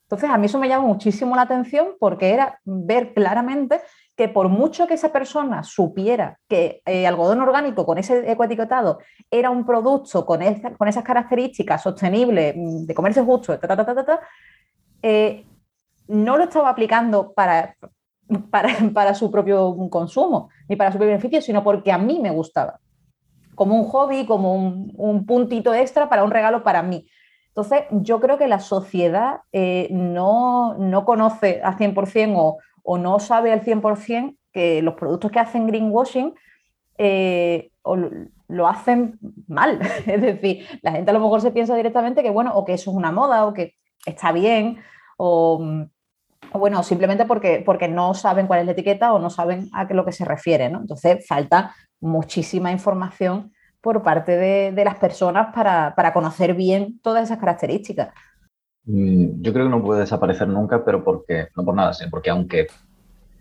Entonces, 0.04 0.30
a 0.30 0.38
mí 0.38 0.48
eso 0.48 0.60
me 0.60 0.68
llama 0.68 0.86
muchísimo 0.86 1.36
la 1.36 1.44
atención 1.44 1.96
porque 1.98 2.34
era 2.34 2.60
ver 2.66 3.14
claramente 3.14 3.80
que 4.22 4.30
por 4.30 4.50
mucho 4.50 4.86
que 4.86 4.94
esa 4.94 5.12
persona 5.12 5.64
supiera 5.64 6.38
que 6.48 6.84
eh, 6.86 7.08
algodón 7.08 7.42
orgánico 7.42 7.88
con 7.88 7.98
ese 7.98 8.32
ecoetiquetado 8.32 9.00
era 9.32 9.50
un 9.50 9.66
producto 9.66 10.28
con, 10.28 10.44
esas 10.44 11.04
características 11.04 11.82
sostenibles, 11.82 12.54
mm, 12.56 12.86
de 12.86 12.94
comercio 12.94 13.26
justo, 13.26 13.58
eh, 15.02 15.44
no 16.08 16.38
lo 16.38 16.44
estaba 16.44 16.70
aplicando 16.70 17.34
para, 17.34 17.76
para, 18.94 19.16
su 19.16 19.32
propio 19.32 19.76
consumo 19.90 20.50
ni 20.70 20.76
para 20.76 20.92
su 20.92 21.00
propio 21.00 21.14
beneficio, 21.14 21.42
sino 21.42 21.64
porque 21.64 21.92
a 21.92 21.98
mí 21.98 22.20
me 22.20 22.30
gustaba, 22.30 22.80
como 23.56 23.76
un 23.76 23.86
hobby, 23.86 24.28
como 24.28 24.54
un, 24.54 25.26
puntito 25.26 25.74
extra 25.74 26.10
para 26.10 26.24
un 26.24 26.30
regalo 26.30 26.62
para 26.62 26.84
mí. 26.84 27.08
Entonces, 27.48 27.86
yo 27.90 28.20
creo 28.20 28.38
que 28.38 28.48
la 28.48 28.60
sociedad 28.60 29.40
eh, 29.52 29.88
no, 29.90 30.76
no, 30.78 31.06
conoce 31.06 31.60
a 31.64 31.76
100% 31.76 32.34
o, 32.36 32.60
o 32.84 32.98
no 32.98 33.20
sabe 33.20 33.52
al 33.52 33.64
100% 33.64 34.38
que 34.52 34.82
los 34.82 34.96
productos 34.96 35.32
que 35.32 35.40
hacen 35.40 35.68
greenwashing 35.68 36.34
eh, 36.98 37.72
lo, 38.48 38.68
hacen 38.68 39.18
mal. 39.48 39.80
es 40.06 40.22
decir, 40.22 40.66
la 40.82 40.92
gente 40.92 41.10
a 41.10 41.14
lo 41.14 41.20
mejor 41.20 41.42
se 41.42 41.52
piensa 41.52 41.76
directamente 41.76 42.22
que, 42.22 42.30
bueno, 42.30 42.52
o 42.54 42.66
que 42.66 42.74
eso 42.74 42.92
es 42.92 42.98
una 42.98 43.12
moda, 43.12 43.46
o 43.46 43.54
que 43.54 43.76
está 44.06 44.32
bien, 44.32 44.80
o, 45.18 45.88
bueno, 46.54 46.84
simplemente 46.84 47.26
porque, 47.26 47.64
porque 47.66 47.88
no 47.88 48.14
saben 48.14 48.48
cuál 48.48 48.60
es 48.60 48.66
la 48.66 48.74
etiqueta 48.74 49.14
o 49.14 49.20
no 49.20 49.30
saben 49.30 49.70
a 49.74 49.88
qué 49.88 49.94
lo 49.94 50.06
que 50.06 50.12
se 50.12 50.26
refiere. 50.26 50.70
¿no? 50.70 50.80
Entonces, 50.80 51.26
falta 51.28 51.74
muchísima 52.00 52.72
información 52.72 53.54
por 53.80 54.04
parte 54.04 54.38
de, 54.38 54.84
las 54.84 54.96
personas 54.96 55.54
para, 55.54 55.96
para, 55.96 56.14
conocer 56.14 56.54
bien 56.54 57.00
todas 57.02 57.24
esas 57.24 57.40
características. 57.40 58.10
Mm, 58.86 59.42
yo 59.42 59.54
creo 59.54 59.66
que 59.66 59.72
no 59.72 59.84
puede 59.84 60.02
desaparecer 60.02 60.48
nunca, 60.48 60.84
pero 60.84 61.04
porque, 61.04 61.48
no 61.56 61.64
por 61.64 61.76
nada, 61.76 61.94
sino 61.94 62.10
porque 62.10 62.30
aunque, 62.30 62.68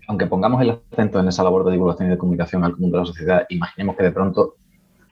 aunque 0.07 0.27
pongamos 0.27 0.61
el 0.63 0.79
acento 0.93 1.21
en 1.21 1.29
esa 1.29 1.43
labor 1.43 1.65
de 1.65 1.73
divulgación 1.73 2.09
y 2.09 2.11
de 2.11 2.19
comunicación 2.19 2.65
al 2.65 2.77
mundo 2.77 2.99
de 2.99 3.03
la 3.03 3.07
sociedad, 3.07 3.47
imaginemos 3.49 3.97
que 3.97 4.03
de 4.03 4.13
pronto 4.13 4.57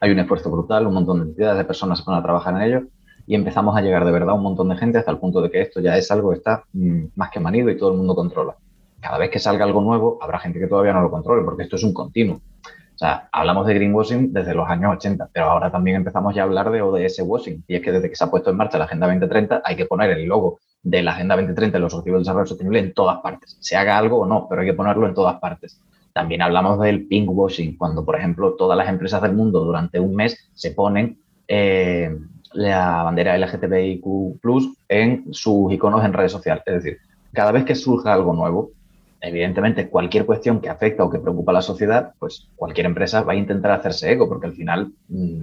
hay 0.01 0.11
un 0.11 0.19
esfuerzo 0.19 0.51
brutal, 0.51 0.87
un 0.87 0.95
montón 0.95 1.21
de 1.21 1.27
entidades, 1.31 1.59
de 1.59 1.65
personas 1.65 1.99
se 1.99 2.05
ponen 2.05 2.21
a 2.21 2.23
trabajar 2.23 2.55
en 2.55 2.63
ello 2.63 2.83
y 3.27 3.35
empezamos 3.35 3.77
a 3.77 3.81
llegar 3.83 4.05
de 4.05 4.13
verdad 4.13 4.31
a 4.31 4.35
un 4.35 4.43
montón 4.43 4.69
de 4.69 4.77
gente 4.77 4.99
hasta 4.99 5.11
el 5.11 5.19
punto 5.19 5.43
de 5.43 5.51
que 5.51 5.61
esto 5.61 5.81
ya 5.81 5.97
es 5.97 6.11
algo 6.11 6.31
que 6.31 6.37
está 6.37 6.65
mm, 6.73 7.05
más 7.17 7.31
que 7.31 7.41
manido 7.41 7.71
y 7.71 7.77
todo 7.77 7.91
el 7.93 7.99
mundo 7.99 8.15
controla. 8.15 8.57
Cada 9.01 9.19
vez 9.19 9.31
que 9.31 9.39
salga 9.39 9.65
algo 9.65 9.81
nuevo, 9.81 10.19
habrá 10.21 10.39
gente 10.39 10.59
que 10.59 10.67
todavía 10.67 10.93
no 10.93 11.03
lo 11.03 11.11
controle, 11.11 11.45
porque 11.45 11.63
esto 11.63 11.77
es 11.77 11.85
un 11.85 11.95
continuo. 11.95 12.41
O 12.99 13.05
sea, 13.07 13.29
hablamos 13.31 13.65
de 13.65 13.75
greenwashing 13.75 14.33
desde 14.33 14.55
los 14.55 14.69
años 14.69 14.97
80, 14.97 15.29
pero 15.33 15.49
ahora 15.49 15.71
también 15.71 15.99
empezamos 15.99 16.35
ya 16.35 16.43
a 16.43 16.47
hablar 16.47 16.69
de 16.73 16.83
ODS 16.83 17.21
washing. 17.25 17.63
Y 17.69 17.77
es 17.77 17.81
que 17.81 17.93
desde 17.93 18.09
que 18.09 18.17
se 18.17 18.25
ha 18.25 18.27
puesto 18.29 18.51
en 18.51 18.57
marcha 18.57 18.77
la 18.77 18.87
Agenda 18.87 19.07
2030 19.07 19.63
hay 19.65 19.77
que 19.77 19.87
poner 19.87 20.11
el 20.11 20.25
logo 20.25 20.59
de 20.83 21.05
la 21.05 21.13
Agenda 21.13 21.37
2030 21.37 21.79
y 21.79 21.81
los 21.81 21.95
Objetivos 21.95 22.19
de 22.19 22.21
Desarrollo 22.23 22.47
Sostenible 22.47 22.81
en 22.81 22.93
todas 22.93 23.19
partes. 23.19 23.57
Se 23.61 23.77
haga 23.77 23.97
algo 23.97 24.19
o 24.19 24.27
no, 24.27 24.49
pero 24.51 24.63
hay 24.63 24.67
que 24.67 24.75
ponerlo 24.75 25.07
en 25.07 25.15
todas 25.15 25.39
partes. 25.39 25.81
También 26.13 26.43
hablamos 26.43 26.81
del 26.81 27.07
pink 27.07 27.31
washing, 27.31 27.77
cuando, 27.77 28.05
por 28.05 28.17
ejemplo, 28.17 28.55
todas 28.55 28.77
las 28.77 28.89
empresas 28.89 29.23
del 29.23 29.33
mundo 29.33 29.61
durante 29.61 30.01
un 30.01 30.17
mes 30.17 30.51
se 30.53 30.73
ponen 30.73 31.21
eh, 31.47 32.19
la 32.53 33.05
bandera 33.05 33.39
LGTBIQ 33.39 34.43
en 34.89 35.33
sus 35.33 35.73
iconos 35.73 36.05
en 36.05 36.13
redes 36.13 36.33
sociales. 36.33 36.65
Es 36.67 36.75
decir, 36.83 36.99
cada 37.33 37.53
vez 37.53 37.65
que 37.65 37.77
surja 37.77 38.13
algo 38.13 38.33
nuevo, 38.33 38.73
evidentemente 39.21 39.89
cualquier 39.89 40.27
cuestión 40.27 40.61
que 40.61 40.69
afecta 40.69 41.05
o 41.05 41.11
que 41.11 41.19
preocupa 41.19 41.53
a 41.53 41.55
la 41.55 41.63
sociedad, 41.63 42.13
pues 42.19 42.49
cualquier 42.57 42.87
empresa 42.87 43.23
va 43.23 43.33
a 43.33 43.37
intentar 43.37 43.73
hacerse 43.73 44.13
eco, 44.13 44.29
porque 44.29 44.47
al 44.47 44.53
final 44.53 44.93
mm, 45.09 45.43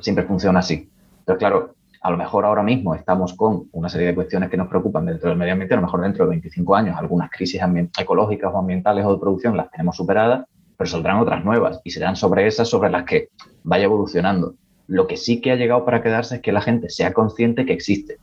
siempre 0.00 0.24
funciona 0.24 0.60
así. 0.60 0.88
Entonces, 1.20 1.38
claro, 1.38 1.74
a 2.00 2.10
lo 2.10 2.16
mejor 2.16 2.44
ahora 2.44 2.62
mismo 2.62 2.94
estamos 2.94 3.34
con 3.34 3.68
una 3.72 3.88
serie 3.88 4.08
de 4.08 4.14
cuestiones 4.14 4.50
que 4.50 4.56
nos 4.56 4.68
preocupan 4.68 5.06
dentro 5.06 5.28
del 5.28 5.38
medio 5.38 5.52
ambiente, 5.52 5.74
a 5.74 5.78
lo 5.78 5.82
mejor 5.82 6.02
dentro 6.02 6.24
de 6.24 6.30
25 6.30 6.76
años 6.76 6.96
algunas 6.96 7.30
crisis 7.30 7.60
ecológicas 7.98 8.52
o 8.52 8.58
ambientales 8.58 9.04
o 9.04 9.12
de 9.12 9.18
producción 9.18 9.56
las 9.56 9.70
tenemos 9.70 9.96
superadas, 9.96 10.46
pero 10.76 10.90
saldrán 10.90 11.18
otras 11.18 11.44
nuevas 11.44 11.80
y 11.84 11.90
serán 11.90 12.16
sobre 12.16 12.46
esas 12.46 12.68
sobre 12.68 12.90
las 12.90 13.04
que 13.04 13.30
vaya 13.64 13.84
evolucionando. 13.84 14.54
Lo 14.88 15.06
que 15.06 15.16
sí 15.16 15.40
que 15.40 15.50
ha 15.50 15.56
llegado 15.56 15.84
para 15.84 16.02
quedarse 16.02 16.36
es 16.36 16.42
que 16.42 16.52
la 16.52 16.60
gente 16.60 16.90
sea 16.90 17.12
consciente 17.12 17.66
que 17.66 17.72
existe. 17.72 18.18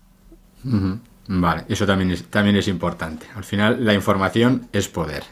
Vale, 1.27 1.63
eso 1.69 1.85
también 1.85 2.11
es, 2.11 2.25
también 2.25 2.55
es 2.55 2.67
importante. 2.67 3.25
Al 3.35 3.43
final, 3.43 3.83
la 3.85 3.93
información 3.93 4.67
es 4.73 4.87
poder. 4.89 5.23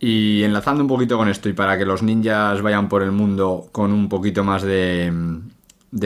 Y 0.00 0.42
enlazando 0.42 0.82
un 0.82 0.88
poquito 0.88 1.16
con 1.16 1.28
esto 1.28 1.48
y 1.48 1.52
para 1.52 1.78
que 1.78 1.84
los 1.84 2.02
ninjas 2.02 2.60
vayan 2.60 2.88
por 2.88 3.02
el 3.02 3.12
mundo 3.12 3.68
con 3.70 3.92
un 3.92 4.08
poquito 4.08 4.42
más 4.42 4.62
de, 4.62 5.12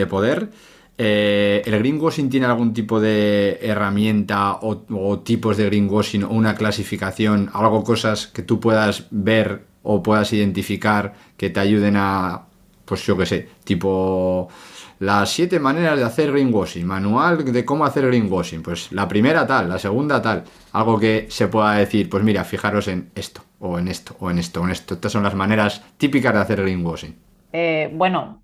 poder, 0.07 0.51
eh, 0.99 1.63
¿el 1.65 1.79
greenwashing 1.79 2.29
tiene 2.29 2.45
algún 2.45 2.73
tipo 2.73 2.99
de 2.99 3.57
herramienta 3.59 4.53
o, 4.53 4.85
o, 4.91 5.19
tipos 5.19 5.57
de 5.57 5.65
greenwashing 5.65 6.23
o 6.23 6.29
una 6.29 6.53
clasificación, 6.53 7.49
algo, 7.53 7.83
cosas 7.83 8.27
que 8.27 8.43
tú 8.43 8.59
puedas 8.59 9.07
ver 9.09 9.65
o 9.81 10.03
puedas 10.03 10.31
identificar 10.31 11.15
que 11.35 11.49
te 11.49 11.59
ayuden 11.59 11.95
a, 11.97 12.45
pues 12.85 13.03
yo 13.03 13.17
qué 13.17 13.25
sé, 13.25 13.49
tipo 13.63 14.47
las 14.99 15.29
siete 15.29 15.59
maneras 15.59 15.97
de 15.97 16.03
hacer 16.03 16.31
greenwashing, 16.31 16.85
manual 16.85 17.51
de 17.51 17.65
cómo 17.65 17.85
hacer 17.85 18.07
greenwashing, 18.07 18.63
pues 18.63 18.91
la 18.91 19.07
primera 19.07 19.45
tal, 19.45 19.69
la 19.69 19.77
segunda 19.77 20.21
tal, 20.21 20.43
algo 20.73 20.99
que 20.99 21.27
se 21.29 21.47
pueda 21.47 21.73
decir, 21.73 22.09
pues 22.09 22.23
mira, 22.23 22.43
fijaros 22.43 22.87
en 22.87 23.11
esto, 23.15 23.41
o 23.59 23.77
en 23.77 23.87
esto, 23.87 24.15
o 24.19 24.31
en 24.31 24.39
esto, 24.39 24.61
o 24.61 24.65
en 24.65 24.71
esto. 24.71 24.95
Estas 24.95 25.11
son 25.11 25.23
las 25.23 25.35
maneras 25.35 25.83
típicas 25.97 26.33
de 26.33 26.39
hacer 26.39 26.61
greenwashing. 26.61 27.15
Eh, 27.53 27.91
bueno, 27.93 28.41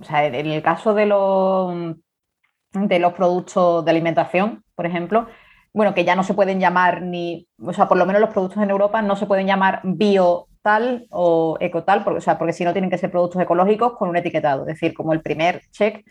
o 0.00 0.04
sea, 0.04 0.26
en 0.26 0.34
el 0.34 0.62
caso 0.62 0.94
de 0.94 1.06
los, 1.06 1.96
de 2.72 2.98
los 2.98 3.12
productos 3.12 3.84
de 3.84 3.90
alimentación, 3.90 4.62
por 4.74 4.86
ejemplo, 4.86 5.26
bueno, 5.74 5.94
que 5.94 6.04
ya 6.04 6.16
no 6.16 6.22
se 6.22 6.34
pueden 6.34 6.60
llamar 6.60 7.02
ni, 7.02 7.46
o 7.62 7.72
sea, 7.72 7.88
por 7.88 7.98
lo 7.98 8.06
menos 8.06 8.20
los 8.20 8.30
productos 8.30 8.62
en 8.62 8.70
Europa 8.70 9.02
no 9.02 9.16
se 9.16 9.26
pueden 9.26 9.46
llamar 9.46 9.80
bio 9.84 10.48
o 11.10 11.56
ecotal, 11.60 12.04
porque, 12.04 12.24
porque 12.38 12.52
si 12.52 12.64
no 12.64 12.72
tienen 12.72 12.90
que 12.90 12.98
ser 12.98 13.10
productos 13.10 13.42
ecológicos 13.42 13.96
con 13.96 14.08
un 14.08 14.16
etiquetado. 14.16 14.62
Es 14.62 14.74
decir, 14.74 14.94
como 14.94 15.12
el 15.12 15.20
primer 15.20 15.62
check 15.70 16.04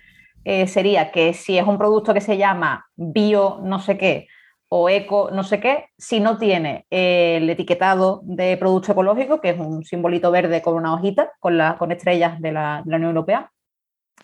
eh, 0.43 0.67
sería 0.67 1.11
que 1.11 1.33
si 1.33 1.57
es 1.57 1.67
un 1.67 1.77
producto 1.77 2.13
que 2.13 2.21
se 2.21 2.37
llama 2.37 2.85
bio 2.95 3.59
no 3.61 3.79
sé 3.79 3.97
qué 3.97 4.27
o 4.69 4.89
eco 4.89 5.29
no 5.31 5.43
sé 5.43 5.59
qué, 5.59 5.87
si 5.97 6.19
no 6.19 6.37
tiene 6.37 6.85
el 6.89 7.49
etiquetado 7.49 8.21
de 8.23 8.57
producto 8.57 8.91
ecológico, 8.91 9.41
que 9.41 9.49
es 9.49 9.59
un 9.59 9.83
simbolito 9.83 10.31
verde 10.31 10.61
con 10.61 10.75
una 10.75 10.93
hojita, 10.93 11.31
con, 11.39 11.57
la, 11.57 11.77
con 11.77 11.91
estrellas 11.91 12.39
de 12.41 12.51
la, 12.51 12.81
Unión 12.85 13.03
Europea, 13.03 13.51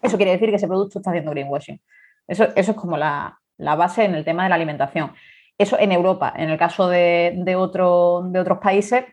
eso 0.01 0.17
quiere 0.17 0.31
decir 0.31 0.49
que 0.49 0.55
ese 0.55 0.67
producto 0.67 0.99
está 0.99 1.11
haciendo 1.11 1.31
greenwashing. 1.31 1.79
Eso, 2.27 2.47
es 2.55 2.71
como 2.73 2.97
la, 2.97 3.39
base 3.57 4.05
en 4.05 4.15
el 4.15 4.25
tema 4.25 4.43
de 4.43 4.49
la 4.49 4.55
alimentación. 4.55 5.13
Eso 5.57 5.77
en 5.79 5.91
Europa. 5.91 6.33
En 6.35 6.49
el 6.49 6.57
caso 6.57 6.89
de 6.89 7.55
otros 7.55 8.59
países, 8.59 9.05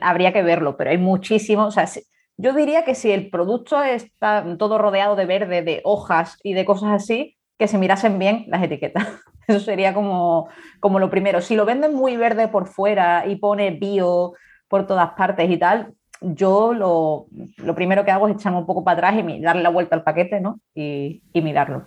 habría 0.00 0.32
que 0.32 0.42
verlo, 0.42 0.76
pero 0.76 0.90
hay 0.90 0.98
muchísimos. 0.98 1.68
O 1.68 1.70
sea, 1.70 1.88
yo 2.36 2.52
diría 2.52 2.84
que 2.84 2.94
si 2.94 3.10
el 3.10 3.30
producto 3.30 3.82
está 3.82 4.44
todo 4.58 4.78
rodeado 4.78 5.16
de 5.16 5.26
verde, 5.26 5.62
de 5.62 5.80
hojas 5.84 6.38
y 6.42 6.54
de 6.54 6.64
cosas 6.64 6.90
así, 6.92 7.36
que 7.58 7.68
se 7.68 7.78
mirasen 7.78 8.18
bien 8.18 8.44
las 8.48 8.62
etiquetas. 8.62 9.06
Eso 9.46 9.60
sería 9.60 9.92
como, 9.94 10.48
como 10.80 10.98
lo 10.98 11.10
primero. 11.10 11.40
Si 11.40 11.56
lo 11.56 11.64
venden 11.64 11.94
muy 11.94 12.16
verde 12.16 12.48
por 12.48 12.66
fuera 12.66 13.26
y 13.26 13.36
pone 13.36 13.70
bio 13.72 14.32
por 14.68 14.86
todas 14.86 15.10
partes 15.10 15.50
y 15.50 15.56
tal, 15.56 15.92
yo 16.20 16.72
lo, 16.72 17.26
primero 17.74 18.04
que 18.04 18.10
hago 18.10 18.28
es 18.28 18.36
echarme 18.36 18.58
un 18.58 18.66
poco 18.66 18.84
para 18.84 19.08
atrás 19.08 19.24
y 19.24 19.40
darle 19.40 19.62
la 19.62 19.70
vuelta 19.70 19.96
al 19.96 20.04
paquete 20.04 20.40
¿no? 20.40 20.60
y, 20.74 21.22
y 21.32 21.42
mirarlo. 21.42 21.86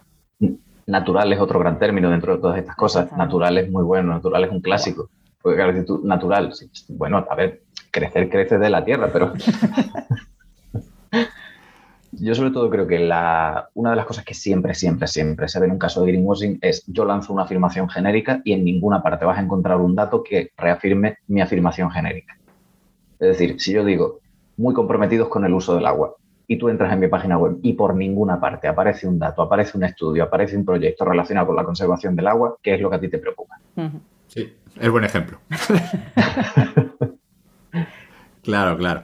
Natural 0.88 1.34
es 1.34 1.40
otro 1.40 1.60
gran 1.60 1.80
término 1.80 2.12
dentro 2.12 2.36
de 2.36 2.42
todas 2.42 2.60
estas 2.60 2.76
cosas. 2.76 3.12
Natural 3.14 3.58
es 3.58 3.72
muy 3.72 3.84
bueno, 3.84 4.14
natural 4.14 4.44
es 4.44 4.52
un 4.52 4.62
clásico. 4.62 5.10
Porque 5.42 5.58
claro, 5.58 6.00
natural, 6.04 6.54
bueno, 6.90 7.26
a 7.30 7.36
ver, 7.36 7.62
crecer 7.96 8.30
crece 8.30 8.58
de 8.58 8.70
la 8.70 8.84
tierra, 8.84 9.10
pero 9.12 9.32
yo 12.12 12.36
sobre 12.36 12.52
todo 12.52 12.70
creo 12.70 12.86
que 12.86 13.00
la, 13.00 13.70
una 13.74 13.92
de 13.92 13.96
las 13.96 14.06
cosas 14.06 14.26
que 14.26 14.34
siempre, 14.34 14.74
siempre, 14.74 15.08
siempre 15.08 15.48
se 15.48 15.62
ve 15.62 15.68
en 15.68 15.72
un 15.72 15.80
caso 15.80 16.02
de 16.02 16.08
greenwashing 16.08 16.60
es 16.62 16.84
yo 16.88 17.06
lanzo 17.06 17.32
una 17.32 17.44
afirmación 17.44 17.88
genérica 17.88 18.42
y 18.44 18.52
en 18.52 18.66
ninguna 18.66 19.02
parte 19.02 19.24
vas 19.24 19.38
a 19.38 19.42
encontrar 19.42 19.80
un 19.80 19.96
dato 19.96 20.22
que 20.22 20.52
reafirme 20.58 21.20
mi 21.28 21.40
afirmación 21.40 21.90
genérica. 21.90 22.38
Es 23.18 23.30
decir, 23.30 23.62
si 23.62 23.72
yo 23.72 23.86
digo 23.86 24.20
muy 24.58 24.74
comprometidos 24.74 25.30
con 25.30 25.46
el 25.46 25.54
uso 25.54 25.74
del 25.76 25.86
agua 25.86 26.16
y 26.48 26.58
tú 26.58 26.68
entras 26.68 26.92
en 26.92 27.00
mi 27.00 27.08
página 27.08 27.38
web 27.38 27.60
y 27.64 27.74
por 27.74 27.96
ninguna 27.96 28.42
parte 28.42 28.68
aparece 28.68 29.08
un 29.08 29.18
dato, 29.18 29.42
aparece 29.42 29.78
un 29.78 29.86
estudio, 29.86 30.24
aparece 30.24 30.58
un 30.58 30.66
proyecto 30.66 31.06
relacionado 31.06 31.48
con 31.48 31.56
la 31.56 31.64
conservación 31.64 32.14
del 32.14 32.28
agua, 32.28 32.58
¿qué 32.62 32.76
es 32.76 32.82
lo 32.82 32.90
que 32.90 32.98
a 32.98 33.00
ti 33.00 33.08
te 33.08 33.20
preocupa? 33.20 33.58
Sí, 34.28 34.54
es 34.82 34.90
buen 34.90 35.06
ejemplo. 35.06 35.40
Claro, 38.46 38.78
claro. 38.78 39.02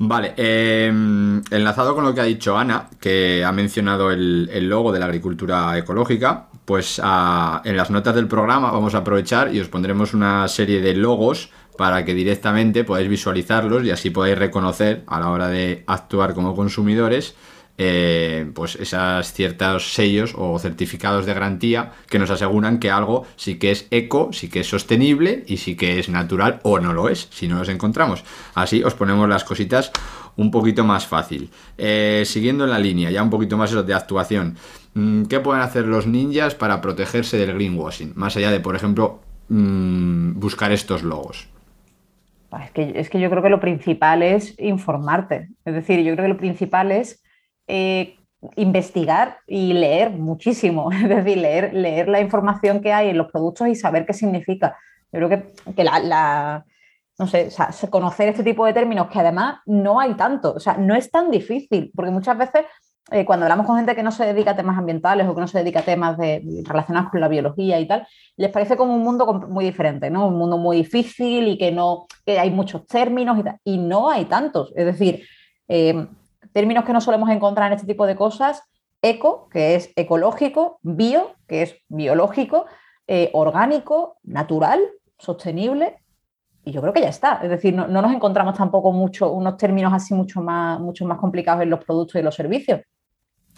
Vale, 0.00 0.32
em, 0.36 1.42
enlazado 1.50 1.92
con 1.92 2.04
lo 2.04 2.14
que 2.14 2.20
ha 2.20 2.24
dicho 2.24 2.56
Ana, 2.56 2.88
que 3.00 3.44
ha 3.44 3.50
mencionado 3.50 4.12
el, 4.12 4.68
logo 4.68 4.92
de 4.92 5.00
la 5.00 5.06
agricultura 5.06 5.76
ecológica, 5.76 6.46
pues 6.64 7.00
en 7.00 7.76
las 7.76 7.90
notas 7.90 8.14
del 8.14 8.28
programa 8.28 8.70
vamos 8.70 8.94
a 8.94 8.98
aprovechar 8.98 9.52
y 9.52 9.58
os 9.58 9.68
pondremos 9.68 10.14
una 10.14 10.46
serie 10.46 10.80
de 10.80 10.94
logos 10.94 11.50
para 11.76 12.04
que 12.04 12.14
directamente 12.14 12.84
podáis 12.84 13.08
visualizarlos 13.08 13.84
y 13.84 13.90
así 13.90 14.10
podáis 14.10 14.38
reconocer 14.38 15.02
a 15.08 15.18
la 15.18 15.30
hora 15.30 15.48
de 15.48 15.82
actuar 15.88 16.32
como 16.32 16.54
consumidores 16.54 17.34
eh, 17.78 18.50
pues 18.54 18.74
esas 18.74 19.32
ciertos 19.32 19.94
sellos 19.94 20.34
o 20.36 20.58
certificados 20.58 21.26
de 21.26 21.34
garantía 21.34 21.92
que 22.08 22.18
nos 22.18 22.30
aseguran 22.30 22.80
que 22.80 22.90
algo 22.90 23.24
sí 23.36 23.58
que 23.58 23.70
es 23.70 23.86
eco, 23.92 24.30
sí 24.32 24.50
que 24.50 24.60
es 24.60 24.66
sostenible 24.66 25.44
y 25.46 25.58
sí 25.58 25.76
que 25.76 26.00
es 26.00 26.08
natural 26.08 26.58
o 26.64 26.80
no 26.80 26.92
lo 26.92 27.08
es, 27.08 27.28
si 27.30 27.46
no 27.46 27.58
los 27.58 27.68
encontramos. 27.68 28.24
Así 28.54 28.82
os 28.82 28.94
ponemos 28.94 29.28
las 29.28 29.44
cositas 29.44 29.92
un 30.36 30.50
poquito 30.50 30.84
más 30.84 31.06
fácil. 31.06 31.50
Eh, 31.76 32.24
siguiendo 32.24 32.64
en 32.64 32.70
la 32.70 32.78
línea, 32.78 33.10
ya 33.10 33.22
un 33.22 33.30
poquito 33.30 33.56
más 33.56 33.70
de 33.86 33.94
actuación. 33.94 34.56
Mm, 34.94 35.24
¿Qué 35.24 35.38
pueden 35.38 35.62
hacer 35.62 35.86
los 35.86 36.06
ninjas 36.06 36.56
para 36.56 36.80
protegerse 36.80 37.36
del 37.38 37.54
greenwashing? 37.54 38.12
Más 38.16 38.36
allá 38.36 38.50
de, 38.50 38.58
por 38.58 38.74
ejemplo, 38.74 39.20
mm, 39.48 40.38
buscar 40.38 40.72
estos 40.72 41.04
logos. 41.04 41.48
Es 42.64 42.70
que, 42.72 42.92
es 42.96 43.10
que 43.10 43.20
yo 43.20 43.30
creo 43.30 43.42
que 43.42 43.50
lo 43.50 43.60
principal 43.60 44.22
es 44.22 44.58
informarte. 44.58 45.48
Es 45.64 45.74
decir, 45.74 46.00
yo 46.00 46.14
creo 46.14 46.24
que 46.24 46.32
lo 46.32 46.38
principal 46.38 46.90
es 46.90 47.22
eh, 47.68 48.16
investigar 48.56 49.38
y 49.46 49.72
leer 49.72 50.10
muchísimo, 50.10 50.90
es 50.92 51.08
decir, 51.08 51.38
leer, 51.38 51.74
leer 51.74 52.08
la 52.08 52.20
información 52.20 52.80
que 52.80 52.92
hay 52.92 53.10
en 53.10 53.18
los 53.18 53.30
productos 53.30 53.68
y 53.68 53.74
saber 53.74 54.06
qué 54.06 54.12
significa. 54.12 54.76
Yo 55.12 55.26
creo 55.26 55.52
que, 55.74 55.84
la, 55.84 56.64
no 57.18 57.26
sé, 57.26 57.48
conocer 57.90 58.28
este 58.28 58.42
tipo 58.42 58.66
de 58.66 58.72
términos 58.72 59.08
que 59.08 59.18
además 59.18 59.60
no 59.66 60.00
hay 60.00 60.14
tanto, 60.14 60.54
o 60.54 60.60
sea, 60.60 60.76
no 60.76 60.94
es 60.94 61.10
tan 61.10 61.30
difícil, 61.30 61.90
porque 61.94 62.10
muchas 62.10 62.36
veces 62.36 62.64
eh, 63.10 63.24
cuando 63.24 63.46
hablamos 63.46 63.66
con 63.66 63.76
gente 63.76 63.96
que 63.96 64.02
no 64.02 64.12
se 64.12 64.26
dedica 64.26 64.50
a 64.50 64.56
temas 64.56 64.76
ambientales 64.76 65.26
o 65.26 65.34
que 65.34 65.40
no 65.40 65.48
se 65.48 65.58
dedica 65.58 65.80
a 65.80 65.84
temas 65.84 66.18
de, 66.18 66.42
relacionados 66.64 67.10
con 67.10 67.20
la 67.20 67.28
biología 67.28 67.80
y 67.80 67.88
tal, 67.88 68.06
les 68.36 68.50
parece 68.50 68.76
como 68.76 68.94
un 68.94 69.02
mundo 69.02 69.32
muy 69.48 69.64
diferente, 69.64 70.10
¿no? 70.10 70.28
Un 70.28 70.36
mundo 70.36 70.58
muy 70.58 70.76
difícil 70.78 71.48
y 71.48 71.56
que 71.56 71.72
no, 71.72 72.06
que 72.26 72.38
hay 72.38 72.50
muchos 72.50 72.86
términos 72.86 73.38
y, 73.64 73.72
y 73.72 73.78
no 73.78 74.10
hay 74.10 74.26
tantos. 74.26 74.72
Es 74.76 74.84
decir, 74.84 75.24
eh, 75.68 76.06
términos 76.52 76.84
que 76.84 76.92
no 76.92 77.00
solemos 77.00 77.30
encontrar 77.30 77.68
en 77.68 77.76
este 77.76 77.86
tipo 77.86 78.06
de 78.06 78.16
cosas, 78.16 78.62
eco, 79.02 79.48
que 79.50 79.74
es 79.74 79.92
ecológico, 79.96 80.78
bio, 80.82 81.32
que 81.46 81.62
es 81.62 81.76
biológico, 81.88 82.66
eh, 83.06 83.30
orgánico, 83.32 84.18
natural, 84.22 84.80
sostenible, 85.18 85.98
y 86.64 86.72
yo 86.72 86.82
creo 86.82 86.92
que 86.92 87.00
ya 87.00 87.08
está. 87.08 87.40
Es 87.42 87.48
decir, 87.48 87.74
no, 87.74 87.86
nos 87.88 88.12
encontramos 88.12 88.54
tampoco 88.54 88.92
mucho, 88.92 89.32
unos 89.32 89.56
términos 89.56 89.92
así 89.92 90.12
mucho 90.12 90.42
más, 90.42 90.78
mucho 90.78 91.06
más 91.06 91.18
complicados 91.18 91.62
en 91.62 91.70
los 91.70 91.82
productos 91.82 92.20
y 92.20 92.22
los 92.22 92.34
servicios. 92.34 92.82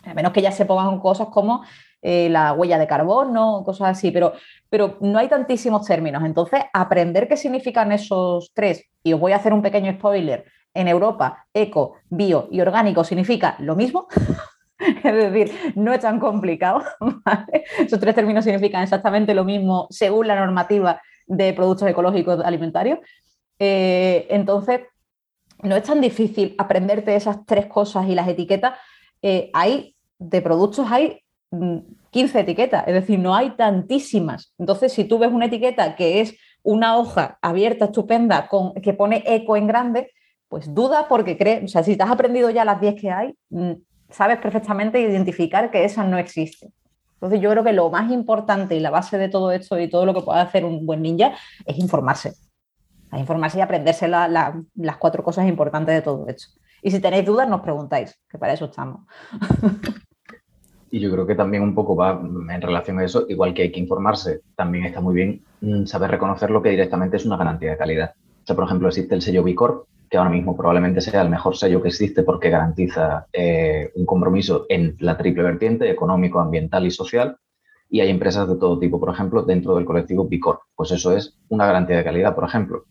A 0.05 0.15
menos 0.15 0.33
que 0.33 0.41
ya 0.41 0.53
se 0.53 0.65
pongan 0.65 1.01
cosas 1.01 1.29
como 1.29 1.65
eh, 2.01 2.29
la 2.31 2.53
huella 2.53 2.79
de 2.79 2.87
carbono, 2.87 3.63
cosas 3.65 3.89
así, 3.89 4.11
pero, 4.11 4.33
pero 4.69 4.97
no 5.01 5.19
hay 5.19 5.29
tantísimos 5.29 5.85
términos. 5.87 6.23
Entonces, 6.25 6.63
aprender 6.73 7.27
qué 7.27 7.37
significan 7.37 7.91
esos 7.93 8.53
tres, 8.55 8.85
y 9.03 9.13
os 9.13 9.21
voy 9.21 9.33
a 9.33 9.37
hacer 9.37 9.53
un 9.53 9.63
pequeño 9.63 9.93
spoiler, 9.95 10.45
en 10.75 10.89
Europa, 10.89 11.47
eco, 11.53 11.97
bio 12.09 12.49
y 12.51 12.61
orgánico 12.61 13.05
significa 13.05 13.57
lo 13.59 13.77
mismo. 13.77 14.07
es 14.79 15.03
decir, 15.03 15.53
no 15.75 15.93
es 15.93 16.01
tan 16.01 16.19
complicado. 16.19 16.83
Esos 17.79 18.01
tres 18.01 18.15
términos 18.15 18.45
significan 18.45 18.83
exactamente 18.83 19.35
lo 19.35 19.45
mismo 19.45 19.87
según 19.91 20.27
la 20.27 20.37
normativa 20.37 21.01
de 21.27 21.53
productos 21.53 21.89
ecológicos 21.89 22.41
alimentarios. 22.45 22.99
Eh, 23.59 24.27
entonces, 24.31 24.81
no 25.63 25.77
es 25.77 25.83
tan 25.83 26.01
difícil 26.01 26.55
aprenderte 26.59 27.15
esas 27.15 27.45
tres 27.47 27.67
cosas 27.67 28.09
y 28.09 28.15
las 28.15 28.29
etiquetas. 28.29 28.79
Eh, 29.23 29.51
hay 29.53 29.95
de 30.19 30.41
productos, 30.41 30.91
hay 30.91 31.23
15 32.11 32.39
mm, 32.39 32.41
etiquetas, 32.41 32.89
es 32.89 32.95
decir, 32.95 33.19
no 33.19 33.35
hay 33.35 33.51
tantísimas. 33.51 34.55
Entonces, 34.59 34.93
si 34.93 35.05
tú 35.05 35.19
ves 35.19 35.31
una 35.31 35.47
etiqueta 35.47 35.97
que 35.97 36.21
es 36.21 36.37
una 36.63 36.97
hoja 36.97 37.39
abierta, 37.43 37.87
estupenda, 37.87 38.49
con, 38.49 38.75
que 38.75 38.95
pone 38.95 39.23
eco 39.27 39.57
en 39.57 39.67
grande, 39.67 40.13
pues 40.51 40.75
duda 40.75 41.07
porque 41.09 41.39
crees, 41.39 41.65
o 41.65 41.69
sea, 41.69 41.85
si 41.85 41.97
te 41.97 42.03
has 42.03 42.11
aprendido 42.11 42.51
ya 42.51 42.65
las 42.65 42.81
10 42.81 43.01
que 43.01 43.11
hay, 43.11 43.35
mm, 43.51 43.73
sabes 44.11 44.39
perfectamente 44.39 45.01
identificar 45.01 45.71
que 45.71 45.85
esas 45.85 46.07
no 46.07 46.19
existen. 46.19 46.73
Entonces 47.15 47.41
yo 47.41 47.51
creo 47.51 47.63
que 47.63 47.73
lo 47.73 47.89
más 47.89 48.11
importante 48.11 48.75
y 48.75 48.81
la 48.81 48.91
base 48.91 49.17
de 49.17 49.29
todo 49.29 49.53
esto 49.53 49.79
y 49.79 49.89
todo 49.89 50.05
lo 50.05 50.13
que 50.13 50.23
puede 50.23 50.41
hacer 50.41 50.65
un 50.65 50.85
buen 50.85 51.03
ninja 51.03 51.33
es 51.65 51.79
informarse. 51.79 52.35
informarse 53.13 53.59
y 53.59 53.61
aprenderse 53.61 54.09
las 54.09 54.97
cuatro 54.99 55.23
cosas 55.23 55.49
importantes 55.49 55.95
de 55.95 56.03
todo 56.03 56.27
esto. 56.29 56.49
Y 56.83 56.91
si 56.91 57.01
tenéis 57.01 57.27
dudas, 57.27 57.49
nos 57.49 57.61
preguntáis, 57.61 58.19
que 58.29 58.39
para 58.39 58.53
eso 58.53 58.67
estamos. 58.67 59.03
Y 60.93 60.99
yo 60.99 61.09
creo 61.13 61.25
que 61.25 61.37
también 61.37 61.63
un 61.63 61.73
poco 61.73 61.95
va 61.95 62.21
en 62.21 62.61
relación 62.61 62.99
a 62.99 63.05
eso, 63.05 63.25
igual 63.29 63.55
que 63.55 63.63
hay 63.63 63.71
que 63.71 63.79
informarse, 63.79 64.41
también 64.57 64.87
está 64.87 65.01
muy 65.01 65.15
bien 65.15 65.41
mm, 65.61 65.85
saber 65.85 66.11
reconocer 66.11 66.51
lo 66.51 66.61
que 66.61 66.71
directamente 66.71 67.17
es 67.17 67.25
una 67.25 67.37
garantía 67.37 67.71
de 67.71 67.77
calidad. 67.77 68.15
O 68.43 68.47
sea, 68.47 68.57
por 68.57 68.65
ejemplo, 68.65 68.89
existe 68.89 69.15
el 69.15 69.23
sello 69.23 69.45
Bicorp, 69.45 69.87
que 70.11 70.19
ahora 70.19 70.31
mismo 70.31 70.57
probablemente 70.57 71.01
sea 71.01 71.23
el 71.23 71.31
mejor 71.31 71.57
sello 71.57 71.81
que 71.81 71.89
existe 71.89 72.25
porque 72.25 72.51
garantiza 72.51 73.29
eh, 73.33 73.93
un 73.95 74.05
compromiso 74.05 74.67
en 74.69 74.97
la 74.99 75.17
triple 75.17 75.45
vertiente, 75.45 75.89
económico, 75.89 76.41
ambiental 76.41 76.85
y 76.85 76.91
social. 76.91 77.37
Y 77.89 78.01
hay 78.01 78.11
empresas 78.11 78.49
de 78.49 78.57
todo 78.57 78.79
tipo, 78.79 78.99
por 78.99 79.15
ejemplo, 79.15 79.43
dentro 79.43 79.77
del 79.77 79.85
colectivo 79.85 80.25
Bicor. 80.25 80.63
Pues 80.75 80.91
eso 80.91 81.17
es 81.17 81.39
una 81.49 81.65
garantía 81.65 81.97
de 81.97 82.05
calidad, 82.05 82.35
por 82.35 82.45
ejemplo. 82.45 82.87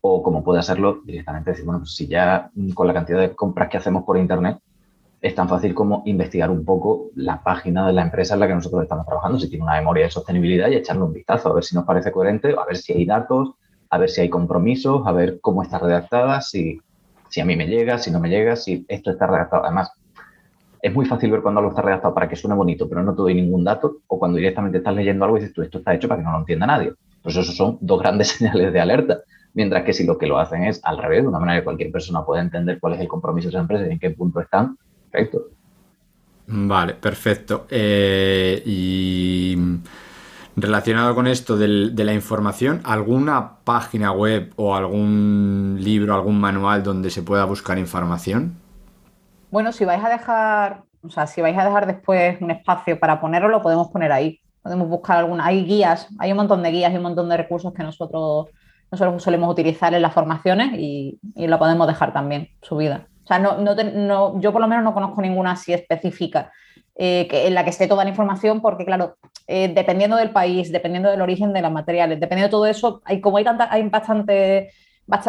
O 0.00 0.22
como 0.22 0.42
puede 0.42 0.60
hacerlo 0.60 1.02
directamente 1.04 1.50
decir, 1.50 1.66
bueno, 1.66 1.80
pues 1.80 1.94
si 1.94 2.06
ya 2.06 2.50
con 2.74 2.86
la 2.86 2.94
cantidad 2.94 3.20
de 3.20 3.34
compras 3.34 3.68
que 3.68 3.76
hacemos 3.76 4.04
por 4.04 4.16
Internet, 4.16 4.58
es 5.20 5.34
tan 5.34 5.48
fácil 5.48 5.74
como 5.74 6.02
investigar 6.06 6.50
un 6.50 6.64
poco 6.64 7.10
la 7.14 7.42
página 7.42 7.86
de 7.86 7.92
la 7.92 8.02
empresa 8.02 8.34
en 8.34 8.40
la 8.40 8.46
que 8.46 8.54
nosotros 8.54 8.82
estamos 8.82 9.06
trabajando, 9.06 9.38
si 9.38 9.48
tiene 9.48 9.64
una 9.64 9.76
memoria 9.76 10.04
de 10.04 10.10
sostenibilidad 10.10 10.68
y 10.68 10.76
echarle 10.76 11.02
un 11.02 11.12
vistazo, 11.12 11.50
a 11.50 11.54
ver 11.54 11.64
si 11.64 11.74
nos 11.74 11.84
parece 11.84 12.12
coherente, 12.12 12.54
a 12.58 12.64
ver 12.66 12.76
si 12.76 12.92
hay 12.92 13.06
datos, 13.06 13.52
a 13.94 13.98
ver 13.98 14.10
si 14.10 14.22
hay 14.22 14.28
compromisos, 14.28 15.06
a 15.06 15.12
ver 15.12 15.38
cómo 15.40 15.62
está 15.62 15.78
redactada, 15.78 16.40
si, 16.40 16.80
si 17.28 17.40
a 17.40 17.44
mí 17.44 17.54
me 17.54 17.68
llega, 17.68 17.96
si 17.98 18.10
no 18.10 18.18
me 18.18 18.28
llega, 18.28 18.56
si 18.56 18.84
esto 18.88 19.12
está 19.12 19.28
redactado. 19.28 19.62
Además, 19.62 19.92
es 20.82 20.92
muy 20.92 21.06
fácil 21.06 21.30
ver 21.30 21.42
cuando 21.42 21.60
algo 21.60 21.70
está 21.70 21.82
redactado 21.82 22.12
para 22.12 22.28
que 22.28 22.34
suene 22.34 22.56
bonito, 22.56 22.88
pero 22.88 23.04
no 23.04 23.14
te 23.14 23.22
doy 23.22 23.34
ningún 23.36 23.62
dato, 23.62 23.98
o 24.08 24.18
cuando 24.18 24.36
directamente 24.36 24.78
estás 24.78 24.96
leyendo 24.96 25.24
algo 25.24 25.36
y 25.36 25.42
dices 25.42 25.54
tú, 25.54 25.62
esto 25.62 25.78
está 25.78 25.94
hecho 25.94 26.08
para 26.08 26.20
que 26.20 26.24
no 26.24 26.32
lo 26.32 26.38
entienda 26.38 26.66
nadie. 26.66 26.92
Pues 27.22 27.36
eso 27.36 27.52
son 27.52 27.78
dos 27.80 28.00
grandes 28.00 28.28
señales 28.36 28.72
de 28.72 28.80
alerta. 28.80 29.20
Mientras 29.52 29.84
que 29.84 29.92
si 29.92 30.04
lo 30.04 30.18
que 30.18 30.26
lo 30.26 30.40
hacen 30.40 30.64
es 30.64 30.80
al 30.82 30.98
revés, 30.98 31.22
de 31.22 31.28
una 31.28 31.38
manera 31.38 31.60
que 31.60 31.64
cualquier 31.64 31.92
persona 31.92 32.24
pueda 32.24 32.42
entender 32.42 32.80
cuál 32.80 32.94
es 32.94 33.00
el 33.00 33.06
compromiso 33.06 33.46
de 33.46 33.50
esa 33.50 33.60
empresa 33.60 33.86
y 33.86 33.92
en 33.92 34.00
qué 34.00 34.10
punto 34.10 34.40
están, 34.40 34.76
perfecto. 35.08 35.50
Vale, 36.48 36.94
perfecto. 36.94 37.66
Eh, 37.70 38.60
y 38.66 39.56
Relacionado 40.56 41.16
con 41.16 41.26
esto 41.26 41.56
del, 41.56 41.96
de 41.96 42.04
la 42.04 42.12
información, 42.12 42.80
¿alguna 42.84 43.56
página 43.64 44.12
web 44.12 44.52
o 44.54 44.76
algún 44.76 45.78
libro, 45.80 46.14
algún 46.14 46.38
manual 46.38 46.84
donde 46.84 47.10
se 47.10 47.22
pueda 47.22 47.44
buscar 47.44 47.76
información? 47.76 48.56
Bueno, 49.50 49.72
si 49.72 49.84
vais 49.84 50.04
a 50.04 50.08
dejar, 50.08 50.82
o 51.02 51.10
sea, 51.10 51.26
si 51.26 51.40
vais 51.40 51.58
a 51.58 51.64
dejar 51.64 51.86
después 51.86 52.40
un 52.40 52.52
espacio 52.52 53.00
para 53.00 53.20
ponerlo, 53.20 53.48
lo 53.48 53.62
podemos 53.62 53.88
poner 53.88 54.12
ahí. 54.12 54.40
Podemos 54.62 54.88
buscar 54.88 55.18
alguna, 55.18 55.44
hay 55.44 55.64
guías, 55.64 56.08
hay 56.20 56.30
un 56.30 56.36
montón 56.36 56.62
de 56.62 56.70
guías 56.70 56.92
y 56.92 56.96
un 56.96 57.02
montón 57.02 57.28
de 57.28 57.36
recursos 57.36 57.74
que 57.74 57.82
nosotros, 57.82 58.46
nosotros 58.92 59.22
solemos 59.22 59.50
utilizar 59.50 59.92
en 59.92 60.02
las 60.02 60.14
formaciones 60.14 60.72
y, 60.78 61.18
y 61.34 61.48
lo 61.48 61.58
podemos 61.58 61.88
dejar 61.88 62.12
también 62.12 62.48
subida. 62.62 63.08
O 63.24 63.26
sea, 63.26 63.40
no, 63.40 63.58
no, 63.58 63.74
no, 63.74 64.40
yo 64.40 64.52
por 64.52 64.60
lo 64.60 64.68
menos 64.68 64.84
no 64.84 64.94
conozco 64.94 65.20
ninguna 65.20 65.52
así 65.52 65.72
específica 65.72 66.52
eh, 66.96 67.26
en 67.30 67.54
la 67.54 67.64
que 67.64 67.70
esté 67.70 67.88
toda 67.88 68.04
la 68.04 68.10
información, 68.10 68.60
porque 68.60 68.84
claro, 68.84 69.16
eh, 69.48 69.72
dependiendo 69.74 70.16
del 70.16 70.30
país, 70.30 70.70
dependiendo 70.70 71.10
del 71.10 71.22
origen 71.22 71.52
de 71.52 71.60
los 71.60 71.72
materiales, 71.72 72.20
dependiendo 72.20 72.48
de 72.48 72.52
todo 72.52 72.66
eso, 72.66 73.02
hay, 73.04 73.20
como 73.20 73.38
hay, 73.38 73.44
tanta, 73.44 73.72
hay 73.72 73.88
bastante, 73.88 74.70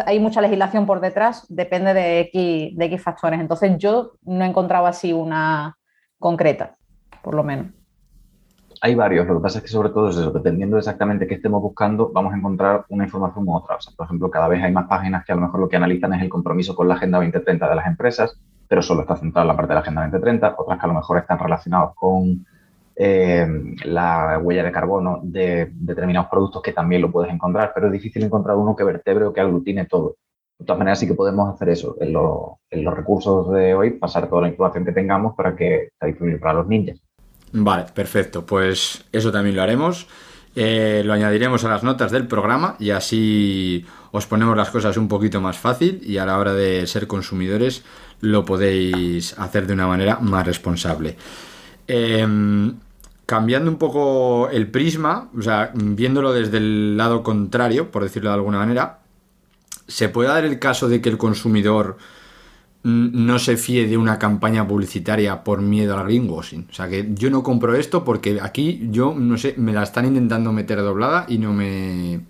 hay 0.06 0.20
mucha 0.20 0.40
legislación 0.40 0.86
por 0.86 1.00
detrás, 1.00 1.44
depende 1.48 1.92
de 1.92 2.20
X, 2.20 2.76
de 2.76 2.84
X 2.84 3.02
factores. 3.02 3.40
Entonces 3.40 3.76
yo 3.78 4.12
no 4.22 4.44
he 4.44 4.48
encontrado 4.48 4.86
así 4.86 5.12
una 5.12 5.76
concreta, 6.20 6.76
por 7.22 7.34
lo 7.34 7.42
menos. 7.42 7.66
Hay 8.80 8.94
varios, 8.94 9.26
lo 9.26 9.36
que 9.36 9.42
pasa 9.42 9.58
es 9.58 9.64
que 9.64 9.70
sobre 9.70 9.88
todo 9.88 10.10
es 10.10 10.16
eso, 10.16 10.30
dependiendo 10.30 10.78
exactamente 10.78 11.26
qué 11.26 11.34
estemos 11.34 11.60
buscando, 11.60 12.12
vamos 12.12 12.32
a 12.32 12.36
encontrar 12.36 12.84
una 12.90 13.04
información 13.04 13.48
u 13.48 13.56
otra. 13.56 13.76
O 13.76 13.80
sea, 13.80 13.92
por 13.96 14.04
ejemplo, 14.06 14.30
cada 14.30 14.46
vez 14.46 14.62
hay 14.62 14.70
más 14.70 14.86
páginas 14.86 15.24
que 15.24 15.32
a 15.32 15.34
lo 15.34 15.40
mejor 15.40 15.60
lo 15.60 15.68
que 15.68 15.76
analizan 15.76 16.12
es 16.14 16.22
el 16.22 16.28
compromiso 16.28 16.76
con 16.76 16.86
la 16.86 16.94
Agenda 16.94 17.18
2030 17.18 17.68
de 17.68 17.74
las 17.74 17.86
empresas, 17.86 18.38
pero 18.68 18.82
solo 18.82 19.02
está 19.02 19.16
centrado 19.16 19.44
en 19.44 19.48
la 19.48 19.56
parte 19.56 19.70
de 19.70 19.74
la 19.74 19.80
Agenda 19.80 20.02
2030, 20.02 20.54
otras 20.58 20.78
que 20.78 20.84
a 20.84 20.88
lo 20.88 20.94
mejor 20.94 21.18
están 21.18 21.38
relacionadas 21.38 21.90
con 21.94 22.46
eh, 22.98 23.46
la 23.84 24.38
huella 24.42 24.64
de 24.64 24.72
carbono 24.72 25.20
de 25.22 25.70
determinados 25.74 26.30
productos 26.30 26.62
que 26.62 26.72
también 26.72 27.02
lo 27.02 27.12
puedes 27.12 27.32
encontrar, 27.32 27.72
pero 27.74 27.88
es 27.88 27.92
difícil 27.92 28.24
encontrar 28.24 28.56
uno 28.56 28.74
que 28.74 28.84
vertebre 28.84 29.26
o 29.26 29.32
que 29.32 29.40
aglutine 29.40 29.84
todo. 29.84 30.16
De 30.58 30.64
todas 30.64 30.78
maneras, 30.78 30.98
sí 30.98 31.06
que 31.06 31.14
podemos 31.14 31.54
hacer 31.54 31.68
eso 31.68 31.96
en, 32.00 32.12
los 32.14 32.96
recursos 32.96 33.52
de 33.52 33.74
hoy, 33.74 33.90
pasar 33.90 34.28
toda 34.28 34.42
la 34.42 34.48
información 34.48 34.86
que 34.86 34.92
tengamos 34.92 35.34
para 35.36 35.54
que 35.54 35.88
esté 35.92 36.06
disponible 36.06 36.38
para 36.38 36.54
los 36.54 36.66
ninjas. 36.66 36.98
Vale, 37.52 37.84
perfecto. 37.94 38.46
Pues 38.46 39.04
eso 39.12 39.30
también 39.30 39.56
lo 39.56 39.62
haremos. 39.62 40.08
Eh, 40.54 41.02
lo 41.04 41.12
añadiremos 41.12 41.64
a 41.66 41.68
las 41.68 41.82
notas 41.82 42.10
del 42.10 42.26
programa 42.26 42.76
y 42.78 42.88
así 42.88 43.84
os 44.10 44.26
ponemos 44.26 44.56
las 44.56 44.70
cosas 44.70 44.96
un 44.96 45.06
poquito 45.06 45.38
más 45.42 45.58
fácil 45.58 46.00
y 46.02 46.16
a 46.16 46.24
la 46.24 46.38
hora 46.38 46.54
de 46.54 46.86
ser 46.86 47.06
consumidores 47.06 47.84
lo 48.20 48.44
podéis 48.44 49.38
hacer 49.38 49.66
de 49.66 49.74
una 49.74 49.86
manera 49.86 50.18
más 50.20 50.46
responsable. 50.46 51.16
Em, 51.86 52.74
cambiando 53.26 53.70
un 53.70 53.76
poco 53.76 54.48
el 54.50 54.70
prisma, 54.70 55.28
o 55.36 55.42
sea, 55.42 55.72
viéndolo 55.74 56.32
desde 56.32 56.58
el 56.58 56.96
lado 56.96 57.22
contrario, 57.22 57.90
por 57.90 58.02
decirlo 58.02 58.30
de 58.30 58.36
alguna 58.36 58.58
manera, 58.58 59.00
¿se 59.86 60.08
puede 60.08 60.28
dar 60.28 60.44
el 60.44 60.58
caso 60.58 60.88
de 60.88 61.00
que 61.00 61.08
el 61.08 61.18
consumidor 61.18 61.96
no 62.82 63.40
se 63.40 63.56
fíe 63.56 63.88
de 63.88 63.96
una 63.96 64.16
campaña 64.16 64.66
publicitaria 64.66 65.42
por 65.42 65.60
miedo 65.60 65.96
al 65.96 66.04
greenwashing? 66.04 66.68
O 66.70 66.74
sea, 66.74 66.88
que 66.88 67.08
yo 67.14 67.30
no 67.30 67.42
compro 67.42 67.74
esto 67.74 68.04
porque 68.04 68.38
aquí 68.40 68.88
yo, 68.90 69.14
no 69.16 69.36
sé, 69.36 69.54
me 69.56 69.72
la 69.72 69.82
están 69.82 70.06
intentando 70.06 70.52
meter 70.52 70.78
doblada 70.78 71.26
y 71.28 71.38
no 71.38 71.52
me 71.52 72.20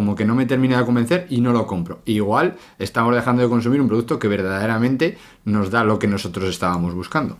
como 0.00 0.16
que 0.16 0.24
no 0.24 0.34
me 0.34 0.46
termina 0.46 0.78
de 0.78 0.86
convencer 0.86 1.26
y 1.28 1.42
no 1.42 1.52
lo 1.52 1.66
compro. 1.66 2.00
Igual 2.06 2.56
estamos 2.78 3.14
dejando 3.14 3.42
de 3.42 3.50
consumir 3.50 3.82
un 3.82 3.88
producto 3.88 4.18
que 4.18 4.28
verdaderamente 4.28 5.18
nos 5.44 5.70
da 5.70 5.84
lo 5.84 5.98
que 5.98 6.06
nosotros 6.06 6.48
estábamos 6.48 6.94
buscando. 6.94 7.36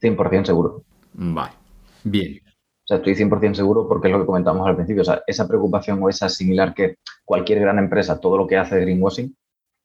100% 0.00 0.44
seguro. 0.46 0.84
Vale, 1.14 1.54
bien. 2.04 2.38
O 2.46 2.86
sea, 2.86 2.98
estoy 2.98 3.16
100% 3.16 3.54
seguro 3.54 3.88
porque 3.88 4.06
es 4.06 4.12
lo 4.12 4.20
que 4.20 4.26
comentamos 4.26 4.64
al 4.64 4.76
principio. 4.76 5.02
O 5.02 5.04
sea, 5.04 5.24
esa 5.26 5.48
preocupación 5.48 6.00
o 6.00 6.08
esa 6.08 6.28
similar 6.28 6.72
que 6.72 6.98
cualquier 7.24 7.58
gran 7.58 7.80
empresa, 7.80 8.20
todo 8.20 8.38
lo 8.38 8.46
que 8.46 8.56
hace 8.56 8.78
greenwashing, 8.78 9.34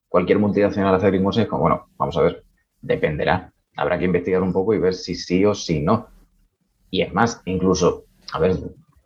cualquier 0.08 0.38
multinacional 0.38 0.94
hace 0.94 1.08
greenwashing, 1.08 1.44
es 1.44 1.50
como, 1.50 1.64
bueno, 1.64 1.88
vamos 1.98 2.16
a 2.16 2.22
ver, 2.22 2.44
dependerá. 2.80 3.52
Habrá 3.76 3.98
que 3.98 4.06
investigar 4.06 4.44
un 4.44 4.54
poco 4.54 4.76
y 4.76 4.78
ver 4.78 4.94
si 4.94 5.16
sí 5.16 5.44
o 5.46 5.56
si 5.56 5.82
no. 5.82 6.10
Y 6.92 7.02
es 7.02 7.12
más, 7.12 7.42
incluso, 7.46 8.06
a 8.34 8.40
ver, 8.40 8.56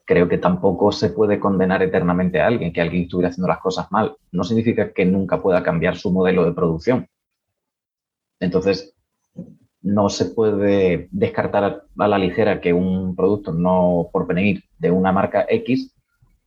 creo 0.06 0.28
que 0.28 0.38
tampoco 0.38 0.92
se 0.92 1.10
puede 1.10 1.40
condenar 1.40 1.84
eternamente 1.84 2.42
a 2.42 2.48
alguien, 2.48 2.74
que 2.74 2.82
alguien 2.82 3.04
estuviera 3.04 3.30
haciendo 3.30 3.48
las 3.48 3.60
cosas 3.60 3.92
mal. 3.92 4.16
No 4.32 4.44
significa 4.44 4.92
que 4.92 5.06
nunca 5.06 5.42
pueda 5.42 5.64
cambiar 5.64 5.98
su 5.98 6.12
modelo 6.12 6.46
de 6.46 6.54
producción. 6.54 7.08
Entonces, 8.40 8.96
no 9.82 10.10
se 10.10 10.26
puede 10.26 11.08
descartar 11.12 11.84
a 11.98 12.08
la 12.08 12.18
ligera 12.18 12.62
que 12.62 12.74
un 12.74 13.16
producto 13.16 13.52
no 13.52 14.10
por 14.12 14.28
venir 14.28 14.64
de 14.78 14.92
una 14.92 15.12
marca 15.12 15.46
X, 15.50 15.96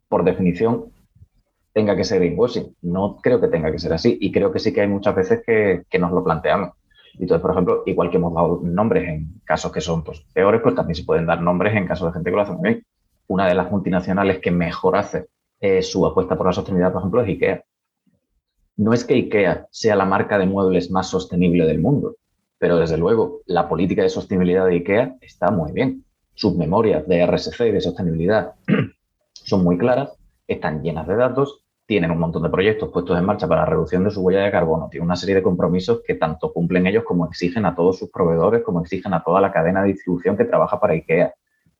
por 0.08 0.24
definición, 0.24 0.92
tenga 1.72 1.96
que 1.96 2.04
ser 2.04 2.20
greenwashing. 2.20 2.76
No 2.82 3.16
creo 3.20 3.40
que 3.40 3.48
tenga 3.48 3.70
que 3.72 3.78
ser 3.78 3.92
así 3.92 4.16
y 4.20 4.30
creo 4.30 4.52
que 4.52 4.60
sí 4.60 4.72
que 4.72 4.82
hay 4.82 4.88
muchas 4.88 5.14
veces 5.14 5.42
que, 5.44 5.98
nos 5.98 6.12
lo 6.12 6.22
planteamos. 6.22 6.70
Y 7.14 7.22
entonces, 7.22 7.42
por 7.42 7.52
ejemplo, 7.52 7.82
igual 7.86 8.10
que 8.10 8.16
hemos 8.16 8.34
dado 8.34 8.60
nombres 8.62 9.08
en 9.08 9.40
casos 9.44 9.72
que 9.72 9.80
son 9.80 10.02
pues, 10.02 10.20
peores, 10.32 10.60
pues 10.62 10.74
también 10.74 10.96
se 10.96 11.04
pueden 11.04 11.26
dar 11.26 11.40
nombres 11.40 11.74
en 11.74 11.86
casos 11.86 12.08
de 12.08 12.14
gente 12.14 12.30
que 12.30 12.36
lo 12.36 12.42
hace 12.42 12.52
muy 12.52 12.62
bien. 12.62 12.86
Una 13.26 13.46
de 13.46 13.54
las 13.54 13.70
multinacionales 13.70 14.38
que 14.40 14.50
mejor 14.50 14.96
hace 14.96 15.26
eh, 15.60 15.82
su 15.82 16.04
apuesta 16.04 16.36
por 16.36 16.46
la 16.46 16.52
sostenibilidad, 16.52 16.92
por 16.92 17.00
ejemplo, 17.00 17.22
es 17.22 17.28
IKEA. 17.28 17.64
No 18.76 18.92
es 18.92 19.04
que 19.04 19.14
IKEA 19.14 19.68
sea 19.70 19.96
la 19.96 20.04
marca 20.04 20.36
de 20.38 20.46
muebles 20.46 20.90
más 20.90 21.08
sostenible 21.08 21.64
del 21.66 21.80
mundo, 21.80 22.16
pero 22.58 22.76
desde 22.76 22.98
luego 22.98 23.40
la 23.46 23.68
política 23.68 24.02
de 24.02 24.08
sostenibilidad 24.08 24.66
de 24.66 24.74
IKEA 24.74 25.16
está 25.20 25.50
muy 25.50 25.72
bien. 25.72 26.04
Sus 26.34 26.56
memorias 26.56 27.06
de 27.06 27.24
RSC 27.24 27.68
y 27.68 27.72
de 27.72 27.80
sostenibilidad 27.80 28.54
son 29.32 29.62
muy 29.62 29.78
claras, 29.78 30.18
están 30.46 30.82
llenas 30.82 31.06
de 31.06 31.16
datos, 31.16 31.64
tienen 31.86 32.10
un 32.10 32.18
montón 32.18 32.42
de 32.42 32.48
proyectos 32.48 32.90
puestos 32.90 33.18
en 33.18 33.24
marcha 33.24 33.46
para 33.46 33.62
la 33.62 33.66
reducción 33.66 34.04
de 34.04 34.10
su 34.10 34.22
huella 34.22 34.42
de 34.42 34.50
carbono, 34.50 34.88
tienen 34.90 35.06
una 35.06 35.16
serie 35.16 35.34
de 35.34 35.42
compromisos 35.42 36.00
que 36.06 36.14
tanto 36.14 36.52
cumplen 36.52 36.86
ellos 36.86 37.04
como 37.04 37.26
exigen 37.26 37.66
a 37.66 37.74
todos 37.74 37.98
sus 37.98 38.10
proveedores, 38.10 38.62
como 38.62 38.80
exigen 38.80 39.12
a 39.14 39.22
toda 39.22 39.40
la 39.40 39.52
cadena 39.52 39.82
de 39.82 39.88
distribución 39.88 40.36
que 40.36 40.44
trabaja 40.44 40.80
para 40.80 40.94
IKEA. 40.94 41.34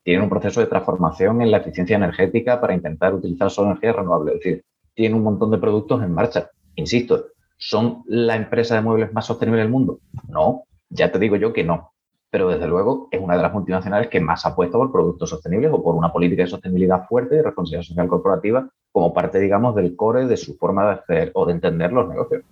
Tienen 0.05 0.21
un 0.21 0.29
proceso 0.29 0.59
de 0.59 0.67
transformación 0.67 1.41
en 1.41 1.49
la 1.49 1.57
eficiencia 1.57 1.95
energética 1.95 2.61
para 2.61 2.75
intentar 2.75 3.15
utilizar 3.15 3.49
solo 3.49 3.71
energía 3.71 3.91
renovable. 3.91 4.33
Es 4.33 4.37
decir, 4.37 4.63
tienen 4.93 5.17
un 5.17 5.23
montón 5.23 5.49
de 5.49 5.57
productos 5.57 6.03
en 6.03 6.13
marcha. 6.13 6.51
Insisto, 6.75 7.25
¿son 7.57 8.03
la 8.05 8.35
empresa 8.35 8.75
de 8.75 8.81
muebles 8.81 9.11
más 9.13 9.25
sostenible 9.25 9.61
del 9.61 9.71
mundo? 9.71 9.97
No, 10.29 10.65
ya 10.91 11.11
te 11.11 11.17
digo 11.17 11.37
yo 11.37 11.51
que 11.51 11.63
no. 11.63 11.91
Pero 12.29 12.49
desde 12.49 12.67
luego 12.67 13.07
es 13.09 13.19
una 13.19 13.35
de 13.35 13.41
las 13.41 13.51
multinacionales 13.51 14.07
que 14.09 14.19
más 14.19 14.45
apuesta 14.45 14.77
por 14.77 14.91
productos 14.91 15.27
sostenibles 15.27 15.71
o 15.73 15.81
por 15.81 15.95
una 15.95 16.13
política 16.13 16.43
de 16.43 16.49
sostenibilidad 16.49 17.07
fuerte 17.07 17.37
y 17.37 17.41
responsabilidad 17.41 17.87
social 17.87 18.07
corporativa 18.07 18.69
como 18.91 19.11
parte, 19.11 19.39
digamos, 19.39 19.73
del 19.73 19.95
core 19.95 20.27
de 20.27 20.37
su 20.37 20.55
forma 20.55 20.85
de 20.85 20.91
hacer 20.91 21.31
o 21.33 21.47
de 21.47 21.53
entender 21.53 21.91
los 21.91 22.07
negocios. 22.07 22.43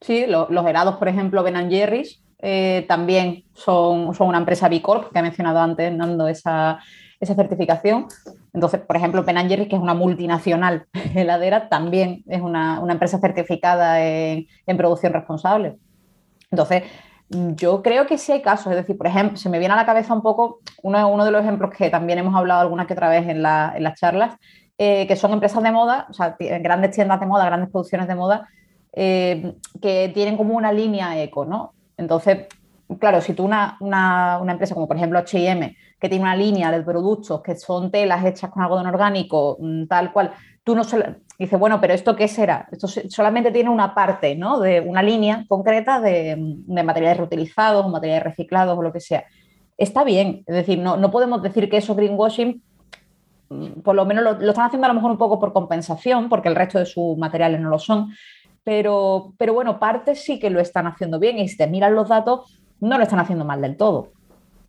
Sí, 0.00 0.26
los 0.26 0.66
helados, 0.66 0.96
por 0.96 1.06
ejemplo, 1.06 1.44
Ben 1.44 1.70
Jerry's, 1.70 2.20
eh, 2.38 2.84
también 2.88 3.44
son, 3.54 4.14
son, 4.14 4.28
una 4.28 4.38
empresa 4.38 4.68
B 4.68 4.82
Corp, 4.82 5.12
que 5.12 5.18
ha 5.18 5.22
mencionado 5.22 5.58
antes, 5.58 5.96
dando 5.96 6.28
esa, 6.28 6.78
esa 7.20 7.34
certificación. 7.34 8.06
Entonces, 8.52 8.80
por 8.80 8.96
ejemplo, 8.96 9.22
Ben 9.24 9.48
Jerry's, 9.48 9.68
que 9.68 9.76
es 9.76 9.82
una 9.82 9.94
multinacional 9.94 10.86
heladera, 11.14 11.68
también 11.68 12.22
es 12.26 12.40
una, 12.40 12.80
una 12.80 12.92
empresa 12.92 13.18
certificada 13.18 14.02
en, 14.04 14.46
en, 14.66 14.76
producción 14.76 15.12
responsable. 15.12 15.76
Entonces, 16.50 16.84
yo 17.28 17.82
creo 17.82 18.06
que 18.06 18.18
sí 18.18 18.32
hay 18.32 18.42
casos, 18.42 18.70
es 18.72 18.76
decir, 18.76 18.96
por 18.96 19.06
ejemplo, 19.06 19.36
se 19.36 19.48
me 19.48 19.58
viene 19.58 19.74
a 19.74 19.76
la 19.76 19.86
cabeza 19.86 20.14
un 20.14 20.22
poco 20.22 20.60
uno, 20.82 21.08
uno 21.08 21.24
de 21.24 21.30
los 21.32 21.42
ejemplos 21.42 21.72
que 21.76 21.90
también 21.90 22.18
hemos 22.18 22.34
hablado 22.36 22.60
alguna 22.60 22.86
que 22.86 22.92
otra 22.92 23.08
vez 23.08 23.26
en, 23.28 23.42
la, 23.42 23.72
en 23.74 23.82
las 23.82 23.98
charlas, 23.98 24.36
eh, 24.78 25.06
que 25.06 25.16
son 25.16 25.32
empresas 25.32 25.62
de 25.62 25.72
moda, 25.72 26.06
grandes 26.60 26.92
tiendas 26.92 27.18
de 27.18 27.26
moda, 27.26 27.46
grandes 27.46 27.70
producciones 27.70 28.06
de 28.06 28.14
moda, 28.14 28.48
eh, 28.92 29.54
que 29.80 30.10
tienen 30.14 30.36
como 30.36 30.54
una 30.54 30.70
línea 30.70 31.20
eco, 31.20 31.44
¿no? 31.44 31.74
Entonces, 31.96 32.46
claro, 32.98 33.20
si 33.20 33.34
tú 33.34 33.44
una, 33.44 33.76
una, 33.80 34.38
una 34.40 34.52
empresa 34.52 34.74
como 34.74 34.86
por 34.86 34.96
ejemplo 34.96 35.18
HM, 35.18 35.76
que 35.98 36.08
tiene 36.08 36.24
una 36.24 36.36
línea 36.36 36.70
de 36.70 36.82
productos 36.82 37.42
que 37.42 37.56
son 37.56 37.90
telas 37.90 38.24
hechas 38.24 38.50
con 38.50 38.62
algodón 38.62 38.86
orgánico, 38.86 39.56
mm, 39.60 39.86
tal 39.86 40.12
cual, 40.12 40.32
tú 40.62 40.74
no 40.74 40.84
se 40.84 41.16
dices, 41.38 41.58
bueno, 41.58 41.80
pero 41.80 41.94
¿esto 41.94 42.16
qué 42.16 42.28
será? 42.28 42.68
Esto 42.70 42.88
solamente 42.88 43.50
tiene 43.50 43.70
una 43.70 43.94
parte, 43.94 44.34
¿no? 44.36 44.60
De 44.60 44.80
una 44.80 45.02
línea 45.02 45.44
concreta 45.48 46.00
de, 46.00 46.36
de 46.38 46.82
materiales 46.82 47.18
reutilizados 47.18 47.88
materiales 47.90 48.24
reciclados 48.24 48.78
o 48.78 48.82
lo 48.82 48.92
que 48.92 49.00
sea. 49.00 49.24
Está 49.76 50.04
bien, 50.04 50.42
es 50.46 50.54
decir, 50.54 50.78
no, 50.78 50.96
no 50.96 51.10
podemos 51.10 51.42
decir 51.42 51.68
que 51.68 51.78
eso 51.78 51.94
greenwashing 51.94 52.62
mm, 53.48 53.80
por 53.82 53.94
lo 53.94 54.04
menos 54.06 54.24
lo, 54.24 54.32
lo, 54.34 54.50
están 54.50 54.66
haciendo 54.66 54.86
a 54.86 54.88
lo 54.88 54.94
mejor 54.94 55.10
un 55.10 55.18
poco 55.18 55.38
por 55.38 55.52
compensación, 55.52 56.28
porque 56.28 56.48
el 56.48 56.56
resto 56.56 56.78
de 56.78 56.86
sus 56.86 57.16
materiales 57.16 57.60
no 57.60 57.68
lo 57.70 57.78
son, 57.78 58.10
pero, 58.66 59.32
pero 59.38 59.54
bueno, 59.54 59.78
parte 59.78 60.16
sí 60.16 60.40
que 60.40 60.50
lo 60.50 60.58
están 60.58 60.88
haciendo 60.88 61.20
bien 61.20 61.38
y 61.38 61.46
si 61.46 61.56
te 61.56 61.68
miran 61.68 61.94
los 61.94 62.08
datos, 62.08 62.58
no 62.80 62.98
lo 62.98 63.04
están 63.04 63.20
haciendo 63.20 63.44
mal 63.44 63.62
del 63.62 63.76
todo. 63.76 64.10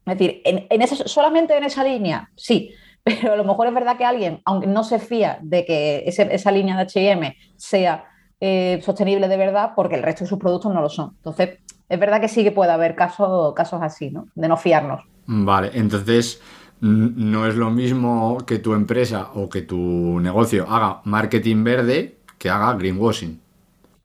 Es 0.05 0.19
decir, 0.19 0.39
en, 0.45 0.67
en 0.69 0.87
solamente 0.87 1.57
en 1.57 1.63
esa 1.63 1.83
línea, 1.83 2.29
sí, 2.35 2.75
pero 3.03 3.33
a 3.33 3.35
lo 3.35 3.43
mejor 3.43 3.65
es 3.65 3.73
verdad 3.73 3.97
que 3.97 4.05
alguien, 4.05 4.39
aunque 4.45 4.67
no 4.67 4.83
se 4.83 4.99
fía 4.99 5.39
de 5.41 5.65
que 5.65 6.03
esa 6.05 6.51
línea 6.51 6.77
de 6.77 6.85
HM 6.85 7.33
sea 7.55 8.05
eh, 8.39 8.79
sostenible 8.83 9.27
de 9.27 9.35
verdad, 9.35 9.71
porque 9.75 9.95
el 9.95 10.03
resto 10.03 10.25
de 10.25 10.29
sus 10.29 10.37
productos 10.37 10.71
no 10.71 10.79
lo 10.79 10.89
son. 10.89 11.13
Entonces, 11.15 11.57
es 11.89 11.99
verdad 11.99 12.21
que 12.21 12.27
sí 12.27 12.43
que 12.43 12.51
puede 12.51 12.71
haber 12.71 12.93
casos, 12.93 13.55
casos 13.55 13.81
así, 13.81 14.11
¿no? 14.11 14.27
De 14.35 14.47
no 14.47 14.57
fiarnos. 14.57 15.01
Vale, 15.25 15.71
entonces 15.73 16.39
no 16.81 17.47
es 17.47 17.55
lo 17.55 17.71
mismo 17.71 18.37
que 18.45 18.59
tu 18.59 18.75
empresa 18.75 19.31
o 19.33 19.49
que 19.49 19.63
tu 19.63 20.19
negocio 20.19 20.67
haga 20.69 21.01
marketing 21.05 21.63
verde 21.63 22.19
que 22.37 22.51
haga 22.51 22.73
greenwashing. 22.75 23.46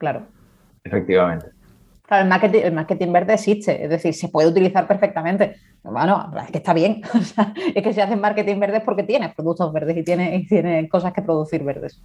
Claro. 0.03 0.27
Efectivamente. 0.83 1.47
Claro, 2.09 2.25
el 2.25 2.29
marketing, 2.29 2.61
el 2.65 2.73
marketing 2.73 3.13
verde 3.13 3.35
existe, 3.35 3.85
es 3.85 3.89
decir, 3.89 4.13
se 4.15 4.31
puede 4.31 4.49
utilizar 4.49 4.89
perfectamente. 4.89 5.55
Bueno, 5.85 6.29
es 6.43 6.51
que 6.51 6.59
está 6.59 6.75
bien. 6.75 7.03
O 7.15 7.23
sea, 7.23 7.55
es 7.73 7.85
que 7.85 7.93
si 7.93 8.01
haces 8.01 8.19
marketing 8.19 8.59
verde 8.59 8.79
es 8.79 8.83
porque 8.83 9.05
tienes 9.05 9.33
productos 9.33 9.73
verdes 9.73 9.97
y 9.99 10.03
tienes, 10.03 10.43
y 10.43 10.45
tiene 10.49 10.89
cosas 10.89 11.13
que 11.13 11.23
producir 11.23 11.63
verdes. 11.63 12.03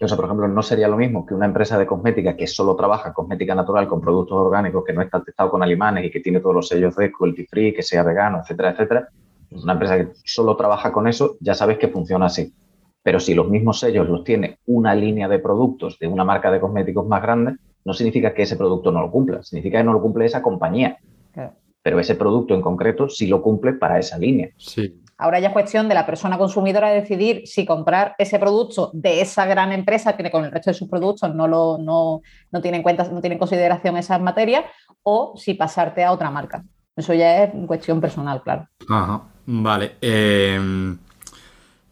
O 0.00 0.06
sea, 0.06 0.16
por 0.16 0.26
ejemplo, 0.26 0.46
no 0.46 0.62
sería 0.62 0.86
lo 0.86 0.96
mismo 0.96 1.26
que 1.26 1.34
una 1.34 1.46
empresa 1.46 1.76
de 1.76 1.84
cosmética 1.84 2.36
que 2.36 2.46
solo 2.46 2.76
trabaja 2.76 3.12
cosmética 3.12 3.56
natural 3.56 3.88
con 3.88 4.00
productos 4.00 4.38
orgánicos, 4.38 4.84
que 4.84 4.92
no 4.92 5.02
está 5.02 5.20
testado 5.20 5.50
con 5.50 5.64
alimanes 5.64 6.04
y 6.04 6.12
que 6.12 6.20
tiene 6.20 6.38
todos 6.38 6.54
los 6.54 6.68
sellos 6.68 6.94
de 6.94 7.10
cruelty 7.10 7.44
free, 7.44 7.74
que 7.74 7.82
sea 7.82 8.04
vegano, 8.04 8.38
etcétera, 8.38 8.70
etcétera. 8.70 9.08
Una 9.50 9.72
empresa 9.72 9.96
que 9.96 10.12
solo 10.24 10.54
trabaja 10.54 10.92
con 10.92 11.08
eso, 11.08 11.38
ya 11.40 11.54
sabes 11.54 11.76
que 11.76 11.88
funciona 11.88 12.26
así. 12.26 12.54
Pero 13.02 13.20
si 13.20 13.34
los 13.34 13.48
mismos 13.48 13.80
sellos 13.80 14.08
los 14.08 14.24
tiene 14.24 14.58
una 14.66 14.94
línea 14.94 15.28
de 15.28 15.38
productos 15.38 15.98
de 15.98 16.06
una 16.06 16.24
marca 16.24 16.50
de 16.50 16.60
cosméticos 16.60 17.06
más 17.06 17.22
grande, 17.22 17.56
no 17.84 17.94
significa 17.94 18.34
que 18.34 18.42
ese 18.42 18.56
producto 18.56 18.92
no 18.92 19.00
lo 19.00 19.10
cumpla, 19.10 19.42
significa 19.42 19.78
que 19.78 19.84
no 19.84 19.92
lo 19.92 20.02
cumple 20.02 20.26
esa 20.26 20.42
compañía. 20.42 20.98
Claro. 21.32 21.54
Pero 21.82 21.98
ese 21.98 22.14
producto 22.14 22.54
en 22.54 22.60
concreto 22.60 23.08
sí 23.08 23.26
lo 23.26 23.40
cumple 23.40 23.72
para 23.72 23.98
esa 23.98 24.18
línea. 24.18 24.50
Sí. 24.58 25.00
Ahora 25.16 25.38
ya 25.38 25.48
es 25.48 25.52
cuestión 25.52 25.88
de 25.88 25.94
la 25.94 26.06
persona 26.06 26.38
consumidora 26.38 26.90
decidir 26.90 27.42
si 27.46 27.66
comprar 27.66 28.14
ese 28.18 28.38
producto 28.38 28.90
de 28.94 29.20
esa 29.20 29.44
gran 29.46 29.72
empresa 29.72 30.16
que 30.16 30.30
con 30.30 30.44
el 30.44 30.50
resto 30.50 30.70
de 30.70 30.74
sus 30.74 30.88
productos 30.88 31.34
no, 31.34 31.46
lo, 31.46 31.78
no, 31.78 32.22
no 32.50 32.60
tiene 32.62 32.78
en 32.78 32.82
cuenta, 32.82 33.04
no 33.04 33.20
tiene 33.20 33.34
en 33.34 33.38
consideración 33.38 33.96
esas 33.98 34.20
materias, 34.20 34.64
o 35.02 35.34
si 35.36 35.54
pasarte 35.54 36.04
a 36.04 36.12
otra 36.12 36.30
marca. 36.30 36.64
Eso 36.96 37.14
ya 37.14 37.44
es 37.44 37.50
cuestión 37.66 38.00
personal, 38.00 38.42
claro. 38.42 38.66
Ajá. 38.88 39.22
Vale. 39.46 39.92
Eh, 40.00 40.96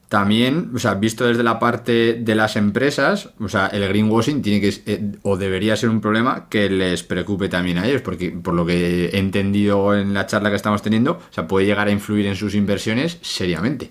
también, 0.08 0.70
o 0.74 0.78
sea, 0.78 0.94
visto 0.94 1.26
desde 1.26 1.42
la 1.42 1.58
parte 1.58 2.14
de 2.14 2.34
las 2.34 2.56
empresas, 2.56 3.34
o 3.38 3.48
sea, 3.48 3.66
el 3.66 3.86
greenwashing 3.86 4.40
tiene 4.40 4.60
que 4.60 4.72
eh, 4.86 5.12
o 5.22 5.36
debería 5.36 5.76
ser 5.76 5.90
un 5.90 6.00
problema 6.00 6.48
que 6.48 6.70
les 6.70 7.02
preocupe 7.02 7.50
también 7.50 7.76
a 7.76 7.86
ellos, 7.86 8.00
porque 8.00 8.30
por 8.30 8.54
lo 8.54 8.64
que 8.64 9.06
he 9.06 9.18
entendido 9.18 9.94
en 9.94 10.14
la 10.14 10.26
charla 10.26 10.48
que 10.48 10.56
estamos 10.56 10.80
teniendo, 10.80 11.12
o 11.12 11.32
sea, 11.32 11.46
puede 11.46 11.66
llegar 11.66 11.88
a 11.88 11.90
influir 11.90 12.26
en 12.26 12.36
sus 12.36 12.54
inversiones 12.54 13.18
seriamente. 13.20 13.90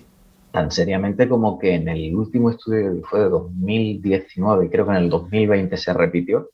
Tan 0.50 0.72
seriamente 0.72 1.28
como 1.28 1.56
que 1.56 1.74
en 1.74 1.88
el 1.88 2.16
último 2.16 2.50
estudio 2.50 2.94
que 2.94 3.02
fue 3.02 3.20
de 3.20 3.28
2019, 3.28 4.66
y 4.66 4.68
creo 4.70 4.86
que 4.86 4.92
en 4.92 4.96
el 4.96 5.10
2020 5.10 5.76
se 5.76 5.92
repitió, 5.92 6.50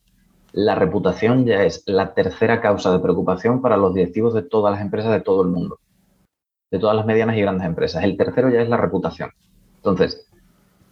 la 0.51 0.75
reputación 0.75 1.43
ya 1.45 1.63
es 1.63 1.81
la 1.87 2.13
tercera 2.13 2.61
causa 2.61 2.91
de 2.91 2.99
preocupación 2.99 3.61
para 3.63 3.77
los 3.77 3.95
directivos 3.95 4.35
de 4.35 4.43
todas 4.43 4.73
las 4.73 4.81
empresas 4.81 5.11
de 5.11 5.21
todo 5.21 5.41
el 5.41 5.49
mundo, 5.49 5.79
de 6.69 6.77
todas 6.77 6.95
las 6.95 7.07
medianas 7.07 7.35
y 7.35 7.41
grandes 7.41 7.65
empresas. 7.65 8.03
El 8.03 8.15
tercero 8.15 8.51
ya 8.51 8.61
es 8.61 8.69
la 8.69 8.77
reputación. 8.77 9.31
Entonces, 9.85 10.25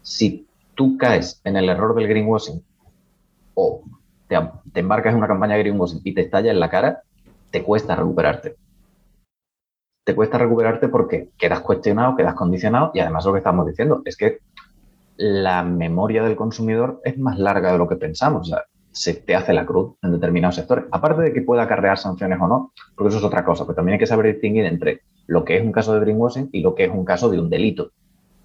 si 0.04 0.48
tú 0.76 0.98
caes 1.00 1.42
en 1.44 1.56
el 1.56 1.68
error 1.68 1.96
del 1.96 2.08
greenwashing 2.08 2.64
o 3.56 3.82
te, 4.28 4.38
embarcas 4.80 5.14
en 5.14 5.18
una 5.18 5.28
campaña 5.28 5.56
de 5.56 5.62
greenwashing 5.62 6.02
y 6.04 6.14
te 6.14 6.22
estalla 6.22 6.52
en 6.52 6.60
la 6.60 6.70
cara, 6.70 7.02
te 7.50 7.64
cuesta 7.64 7.96
recuperarte. 7.96 8.56
Te 10.04 10.14
cuesta 10.14 10.38
recuperarte 10.38 10.90
porque 10.90 11.30
quedas 11.40 11.62
cuestionado, 11.62 12.16
quedas 12.16 12.36
condicionado 12.36 12.92
y 12.94 13.00
además 13.00 13.26
lo 13.26 13.34
que 13.34 13.40
estamos 13.40 13.66
diciendo 13.66 14.04
es 14.06 14.16
que 14.16 14.40
la 15.18 15.64
memoria 15.64 16.24
del 16.24 16.36
consumidor 16.36 17.02
es 17.04 17.18
más 17.18 17.40
larga 17.40 17.72
de 17.72 17.80
lo 17.80 17.88
que 17.88 17.96
pensamos. 17.96 18.42
O 18.42 18.52
sea, 18.52 18.66
se 18.92 19.16
te 19.16 19.36
hace 19.36 19.54
la 19.54 19.66
cruz 19.66 19.96
en 20.04 20.12
determinados 20.12 20.56
sectores. 20.56 20.86
Aparte 20.92 21.24
de 21.24 21.34
que 21.34 21.42
pueda 21.42 21.64
acarrear 21.64 21.98
sanciones 21.98 22.40
o 22.40 22.48
no, 22.48 22.74
porque 22.96 23.10
eso 23.10 23.18
es 23.18 23.24
otra 23.24 23.44
cosa, 23.44 23.64
pero 23.66 23.76
también 23.76 23.94
hay 23.94 24.00
que 24.00 24.06
saber 24.06 24.34
distinguir 24.34 24.66
entre 24.66 25.02
lo 25.26 25.44
que 25.44 25.58
es 25.58 25.64
un 25.64 25.72
caso 25.72 25.96
de 25.96 26.02
greenwashing 26.02 26.50
y 26.52 26.62
lo 26.62 26.76
que 26.76 26.84
es 26.84 26.92
un 26.92 27.06
caso 27.06 27.30
de 27.32 27.40
un 27.40 27.50
delito 27.50 27.92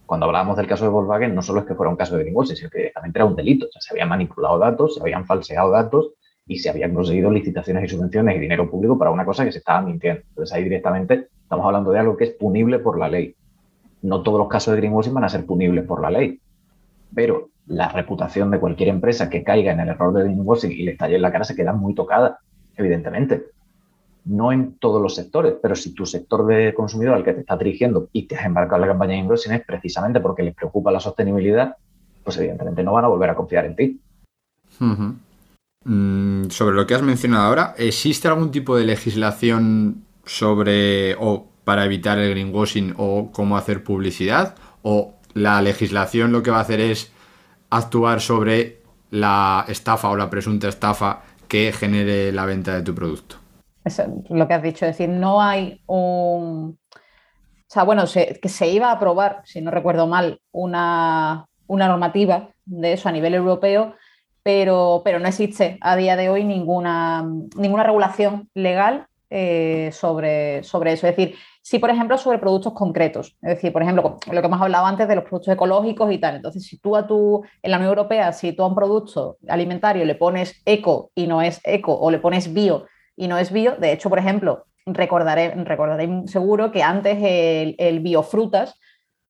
cuando 0.09 0.25
hablábamos 0.25 0.57
del 0.57 0.67
caso 0.67 0.85
de 0.85 0.91
Volkswagen, 0.91 1.35
no 1.35 1.43
solo 1.43 1.61
es 1.61 1.67
que 1.67 1.75
fuera 1.75 1.91
un 1.91 1.97
caso 1.97 2.17
de 2.17 2.23
greenwashing, 2.23 2.57
sino 2.57 2.71
que 2.71 2.79
directamente 2.79 3.19
era 3.19 3.27
un 3.27 3.37
delito. 3.37 3.67
O 3.67 3.71
sea, 3.71 3.83
se 3.83 3.93
habían 3.93 4.09
manipulado 4.09 4.59
datos, 4.59 4.95
se 4.95 5.03
habían 5.03 5.27
falseado 5.27 5.71
datos 5.71 6.15
y 6.47 6.61
se 6.61 6.71
habían 6.71 6.95
conseguido 6.95 7.31
licitaciones 7.31 7.85
y 7.85 7.89
subvenciones 7.89 8.35
y 8.35 8.39
dinero 8.39 8.71
público 8.71 8.99
para 8.99 9.11
una 9.11 9.27
cosa 9.27 9.45
que 9.45 9.53
se 9.53 9.59
estaba 9.59 9.83
mintiendo. 9.83 10.23
Entonces 10.31 10.57
ahí 10.57 10.65
directamente 10.65 11.29
estamos 11.43 11.67
hablando 11.67 11.91
de 11.91 11.99
algo 11.99 12.17
que 12.17 12.25
es 12.25 12.31
punible 12.31 12.79
por 12.79 12.99
la 12.99 13.11
ley. 13.11 13.35
No 14.01 14.23
todos 14.23 14.39
los 14.39 14.49
casos 14.49 14.73
de 14.73 14.81
greenwashing 14.81 15.13
van 15.13 15.25
a 15.25 15.29
ser 15.29 15.45
punibles 15.45 15.85
por 15.85 16.01
la 16.01 16.11
ley, 16.11 16.41
pero 17.15 17.51
la 17.67 17.91
reputación 17.91 18.51
de 18.51 18.61
cualquier 18.61 18.89
empresa 18.89 19.29
que 19.29 19.45
caiga 19.45 19.73
en 19.73 19.81
el 19.81 19.91
error 19.91 20.15
de 20.15 20.25
greenwashing 20.25 20.73
y 20.73 20.85
le 20.85 20.93
estalle 20.93 21.17
en 21.17 21.23
la 21.23 21.33
cara 21.33 21.45
se 21.45 21.55
queda 21.55 21.75
muy 21.75 21.95
tocada, 21.95 22.39
evidentemente 22.79 23.45
no 24.29 24.53
en 24.53 24.75
todos 24.79 25.01
los 25.01 25.15
sectores, 25.15 25.55
pero 25.61 25.75
si 25.75 25.95
tu 25.95 26.05
sector 26.05 26.47
de 26.47 26.75
consumidor 26.75 27.15
al 27.15 27.25
que 27.25 27.33
te 27.33 27.41
está 27.41 27.57
dirigiendo 27.57 28.09
y 28.13 28.27
te 28.27 28.37
has 28.37 28.45
embarcado 28.45 28.77
en 28.77 28.83
la 28.83 28.89
campaña 28.89 29.13
de 29.13 29.21
inversión 29.21 29.55
es 29.55 29.65
precisamente 29.65 30.21
porque 30.21 30.43
les 30.43 30.55
preocupa 30.55 30.93
la 30.93 31.01
sostenibilidad, 31.01 31.77
pues 32.23 32.37
evidentemente 32.37 32.83
no 32.83 32.93
van 32.93 33.07
a 33.07 33.09
volver 33.09 33.31
a 33.31 33.35
confiar 33.35 33.65
en 33.65 33.77
ti. 33.77 34.01
Mm, 35.85 36.51
sobre 36.51 36.77
lo 36.77 36.87
que 36.87 36.95
has 36.95 37.03
mencionado 37.03 37.45
ahora, 37.45 37.75
¿existe 37.79 38.29
algún 38.29 38.51
tipo 38.51 38.77
de 38.77 38.85
legislación 38.85 40.05
sobre 40.27 41.15
o 41.15 41.47
para 41.65 41.87
evitar 41.87 42.19
el 42.19 42.31
greenwashing 42.31 42.95
o 42.99 43.31
cómo 43.33 43.57
hacer 43.57 43.83
publicidad? 43.83 44.57
¿O 44.83 45.15
la 45.33 45.63
legislación 45.63 46.33
lo 46.33 46.43
que 46.43 46.51
va 46.51 46.59
a 46.59 46.63
hacer 46.63 46.81
es 46.81 47.11
actuar 47.71 48.21
sobre 48.21 48.83
la 49.11 49.65
estafa 49.69 50.11
o 50.11 50.17
la 50.17 50.29
presunta 50.29 50.69
estafa 50.69 51.23
que 51.49 51.73
genere 51.73 52.31
la 52.31 52.45
venta 52.45 52.75
de 52.75 52.83
tu 52.83 52.95
producto? 52.95 53.48
Eso, 53.85 54.05
lo 54.29 54.47
que 54.47 54.55
has 54.55 54.63
dicho, 54.63 54.87
es 54.87 54.99
decir, 54.99 55.09
no 55.09 55.41
hay 55.41 55.81
un... 55.87 56.79
O 56.91 57.71
sea, 57.71 57.83
bueno, 57.83 58.05
que 58.07 58.49
se 58.49 58.69
iba 58.69 58.89
a 58.89 58.93
aprobar, 58.93 59.43
si 59.45 59.61
no 59.61 59.71
recuerdo 59.71 60.07
mal, 60.07 60.41
una, 60.53 61.47
una 61.67 61.89
normativa 61.89 62.49
de 62.65 62.95
eso 62.95 63.09
a 63.09 63.13
nivel 63.13 63.35
europeo, 63.35 63.95
pero, 64.43 65.03
pero, 65.05 65.19
no 65.19 65.29
existe 65.29 65.77
a 65.83 65.95
día 65.97 66.17
de 66.17 66.31
hoy 66.31 66.45
ninguna, 66.45 67.29
ninguna 67.57 67.83
regulación 67.83 68.49
legal 68.55 69.07
eh, 69.29 69.91
sobre, 69.93 70.63
sobre 70.65 70.93
eso. 70.93 71.07
Es 71.07 71.15
decir, 71.15 71.37
sí, 71.61 71.79
por 71.79 71.91
ejemplo, 71.91 72.17
sobre 72.17 72.39
productos 72.39 72.73
concretos. 72.73 73.37
Es 73.43 73.57
decir, 73.57 73.71
por 73.75 73.83
ejemplo, 73.83 74.19
lo 74.33 74.41
que 74.41 74.47
hemos 74.47 74.63
hablado 74.63 74.87
antes 74.87 75.07
de 75.07 75.17
los 75.17 75.25
productos 75.25 75.53
ecológicos 75.53 76.11
y 76.11 76.17
tal. 76.17 76.37
Entonces, 76.37 76.65
si 76.65 76.79
tú 76.79 76.97
a 76.97 77.07
tu, 77.07 77.45
en 77.63 77.71
la 77.71 77.77
Unión 77.77 77.91
Europea, 77.91 78.33
si 78.33 78.53
tú 78.53 78.63
a 78.63 78.69
un 78.69 78.75
producto 78.75 79.37
alimentario 79.47 80.07
le 80.07 80.15
pones 80.15 80.63
eco 80.65 81.11
y 81.15 81.27
no 81.27 81.43
es 81.43 81.61
eco, 81.65 81.95
o 81.95 82.11
le 82.11 82.19
pones 82.19 82.55
bio 82.55 82.87
y 83.19 83.27
no 83.27 83.37
es 83.37 83.51
bio, 83.51 83.75
de 83.77 83.93
hecho, 83.93 84.09
por 84.09 84.21
ejemplo, 84.21 84.67
recordaré, 84.87 85.55
seguro 86.27 86.71
que 86.71 86.85
antes 86.85 87.19
el, 87.21 87.75
el 87.79 87.99
biofrutas, 88.01 88.79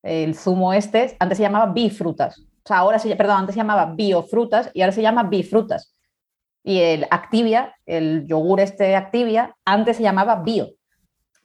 el 0.03 0.34
zumo 0.34 0.74
este, 0.74 1.16
antes 1.18 1.39
se 1.39 1.45
llamaba 1.45 1.72
bifrutas. 1.72 2.39
O 2.39 2.68
sea, 2.68 2.78
ahora 2.78 2.99
se, 2.99 3.16
perdón, 3.16 3.39
antes 3.39 3.55
se 3.55 3.61
llamaba 3.61 3.95
biofrutas 3.95 4.70
y 4.74 4.82
ahora 4.82 4.93
se 4.93 5.01
llama 5.01 5.22
bifrutas. 5.22 5.97
Y 6.62 6.80
el 6.80 7.07
Activia, 7.11 7.74
el 7.86 8.26
yogur 8.26 8.61
este 8.61 8.95
Activia, 8.95 9.57
antes 9.64 9.97
se 9.97 10.03
llamaba 10.03 10.43
bio. 10.43 10.68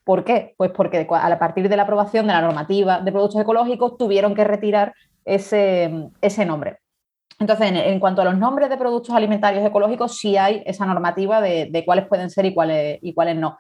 ¿Por 0.03 0.25
qué? 0.25 0.53
Pues 0.57 0.71
porque 0.71 1.07
a 1.09 1.39
partir 1.39 1.69
de 1.69 1.77
la 1.77 1.83
aprobación 1.83 2.27
de 2.27 2.33
la 2.33 2.41
normativa 2.41 2.99
de 2.99 3.11
productos 3.13 3.41
ecológicos 3.41 3.97
tuvieron 3.97 4.35
que 4.35 4.43
retirar 4.43 4.93
ese, 5.23 6.09
ese 6.19 6.45
nombre. 6.45 6.79
Entonces, 7.43 7.71
en, 7.73 7.99
cuanto 7.99 8.21
a 8.21 8.25
los 8.25 8.37
nombres 8.37 8.69
de 8.69 8.77
productos 8.77 9.13
alimentarios 9.13 9.65
ecológicos, 9.65 10.17
sí 10.17 10.37
hay 10.37 10.63
esa 10.65 10.85
normativa 10.85 11.41
de, 11.41 11.83
cuáles 11.85 12.07
pueden 12.07 12.29
ser 12.29 12.45
y 12.45 12.53
cuáles, 12.53 12.99
y 13.01 13.13
cuáles 13.13 13.35
no. 13.35 13.57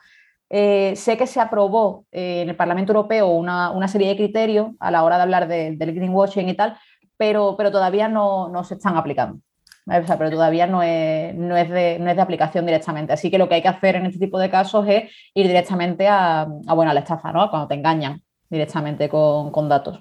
Eh, 0.49 0.93
sé 0.95 1.17
que 1.17 1.27
se 1.27 1.41
aprobó 1.41 2.05
eh, 2.09 2.43
en 2.43 2.49
el 2.49 2.55
Parlamento 2.55 2.93
Europeo 2.93 3.27
una, 3.27 3.87
serie 3.89 4.07
de 4.07 4.15
criterios 4.15 4.67
a 4.79 4.89
la 4.89 5.03
hora 5.03 5.17
de 5.17 5.23
hablar 5.23 5.47
del 5.49 5.77
greenwashing 5.77 6.47
y 6.47 6.53
tal, 6.53 6.77
pero, 7.17 7.55
pero 7.57 7.71
todavía 7.71 8.07
no, 8.07 8.47
no 8.47 8.63
se 8.63 8.75
están 8.75 8.95
aplicando 8.95 9.39
pero 9.85 10.29
todavía 10.29 10.65
no 10.65 10.81
es, 10.81 11.35
no, 11.35 11.57
es 11.57 11.69
de, 11.69 11.97
no 11.99 12.09
es, 12.09 12.15
de, 12.15 12.21
aplicación 12.21 12.65
directamente. 12.65 13.13
Así 13.13 13.29
que 13.29 13.37
lo 13.37 13.49
que 13.49 13.55
hay 13.55 13.61
que 13.61 13.67
hacer 13.67 13.95
en 13.97 14.05
este 14.05 14.19
tipo 14.19 14.39
de 14.39 14.49
casos 14.49 14.85
es 14.87 15.11
ir 15.33 15.47
directamente 15.47 16.07
a, 16.07 16.41
a 16.41 16.73
bueno, 16.73 16.91
a 16.91 16.93
la 16.93 17.01
estafa, 17.01 17.31
¿no? 17.31 17.49
Cuando 17.49 17.67
te 17.67 17.75
engañan 17.75 18.21
directamente 18.49 19.09
con, 19.09 19.51
con, 19.51 19.67
datos. 19.67 19.99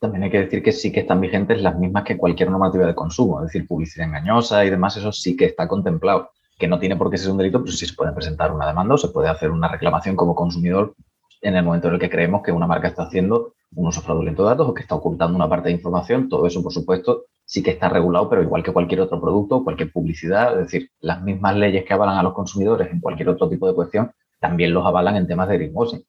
También 0.00 0.24
hay 0.24 0.30
que 0.30 0.40
decir 0.40 0.62
que 0.62 0.72
sí 0.72 0.90
que 0.90 1.00
están 1.00 1.20
vigentes 1.20 1.60
las 1.60 1.78
mismas 1.78 2.04
que 2.04 2.16
cualquier 2.16 2.50
normativa 2.50 2.86
de 2.86 2.94
consumo, 2.94 3.40
es 3.40 3.52
decir, 3.52 3.68
publicidad 3.68 4.08
engañosa 4.08 4.64
y 4.64 4.70
demás, 4.70 4.96
eso 4.96 5.12
sí 5.12 5.36
que 5.36 5.44
está 5.44 5.68
contemplado, 5.68 6.30
que 6.58 6.66
no 6.66 6.78
tiene 6.78 6.96
por 6.96 7.10
qué 7.10 7.18
ser 7.18 7.30
un 7.30 7.36
delito, 7.36 7.62
pero 7.62 7.72
sí 7.72 7.84
se 7.84 7.94
puede 7.94 8.12
presentar 8.12 8.50
una 8.50 8.66
demanda 8.66 8.94
o 8.94 8.98
se 8.98 9.08
puede 9.08 9.28
hacer 9.28 9.50
una 9.50 9.68
reclamación 9.68 10.16
como 10.16 10.34
consumidor 10.34 10.94
en 11.42 11.54
el 11.54 11.64
momento 11.64 11.88
en 11.88 11.94
el 11.94 12.00
que 12.00 12.08
creemos 12.08 12.42
que 12.42 12.50
una 12.50 12.66
marca 12.66 12.88
está 12.88 13.02
haciendo 13.02 13.52
un 13.74 13.88
uso 13.88 14.00
fraudulento 14.00 14.42
de 14.42 14.48
datos 14.50 14.68
o 14.68 14.74
que 14.74 14.82
está 14.82 14.94
ocultando 14.94 15.36
una 15.36 15.48
parte 15.48 15.68
de 15.68 15.74
información, 15.74 16.30
todo 16.30 16.46
eso, 16.46 16.62
por 16.62 16.72
supuesto, 16.72 17.24
sí 17.44 17.62
que 17.62 17.72
está 17.72 17.90
regulado, 17.90 18.28
pero 18.30 18.42
igual 18.42 18.62
que 18.62 18.72
cualquier 18.72 19.02
otro 19.02 19.20
producto, 19.20 19.62
cualquier 19.62 19.92
publicidad, 19.92 20.58
es 20.58 20.66
decir, 20.66 20.90
las 21.00 21.22
mismas 21.22 21.56
leyes 21.56 21.84
que 21.84 21.92
avalan 21.92 22.16
a 22.16 22.22
los 22.22 22.32
consumidores 22.32 22.90
en 22.90 23.00
cualquier 23.00 23.28
otro 23.28 23.48
tipo 23.50 23.68
de 23.68 23.74
cuestión, 23.74 24.10
también 24.40 24.72
los 24.72 24.86
avalan 24.86 25.16
en 25.16 25.26
temas 25.26 25.48
de 25.48 25.58
greenwashing. 25.58 26.02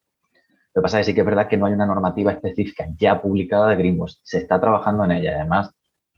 Lo 0.73 0.81
que 0.81 0.83
pasa 0.83 0.99
es 0.99 1.05
que 1.05 1.11
sí 1.11 1.15
que 1.15 1.21
es 1.21 1.25
verdad 1.25 1.47
que 1.47 1.57
no 1.57 1.65
hay 1.65 1.73
una 1.73 1.85
normativa 1.85 2.31
específica 2.31 2.87
ya 2.97 3.21
publicada 3.21 3.69
de 3.69 3.75
greenwashing. 3.75 4.21
Se 4.23 4.37
está 4.37 4.59
trabajando 4.59 5.03
en 5.03 5.11
ella. 5.11 5.35
Además, 5.35 5.71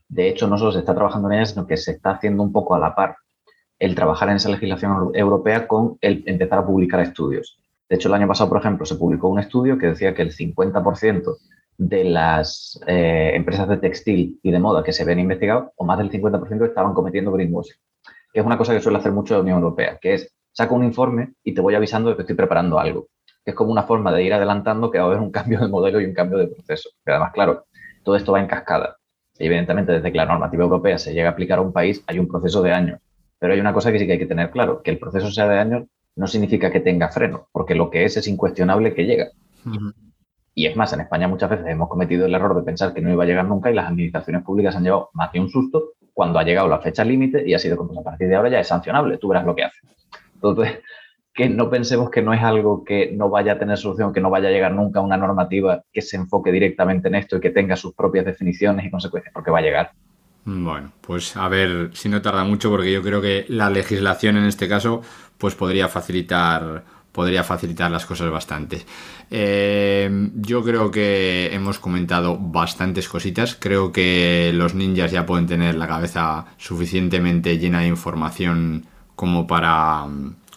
de 0.08 0.28
hecho, 0.28 0.46
no 0.46 0.58
solo 0.58 0.72
se 0.72 0.78
está 0.78 0.94
trabajando 0.94 1.28
en 1.28 1.38
ella, 1.38 1.46
sino 1.46 1.66
que 1.66 1.76
se 1.76 1.92
está 1.92 2.10
haciendo 2.12 2.42
un 2.42 2.52
poco 2.52 2.74
a 2.74 2.78
la 2.78 2.94
par 2.94 3.16
el 3.78 3.94
trabajar 3.94 4.28
en 4.28 4.36
esa 4.36 4.48
legislación 4.48 5.10
europea 5.14 5.66
con 5.66 5.98
el 6.00 6.22
empezar 6.26 6.60
a 6.60 6.66
publicar 6.66 7.00
estudios. 7.00 7.58
De 7.88 7.96
hecho, 7.96 8.08
el 8.08 8.14
año 8.14 8.28
pasado, 8.28 8.48
por 8.48 8.58
ejemplo, 8.58 8.86
se 8.86 8.94
publicó 8.94 9.28
un 9.28 9.40
estudio 9.40 9.76
que 9.76 9.88
decía 9.88 10.14
que 10.14 10.22
el 10.22 10.32
50% 10.32 11.36
de 11.76 12.04
las 12.04 12.80
eh, 12.86 13.32
empresas 13.34 13.68
de 13.68 13.78
textil 13.78 14.38
y 14.42 14.50
de 14.52 14.58
moda 14.58 14.84
que 14.84 14.92
se 14.92 15.04
ven 15.04 15.18
investigados, 15.18 15.70
o 15.76 15.84
más 15.84 15.98
del 15.98 16.10
50% 16.10 16.66
estaban 16.66 16.94
cometiendo 16.94 17.32
greenwashing, 17.32 17.76
que 18.32 18.40
es 18.40 18.46
una 18.46 18.56
cosa 18.56 18.72
que 18.72 18.80
suele 18.80 18.98
hacer 18.98 19.12
mucho 19.12 19.34
la 19.34 19.40
Unión 19.40 19.58
Europea, 19.58 19.98
que 20.00 20.14
es 20.14 20.32
saco 20.52 20.76
un 20.76 20.84
informe 20.84 21.34
y 21.42 21.52
te 21.52 21.60
voy 21.60 21.74
avisando 21.74 22.10
de 22.10 22.16
que 22.16 22.22
estoy 22.22 22.36
preparando 22.36 22.78
algo, 22.78 23.08
que 23.44 23.50
es 23.50 23.56
como 23.56 23.70
una 23.70 23.82
forma 23.82 24.12
de 24.12 24.22
ir 24.22 24.32
adelantando 24.32 24.90
que 24.90 24.98
va 24.98 25.04
a 25.04 25.06
haber 25.08 25.20
un 25.20 25.30
cambio 25.30 25.60
de 25.60 25.68
modelo 25.68 26.00
y 26.00 26.06
un 26.06 26.14
cambio 26.14 26.38
de 26.38 26.46
proceso. 26.46 26.90
Pero 27.04 27.16
además, 27.16 27.32
claro, 27.32 27.66
todo 28.02 28.16
esto 28.16 28.32
va 28.32 28.40
en 28.40 28.46
cascada. 28.46 28.96
Y 29.38 29.46
evidentemente, 29.46 29.92
desde 29.92 30.10
que 30.10 30.16
la 30.16 30.26
normativa 30.26 30.62
europea 30.62 30.98
se 30.98 31.12
llega 31.12 31.28
a 31.28 31.32
aplicar 31.32 31.58
a 31.58 31.62
un 31.62 31.72
país, 31.72 32.02
hay 32.06 32.18
un 32.18 32.28
proceso 32.28 32.62
de 32.62 32.72
años. 32.72 33.00
Pero 33.38 33.52
hay 33.52 33.60
una 33.60 33.74
cosa 33.74 33.92
que 33.92 33.98
sí 33.98 34.06
que 34.06 34.12
hay 34.12 34.18
que 34.18 34.26
tener 34.26 34.50
claro, 34.50 34.82
que 34.82 34.90
el 34.90 34.98
proceso 34.98 35.30
sea 35.30 35.48
de 35.48 35.58
años 35.58 35.84
no 36.16 36.26
significa 36.26 36.70
que 36.70 36.80
tenga 36.80 37.08
freno, 37.08 37.48
porque 37.52 37.74
lo 37.74 37.90
que 37.90 38.04
es 38.04 38.16
es 38.16 38.28
incuestionable 38.28 38.94
que 38.94 39.04
llega. 39.04 39.28
Y 40.54 40.66
es 40.66 40.76
más, 40.76 40.92
en 40.92 41.00
España 41.00 41.26
muchas 41.26 41.50
veces 41.50 41.66
hemos 41.66 41.88
cometido 41.88 42.26
el 42.26 42.34
error 42.34 42.54
de 42.54 42.62
pensar 42.62 42.94
que 42.94 43.00
no 43.00 43.12
iba 43.12 43.24
a 43.24 43.26
llegar 43.26 43.44
nunca 43.46 43.70
y 43.70 43.74
las 43.74 43.88
administraciones 43.88 44.44
públicas 44.44 44.76
han 44.76 44.84
llevado 44.84 45.10
más 45.12 45.32
de 45.32 45.40
un 45.40 45.48
susto 45.48 45.94
cuando 46.12 46.38
ha 46.38 46.44
llegado 46.44 46.68
la 46.68 46.78
fecha 46.78 47.04
límite 47.04 47.46
y 47.46 47.54
ha 47.54 47.58
sido 47.58 47.76
como 47.76 48.00
a 48.00 48.04
partir 48.04 48.28
de 48.28 48.36
ahora 48.36 48.48
ya 48.48 48.60
es 48.60 48.68
sancionable, 48.68 49.18
tú 49.18 49.28
verás 49.28 49.44
lo 49.44 49.56
que 49.56 49.64
hace. 49.64 49.78
Entonces, 50.34 50.78
que 51.34 51.48
no 51.48 51.68
pensemos 51.68 52.10
que 52.10 52.22
no 52.22 52.32
es 52.32 52.42
algo 52.42 52.84
que 52.84 53.10
no 53.12 53.28
vaya 53.28 53.52
a 53.52 53.58
tener 53.58 53.76
solución, 53.76 54.12
que 54.12 54.20
no 54.20 54.30
vaya 54.30 54.48
a 54.48 54.52
llegar 54.52 54.72
nunca 54.72 55.00
a 55.00 55.02
una 55.02 55.16
normativa 55.16 55.82
que 55.92 56.00
se 56.00 56.16
enfoque 56.16 56.52
directamente 56.52 57.08
en 57.08 57.16
esto 57.16 57.36
y 57.36 57.40
que 57.40 57.50
tenga 57.50 57.74
sus 57.74 57.92
propias 57.92 58.24
definiciones 58.24 58.86
y 58.86 58.90
consecuencias, 58.90 59.34
porque 59.34 59.50
va 59.50 59.58
a 59.58 59.62
llegar. 59.62 59.92
Bueno, 60.44 60.92
pues 61.00 61.36
a 61.36 61.48
ver 61.48 61.90
si 61.94 62.08
no 62.08 62.22
tarda 62.22 62.44
mucho, 62.44 62.70
porque 62.70 62.92
yo 62.92 63.02
creo 63.02 63.20
que 63.20 63.46
la 63.48 63.68
legislación 63.68 64.36
en 64.36 64.44
este 64.44 64.68
caso 64.68 65.02
pues 65.36 65.54
podría 65.56 65.88
facilitar 65.88 66.84
podría 67.10 67.44
facilitar 67.44 67.90
las 67.92 68.06
cosas 68.06 68.28
bastante. 68.30 68.84
Eh, 69.30 70.30
yo 70.34 70.64
creo 70.64 70.90
que 70.90 71.48
hemos 71.52 71.78
comentado 71.78 72.36
bastantes 72.36 73.08
cositas. 73.08 73.54
Creo 73.54 73.92
que 73.92 74.50
los 74.52 74.74
ninjas 74.74 75.12
ya 75.12 75.24
pueden 75.24 75.46
tener 75.46 75.76
la 75.76 75.86
cabeza 75.86 76.46
suficientemente 76.56 77.56
llena 77.56 77.80
de 77.82 77.86
información 77.86 78.86
como 79.14 79.46
para, 79.46 80.08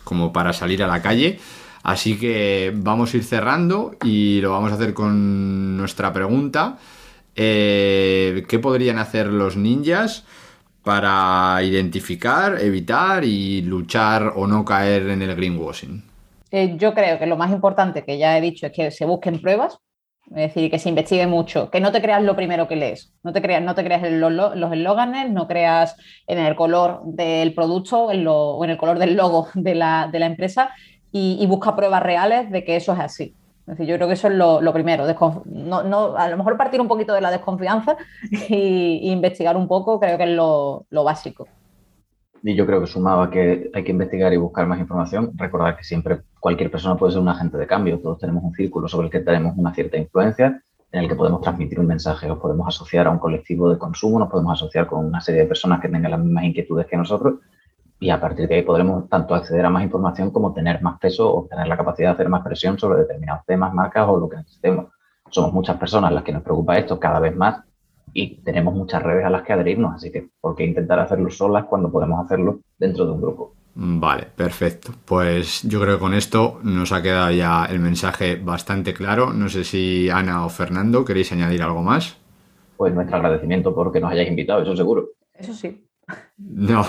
como 0.07 0.31
para 0.31 0.53
salir 0.53 0.81
a 0.81 0.87
la 0.87 1.01
calle. 1.01 1.39
Así 1.83 2.17
que 2.17 2.73
vamos 2.75 3.13
a 3.13 3.17
ir 3.17 3.23
cerrando 3.23 3.95
y 4.03 4.41
lo 4.41 4.51
vamos 4.51 4.71
a 4.71 4.75
hacer 4.75 4.93
con 4.93 5.77
nuestra 5.77 6.11
pregunta. 6.13 6.77
Eh, 7.35 8.45
¿Qué 8.47 8.59
podrían 8.59 8.99
hacer 8.99 9.27
los 9.27 9.57
ninjas? 9.57 10.23
para 10.87 11.61
identificar, 11.63 12.61
evitar 12.61 13.25
y 13.25 13.61
luchar 13.61 14.31
o 14.37 14.47
no 14.47 14.63
caer 14.63 15.09
en 15.09 15.21
el 15.21 15.35
greenwashing? 15.35 16.01
Eh, 16.49 16.77
yo 16.77 16.93
creo 16.93 17.19
que 17.19 17.25
lo 17.25 17.35
más 17.35 17.51
importante 17.51 18.05
que 18.05 18.17
ya 18.17 18.37
he 18.37 18.41
dicho 18.41 18.67
es 18.67 18.71
que 18.71 18.89
se 18.89 19.03
busquen 19.05 19.41
pruebas, 19.41 19.79
es 20.31 20.53
decir, 20.53 20.69
que 20.69 20.79
se 20.79 20.89
investigue 20.89 21.27
mucho, 21.27 21.69
que 21.69 21.79
no 21.79 21.91
te 21.91 22.01
creas 22.01 22.21
lo 22.21 22.35
primero 22.35 22.67
que 22.67 22.75
lees, 22.75 23.13
no 23.23 23.33
te 23.33 23.41
creas, 23.41 23.61
no 23.61 23.75
te 23.75 23.83
creas 23.83 24.01
los, 24.11 24.31
los 24.31 24.71
eslóganes, 24.71 25.29
no 25.31 25.47
creas 25.47 25.95
en 26.27 26.39
el 26.39 26.55
color 26.55 27.01
del 27.05 27.53
producto 27.53 28.05
o 28.05 28.63
en 28.63 28.69
el 28.69 28.77
color 28.77 28.99
del 28.99 29.15
logo 29.15 29.47
de 29.53 29.75
la, 29.75 30.09
empresa 30.13 30.71
y 31.11 31.45
busca 31.47 31.75
pruebas 31.75 32.03
reales 32.03 32.51
de 32.51 32.63
que 32.63 32.75
eso 32.75 32.93
es 32.93 32.99
así 32.99 33.33
yo 33.75 33.95
creo 33.95 34.07
que 34.07 34.13
eso 34.13 34.27
es 34.27 34.33
lo, 34.33 34.73
primero. 34.73 35.05
No, 35.45 36.15
a 36.15 36.29
lo 36.29 36.37
mejor 36.37 36.57
partir 36.57 36.79
un 36.79 36.87
poquito 36.87 37.13
de 37.13 37.21
la 37.21 37.31
desconfianza 37.31 37.97
e 38.49 38.99
investigar 39.03 39.57
un 39.57 39.67
poco, 39.67 39.99
creo 39.99 40.17
que 40.17 40.23
es 40.23 40.29
lo, 40.29 40.85
básico. 40.89 41.47
Y 42.47 42.55
yo 42.55 42.65
creo 42.65 42.79
que 42.79 42.87
sumaba 42.87 43.29
que 43.29 43.69
hay 43.73 43.83
que 43.83 43.91
investigar 43.91 44.31
y 44.31 44.37
buscar 44.37 44.65
más 44.67 44.79
información, 44.79 45.33
recordar 45.35 45.75
que 45.75 45.83
siempre 45.83 46.21
cualquier 46.39 46.71
persona 46.71 46.95
puede 46.95 47.11
ser 47.11 47.21
un 47.21 47.27
agente 47.27 47.57
de 47.57 47.67
cambio. 47.67 47.99
Todos 47.99 48.19
tenemos 48.19 48.41
un 48.41 48.53
círculo 48.53 48.87
sobre 48.87 49.07
el 49.07 49.11
que 49.11 49.19
tenemos 49.19 49.57
una 49.57 49.73
cierta 49.73 49.97
influencia, 49.97 50.63
en 50.93 51.01
el 51.01 51.09
que 51.09 51.15
podemos 51.15 51.41
transmitir 51.41 51.77
un 51.77 51.87
mensaje, 51.87 52.25
nos 52.25 52.39
podemos 52.39 52.65
asociar 52.65 53.05
a 53.07 53.09
un 53.09 53.19
colectivo 53.19 53.69
de 53.69 53.77
consumo, 53.77 54.17
nos 54.17 54.29
podemos 54.29 54.53
asociar 54.53 54.87
con 54.87 55.05
una 55.05 55.19
serie 55.19 55.41
de 55.41 55.47
personas 55.47 55.81
que 55.81 55.89
tengan 55.89 56.09
las 56.09 56.21
mismas 56.21 56.45
inquietudes 56.45 56.87
que 56.87 56.95
nosotros 56.95 57.41
y 57.99 58.11
a 58.11 58.21
partir 58.21 58.47
de 58.47 58.55
ahí 58.55 58.61
podremos 58.61 59.09
tanto 59.09 59.35
acceder 59.35 59.65
a 59.65 59.69
más 59.69 59.83
información 59.83 60.31
como 60.31 60.53
tener 60.53 60.81
más 60.81 60.97
peso 60.99 61.29
o 61.29 61.47
tener 61.49 61.67
la 61.67 61.75
capacidad 61.75 62.11
de 62.11 62.13
hacer 62.13 62.29
más 62.29 62.45
presión 62.45 62.79
sobre 62.79 62.99
determinados 62.99 63.43
temas, 63.45 63.73
marcas 63.73 64.07
o 64.07 64.17
lo 64.17 64.29
que 64.29 64.37
necesitemos. 64.37 64.85
Somos 65.29 65.51
muchas 65.51 65.75
personas 65.75 66.13
las 66.13 66.23
que 66.23 66.31
nos 66.31 66.43
preocupa 66.43 66.77
esto 66.77 66.97
cada 66.97 67.19
vez 67.19 67.35
más 67.35 67.65
y 68.13 68.37
tenemos 68.37 68.73
muchas 68.73 69.03
redes 69.03 69.25
a 69.25 69.29
las 69.29 69.43
que 69.43 69.53
adherirnos, 69.53 69.95
así 69.95 70.11
que 70.11 70.27
¿por 70.39 70.55
qué 70.55 70.65
intentar 70.65 70.99
hacerlo 70.99 71.29
solas 71.29 71.65
cuando 71.65 71.91
podemos 71.91 72.23
hacerlo 72.23 72.59
dentro 72.77 73.05
de 73.05 73.11
un 73.11 73.21
grupo? 73.21 73.53
Vale, 73.79 74.27
perfecto. 74.35 74.91
Pues 75.05 75.61
yo 75.61 75.79
creo 75.79 75.97
que 75.97 75.99
con 75.99 76.15
esto 76.15 76.59
nos 76.63 76.91
ha 76.91 77.03
quedado 77.03 77.29
ya 77.29 77.65
el 77.65 77.79
mensaje 77.79 78.35
bastante 78.35 78.91
claro. 78.91 79.31
No 79.33 79.49
sé 79.49 79.63
si 79.63 80.09
Ana 80.09 80.45
o 80.45 80.49
Fernando 80.49 81.05
queréis 81.05 81.31
añadir 81.31 81.61
algo 81.61 81.83
más. 81.83 82.17
Pues 82.75 82.91
nuestro 82.95 83.17
agradecimiento 83.17 83.75
por 83.75 83.91
que 83.91 83.99
nos 83.99 84.11
hayáis 84.11 84.29
invitado, 84.29 84.63
eso 84.63 84.75
seguro. 84.75 85.09
Eso 85.33 85.53
sí. 85.53 85.83
No. 86.37 86.85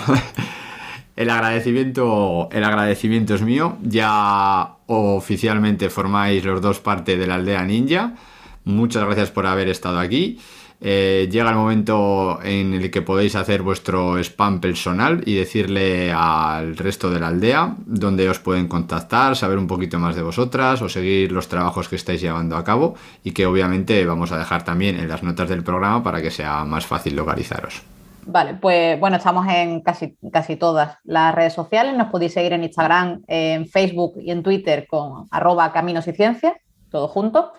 el 1.15 1.29
agradecimiento, 1.29 2.49
el 2.51 2.63
agradecimiento 2.63 3.35
es 3.35 3.43
mío. 3.43 3.77
Ya 3.83 4.77
oficialmente 4.87 5.91
formáis 5.91 6.43
los 6.43 6.59
dos 6.59 6.79
parte 6.79 7.17
de 7.17 7.27
la 7.27 7.35
aldea 7.35 7.63
ninja. 7.65 8.15
Muchas 8.63 9.05
gracias 9.05 9.29
por 9.29 9.45
haber 9.45 9.69
estado 9.69 9.99
aquí. 9.99 10.39
Eh, 10.81 11.27
llega 11.29 11.49
el 11.49 11.57
momento 11.57 12.39
en 12.41 12.73
el 12.73 12.89
que 12.89 13.01
podéis 13.01 13.35
hacer 13.35 13.61
vuestro 13.61 14.17
spam 14.17 14.61
personal 14.61 15.21
y 15.25 15.35
decirle 15.35 16.13
al 16.13 16.77
resto 16.77 17.09
de 17.09 17.19
la 17.19 17.27
aldea 17.27 17.75
donde 17.85 18.29
os 18.29 18.39
pueden 18.39 18.69
contactar, 18.69 19.35
saber 19.35 19.57
un 19.57 19.67
poquito 19.67 19.99
más 19.99 20.15
de 20.15 20.21
vosotras 20.21 20.81
o 20.81 20.87
seguir 20.87 21.33
los 21.33 21.49
trabajos 21.49 21.89
que 21.89 21.97
estáis 21.97 22.21
llevando 22.21 22.55
a 22.55 22.63
cabo 22.63 22.95
y 23.23 23.31
que 23.31 23.45
obviamente 23.45 24.05
vamos 24.05 24.31
a 24.31 24.37
dejar 24.37 24.63
también 24.63 24.97
en 24.97 25.09
las 25.09 25.21
notas 25.21 25.49
del 25.49 25.63
programa 25.63 26.01
para 26.01 26.21
que 26.21 26.31
sea 26.31 26.63
más 26.63 26.85
fácil 26.85 27.15
localizaros. 27.15 27.81
Vale, 28.25 28.53
pues 28.53 28.99
bueno, 28.99 29.17
estamos 29.17 29.47
en 29.47 29.81
casi, 29.81 30.15
casi 30.31 30.55
todas 30.55 30.97
las 31.03 31.33
redes 31.33 31.53
sociales. 31.53 31.95
Nos 31.97 32.09
podéis 32.09 32.33
seguir 32.33 32.53
en 32.53 32.63
Instagram, 32.63 33.23
en 33.27 33.67
Facebook 33.67 34.13
y 34.21 34.31
en 34.31 34.43
Twitter 34.43 34.87
con 34.87 35.27
arroba 35.31 35.73
caminos 35.73 36.07
y 36.07 36.13
ciencias, 36.13 36.53
todo 36.89 37.07
junto. 37.07 37.51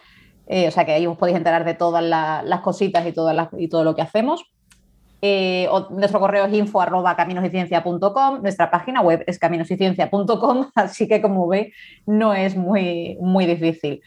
Eh, 0.53 0.66
o 0.66 0.70
sea 0.72 0.84
que 0.84 0.90
ahí 0.90 1.07
os 1.07 1.16
podéis 1.16 1.38
enterar 1.38 1.64
de 1.64 1.74
todas 1.74 2.03
las 2.03 2.61
cositas 2.61 3.07
y, 3.07 3.12
todo 3.12 3.84
lo 3.84 3.94
que 3.94 4.03
hacemos. 4.03 4.51
Eh, 5.22 5.68
nuestro 5.90 6.18
correo 6.18 6.46
es 6.46 6.53
info 6.53 6.80
arroba 6.80 7.14
caminosyciencia.com, 7.14 8.42
nuestra 8.42 8.68
página 8.68 9.01
web 9.01 9.22
es 9.28 9.38
caminosyciencia.com, 9.38 10.70
así 10.74 11.07
que 11.07 11.22
como 11.22 11.46
ve 11.46 11.72
no 12.05 12.34
es 12.34 12.57
muy, 12.57 13.16
muy 13.20 13.46
difícil. 13.46 14.03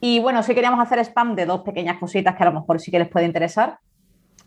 Y 0.00 0.18
bueno, 0.18 0.42
sí 0.42 0.56
queríamos 0.56 0.80
hacer 0.80 0.98
spam 0.98 1.36
de 1.36 1.46
dos 1.46 1.60
pequeñas 1.60 1.98
cositas 1.98 2.34
que 2.34 2.42
a 2.42 2.46
lo 2.46 2.60
mejor 2.60 2.80
sí 2.80 2.90
que 2.90 2.98
les 2.98 3.08
puede 3.08 3.24
interesar. 3.24 3.78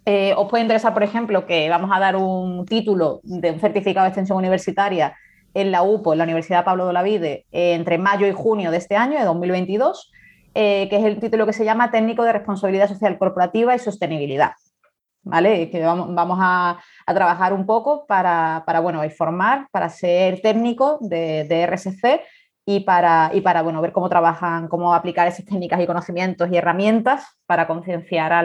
Eh, 0.05 0.33
os 0.35 0.49
puede 0.49 0.63
interesar, 0.63 0.93
por 0.93 1.03
ejemplo, 1.03 1.45
que 1.45 1.69
vamos 1.69 1.89
a 1.93 2.01
dar 2.01 2.17
un 2.17 2.65
título 2.65 3.21
de 3.23 3.51
un 3.51 3.61
certificado 3.61 4.03
de 4.03 4.09
extensión 4.09 4.37
universitaria 4.37 5.15
en 5.53 5.71
la 5.71 5.83
UPO, 5.83 6.11
en 6.11 6.17
la 6.17 6.25
Universidad 6.25 6.65
Pablo 6.65 6.83
de 6.83 6.89
Olavide, 6.89 7.45
entre 7.53 7.97
mayo 7.97 8.27
y 8.27 8.33
junio 8.33 8.71
de 8.71 8.77
este 8.77 8.97
año, 8.97 9.17
de 9.17 9.23
2022. 9.23 10.11
Eh, 10.55 10.87
que 10.89 10.97
es 10.97 11.03
el 11.05 11.19
título 11.19 11.45
que 11.45 11.53
se 11.53 11.63
llama 11.63 11.91
Técnico 11.91 12.23
de 12.23 12.33
Responsabilidad 12.33 12.87
Social 12.87 13.17
Corporativa 13.17 13.75
y 13.75 13.79
Sostenibilidad. 13.79 14.53
¿Vale? 15.21 15.69
Que 15.69 15.83
vamos, 15.83 16.39
a, 16.41 16.79
trabajar 17.05 17.53
un 17.53 17.65
poco 17.65 18.05
para, 18.07 18.63
para, 18.65 18.79
bueno, 18.79 19.03
informar, 19.03 19.67
para 19.71 19.89
ser 19.89 20.41
técnico 20.41 20.97
de, 21.01 21.67
RSC 21.67 22.21
y 22.65 22.79
para, 22.81 23.29
y 23.33 23.41
para 23.41 23.61
bueno, 23.61 23.81
ver 23.81 23.91
cómo 23.91 24.09
trabajan, 24.09 24.67
cómo 24.69 24.93
aplicar 24.93 25.27
esas 25.27 25.45
técnicas 25.45 25.81
y 25.81 25.85
conocimientos 25.85 26.49
y 26.51 26.57
herramientas 26.57 27.27
para 27.45 27.67
concienciar 27.67 28.31
a, 28.31 28.41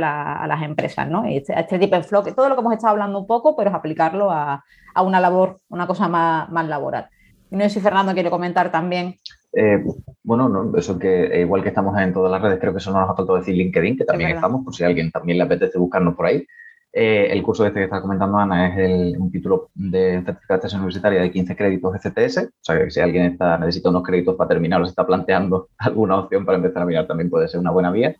las 0.46 0.62
empresas, 0.62 1.08
¿no? 1.08 1.24
Este, 1.24 1.58
este 1.58 1.78
tipo 1.78 1.96
de 1.96 2.02
flow, 2.02 2.22
todo 2.34 2.48
lo 2.48 2.54
que 2.54 2.60
hemos 2.60 2.74
estado 2.74 2.90
hablando 2.90 3.20
un 3.20 3.26
poco, 3.26 3.56
pero 3.56 3.70
es 3.70 3.76
aplicarlo 3.76 4.30
a, 4.30 4.62
una 5.02 5.20
labor, 5.20 5.60
una 5.68 5.86
cosa 5.86 6.08
más, 6.08 6.50
más 6.50 6.66
laboral. 6.66 7.08
No 7.50 7.60
sé 7.60 7.70
si 7.70 7.80
Fernando 7.80 8.12
quiere 8.14 8.30
comentar 8.30 8.70
también 8.70 9.16
eh, 9.56 9.84
bueno, 10.22 10.48
no, 10.48 10.76
eso 10.76 10.98
que 10.98 11.26
eh, 11.26 11.40
igual 11.42 11.62
que 11.62 11.68
estamos 11.68 11.96
en 12.00 12.12
todas 12.12 12.30
las 12.30 12.42
redes, 12.42 12.58
creo 12.58 12.72
que 12.72 12.78
eso 12.78 12.90
no 12.92 13.00
nos 13.00 13.10
ha 13.10 13.14
faltado 13.14 13.38
decir 13.38 13.54
LinkedIn, 13.54 13.96
que 13.96 14.04
también 14.04 14.30
estamos, 14.30 14.64
por 14.64 14.74
si 14.74 14.82
a 14.84 14.88
alguien 14.88 15.10
también 15.10 15.38
le 15.38 15.44
apetece 15.44 15.78
buscarnos 15.78 16.14
por 16.14 16.26
ahí. 16.26 16.44
Eh, 16.92 17.28
el 17.30 17.42
curso 17.42 17.66
este 17.66 17.80
que 17.80 17.84
está 17.84 18.00
comentando 18.00 18.38
Ana 18.38 18.68
es 18.68 19.18
un 19.18 19.30
título 19.30 19.70
de 19.74 20.22
certificado 20.24 20.68
de 20.68 20.76
universitaria 20.76 21.22
de 21.22 21.30
15 21.30 21.56
créditos 21.56 21.94
ECTS, 21.96 22.38
o 22.38 22.50
sea 22.60 22.78
que 22.78 22.90
si 22.90 23.00
alguien 23.00 23.24
está, 23.24 23.58
necesita 23.58 23.90
unos 23.90 24.04
créditos 24.04 24.36
para 24.36 24.48
terminar 24.48 24.80
o 24.80 24.84
se 24.84 24.90
está 24.90 25.06
planteando 25.06 25.68
alguna 25.78 26.18
opción 26.18 26.44
para 26.44 26.58
empezar 26.58 26.82
a 26.82 26.86
mirar, 26.86 27.06
también 27.06 27.30
puede 27.30 27.48
ser 27.48 27.60
una 27.60 27.70
buena 27.70 27.90
vía. 27.90 28.14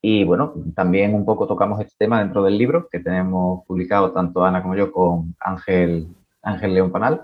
Y 0.00 0.24
bueno, 0.24 0.54
también 0.76 1.14
un 1.14 1.24
poco 1.24 1.46
tocamos 1.48 1.80
este 1.80 1.94
tema 1.98 2.20
dentro 2.20 2.44
del 2.44 2.56
libro 2.56 2.88
que 2.90 3.00
tenemos 3.00 3.64
publicado 3.66 4.12
tanto 4.12 4.44
Ana 4.44 4.62
como 4.62 4.76
yo 4.76 4.92
con 4.92 5.34
Ángel, 5.40 6.08
Ángel 6.42 6.74
León 6.74 6.92
Panal, 6.92 7.22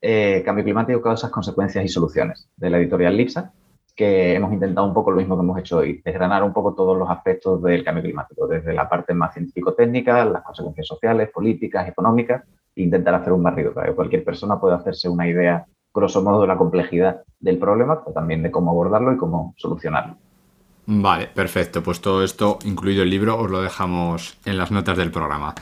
eh, 0.00 0.42
cambio 0.44 0.64
climático, 0.64 1.00
causas, 1.02 1.30
consecuencias 1.30 1.84
y 1.84 1.88
soluciones, 1.88 2.48
de 2.56 2.70
la 2.70 2.78
editorial 2.78 3.16
Lipsa, 3.16 3.52
que 3.98 4.34
hemos 4.34 4.52
intentado 4.52 4.86
un 4.86 4.94
poco 4.94 5.10
lo 5.10 5.16
mismo 5.16 5.36
que 5.36 5.42
hemos 5.42 5.58
hecho 5.58 5.78
hoy, 5.78 6.00
desgranar 6.04 6.44
un 6.44 6.52
poco 6.52 6.72
todos 6.72 6.96
los 6.96 7.10
aspectos 7.10 7.60
del 7.64 7.82
cambio 7.82 8.04
climático, 8.04 8.46
desde 8.46 8.72
la 8.72 8.88
parte 8.88 9.12
más 9.12 9.34
científico-técnica, 9.34 10.24
las 10.24 10.44
consecuencias 10.44 10.86
sociales, 10.86 11.30
políticas, 11.34 11.88
económicas, 11.88 12.44
e 12.76 12.82
intentar 12.82 13.16
hacer 13.16 13.32
un 13.32 13.42
barrido 13.42 13.74
para 13.74 13.88
que 13.88 13.94
cualquier 13.94 14.22
persona 14.22 14.60
pueda 14.60 14.76
hacerse 14.76 15.08
una 15.08 15.26
idea, 15.26 15.66
grosso 15.92 16.22
modo, 16.22 16.42
de 16.42 16.46
la 16.46 16.56
complejidad 16.56 17.22
del 17.40 17.58
problema, 17.58 18.04
pero 18.04 18.14
también 18.14 18.40
de 18.44 18.52
cómo 18.52 18.70
abordarlo 18.70 19.12
y 19.12 19.16
cómo 19.16 19.54
solucionarlo. 19.56 20.16
Vale, 20.86 21.26
perfecto. 21.26 21.82
Pues 21.82 22.00
todo 22.00 22.22
esto, 22.22 22.60
incluido 22.64 23.02
el 23.02 23.10
libro, 23.10 23.36
os 23.36 23.50
lo 23.50 23.60
dejamos 23.60 24.38
en 24.44 24.58
las 24.58 24.70
notas 24.70 24.96
del 24.96 25.10
programa. 25.10 25.56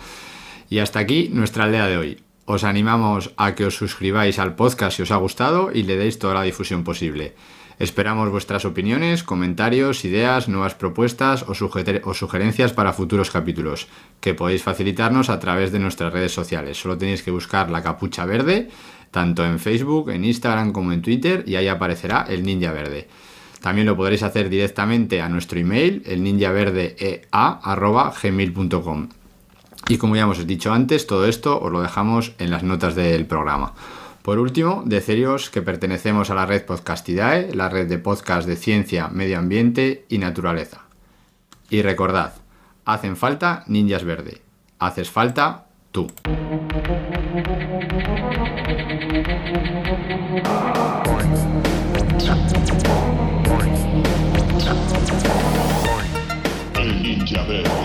Y 0.68 0.80
hasta 0.80 0.98
aquí 0.98 1.30
nuestra 1.32 1.64
aldea 1.64 1.86
de 1.86 1.96
hoy 1.96 2.25
os 2.46 2.64
animamos 2.64 3.34
a 3.36 3.54
que 3.54 3.66
os 3.66 3.74
suscribáis 3.74 4.38
al 4.38 4.54
podcast 4.54 4.96
si 4.96 5.02
os 5.02 5.10
ha 5.10 5.16
gustado 5.16 5.70
y 5.74 5.82
le 5.82 5.98
deis 5.98 6.18
toda 6.18 6.34
la 6.34 6.42
difusión 6.42 6.84
posible. 6.84 7.34
Esperamos 7.78 8.30
vuestras 8.30 8.64
opiniones, 8.64 9.22
comentarios, 9.22 10.06
ideas, 10.06 10.48
nuevas 10.48 10.74
propuestas 10.74 11.44
o, 11.46 11.52
sugerencias 11.54 12.72
para 12.72 12.94
futuros 12.94 13.30
capítulos, 13.30 13.88
que 14.20 14.32
podéis 14.32 14.62
facilitarnos 14.62 15.28
a 15.28 15.38
través 15.40 15.72
de 15.72 15.80
nuestras 15.80 16.10
redes 16.10 16.32
sociales. 16.32 16.80
Solo 16.80 16.96
tenéis 16.96 17.22
que 17.22 17.30
buscar 17.30 17.68
la 17.68 17.82
capucha 17.82 18.24
verde, 18.24 18.70
tanto 19.10 19.44
en 19.44 19.58
Facebook, 19.58 20.08
en 20.08 20.24
Instagram 20.24 20.72
como 20.72 20.92
en 20.92 21.02
Twitter, 21.02 21.44
y 21.46 21.56
ahí 21.56 21.68
aparecerá 21.68 22.24
el 22.28 22.44
ninja 22.44 22.72
verde. 22.72 23.08
También 23.60 23.86
lo 23.86 23.94
podréis 23.96 24.22
hacer 24.22 24.48
directamente 24.48 25.20
a 25.20 25.28
nuestro 25.28 25.58
email, 25.58 26.02
el 26.06 26.22
ninjaverdea.gmail.com. 26.22 29.08
Y 29.88 29.98
como 29.98 30.16
ya 30.16 30.22
hemos 30.22 30.44
dicho 30.46 30.72
antes, 30.72 31.06
todo 31.06 31.26
esto 31.26 31.60
os 31.60 31.70
lo 31.70 31.80
dejamos 31.80 32.32
en 32.38 32.50
las 32.50 32.64
notas 32.64 32.94
del 32.96 33.26
programa. 33.26 33.74
Por 34.22 34.40
último, 34.40 34.82
deciros 34.84 35.50
que 35.50 35.62
pertenecemos 35.62 36.30
a 36.30 36.34
la 36.34 36.46
red 36.46 36.64
Podcastidae, 36.64 37.54
la 37.54 37.68
red 37.68 37.88
de 37.88 37.98
podcast 37.98 38.48
de 38.48 38.56
ciencia, 38.56 39.06
medio 39.06 39.38
ambiente 39.38 40.04
y 40.08 40.18
naturaleza. 40.18 40.86
Y 41.70 41.82
recordad, 41.82 42.34
hacen 42.84 43.16
falta 43.16 43.62
ninjas 43.68 44.02
verde. 44.02 44.42
Haces 44.80 45.10
falta 45.10 45.66
tú. 45.92 46.08
El 56.74 57.02
ninja 57.02 57.44
verde. 57.44 57.75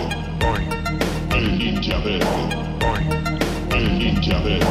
Ninja 4.32 4.44
verde. 4.44 4.66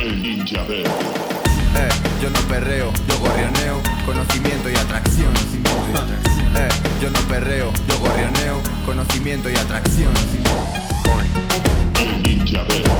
El 0.00 0.22
ninja 0.22 0.62
verde. 0.62 0.84
Eh, 0.84 1.88
yo 2.22 2.30
no 2.30 2.38
perreo, 2.48 2.90
yo 3.08 3.18
gorrioneo, 3.18 3.82
conocimiento 4.06 4.70
y 4.70 4.74
atracción. 4.74 5.34
Eh, 6.56 6.68
yo 7.02 7.10
no 7.10 7.18
perreo, 7.28 7.72
yo 7.88 7.98
gorrioneo, 7.98 8.62
conocimiento 8.86 9.50
y 9.50 9.56
atracción. 9.56 10.12
El 12.00 12.22
ninja 12.22 12.62
verde. 12.62 12.90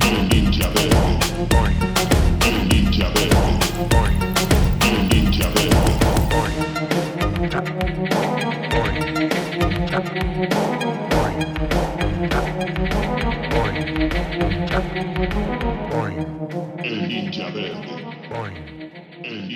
El 0.00 0.28
ninja 0.28 0.68
verde. 0.68 1.91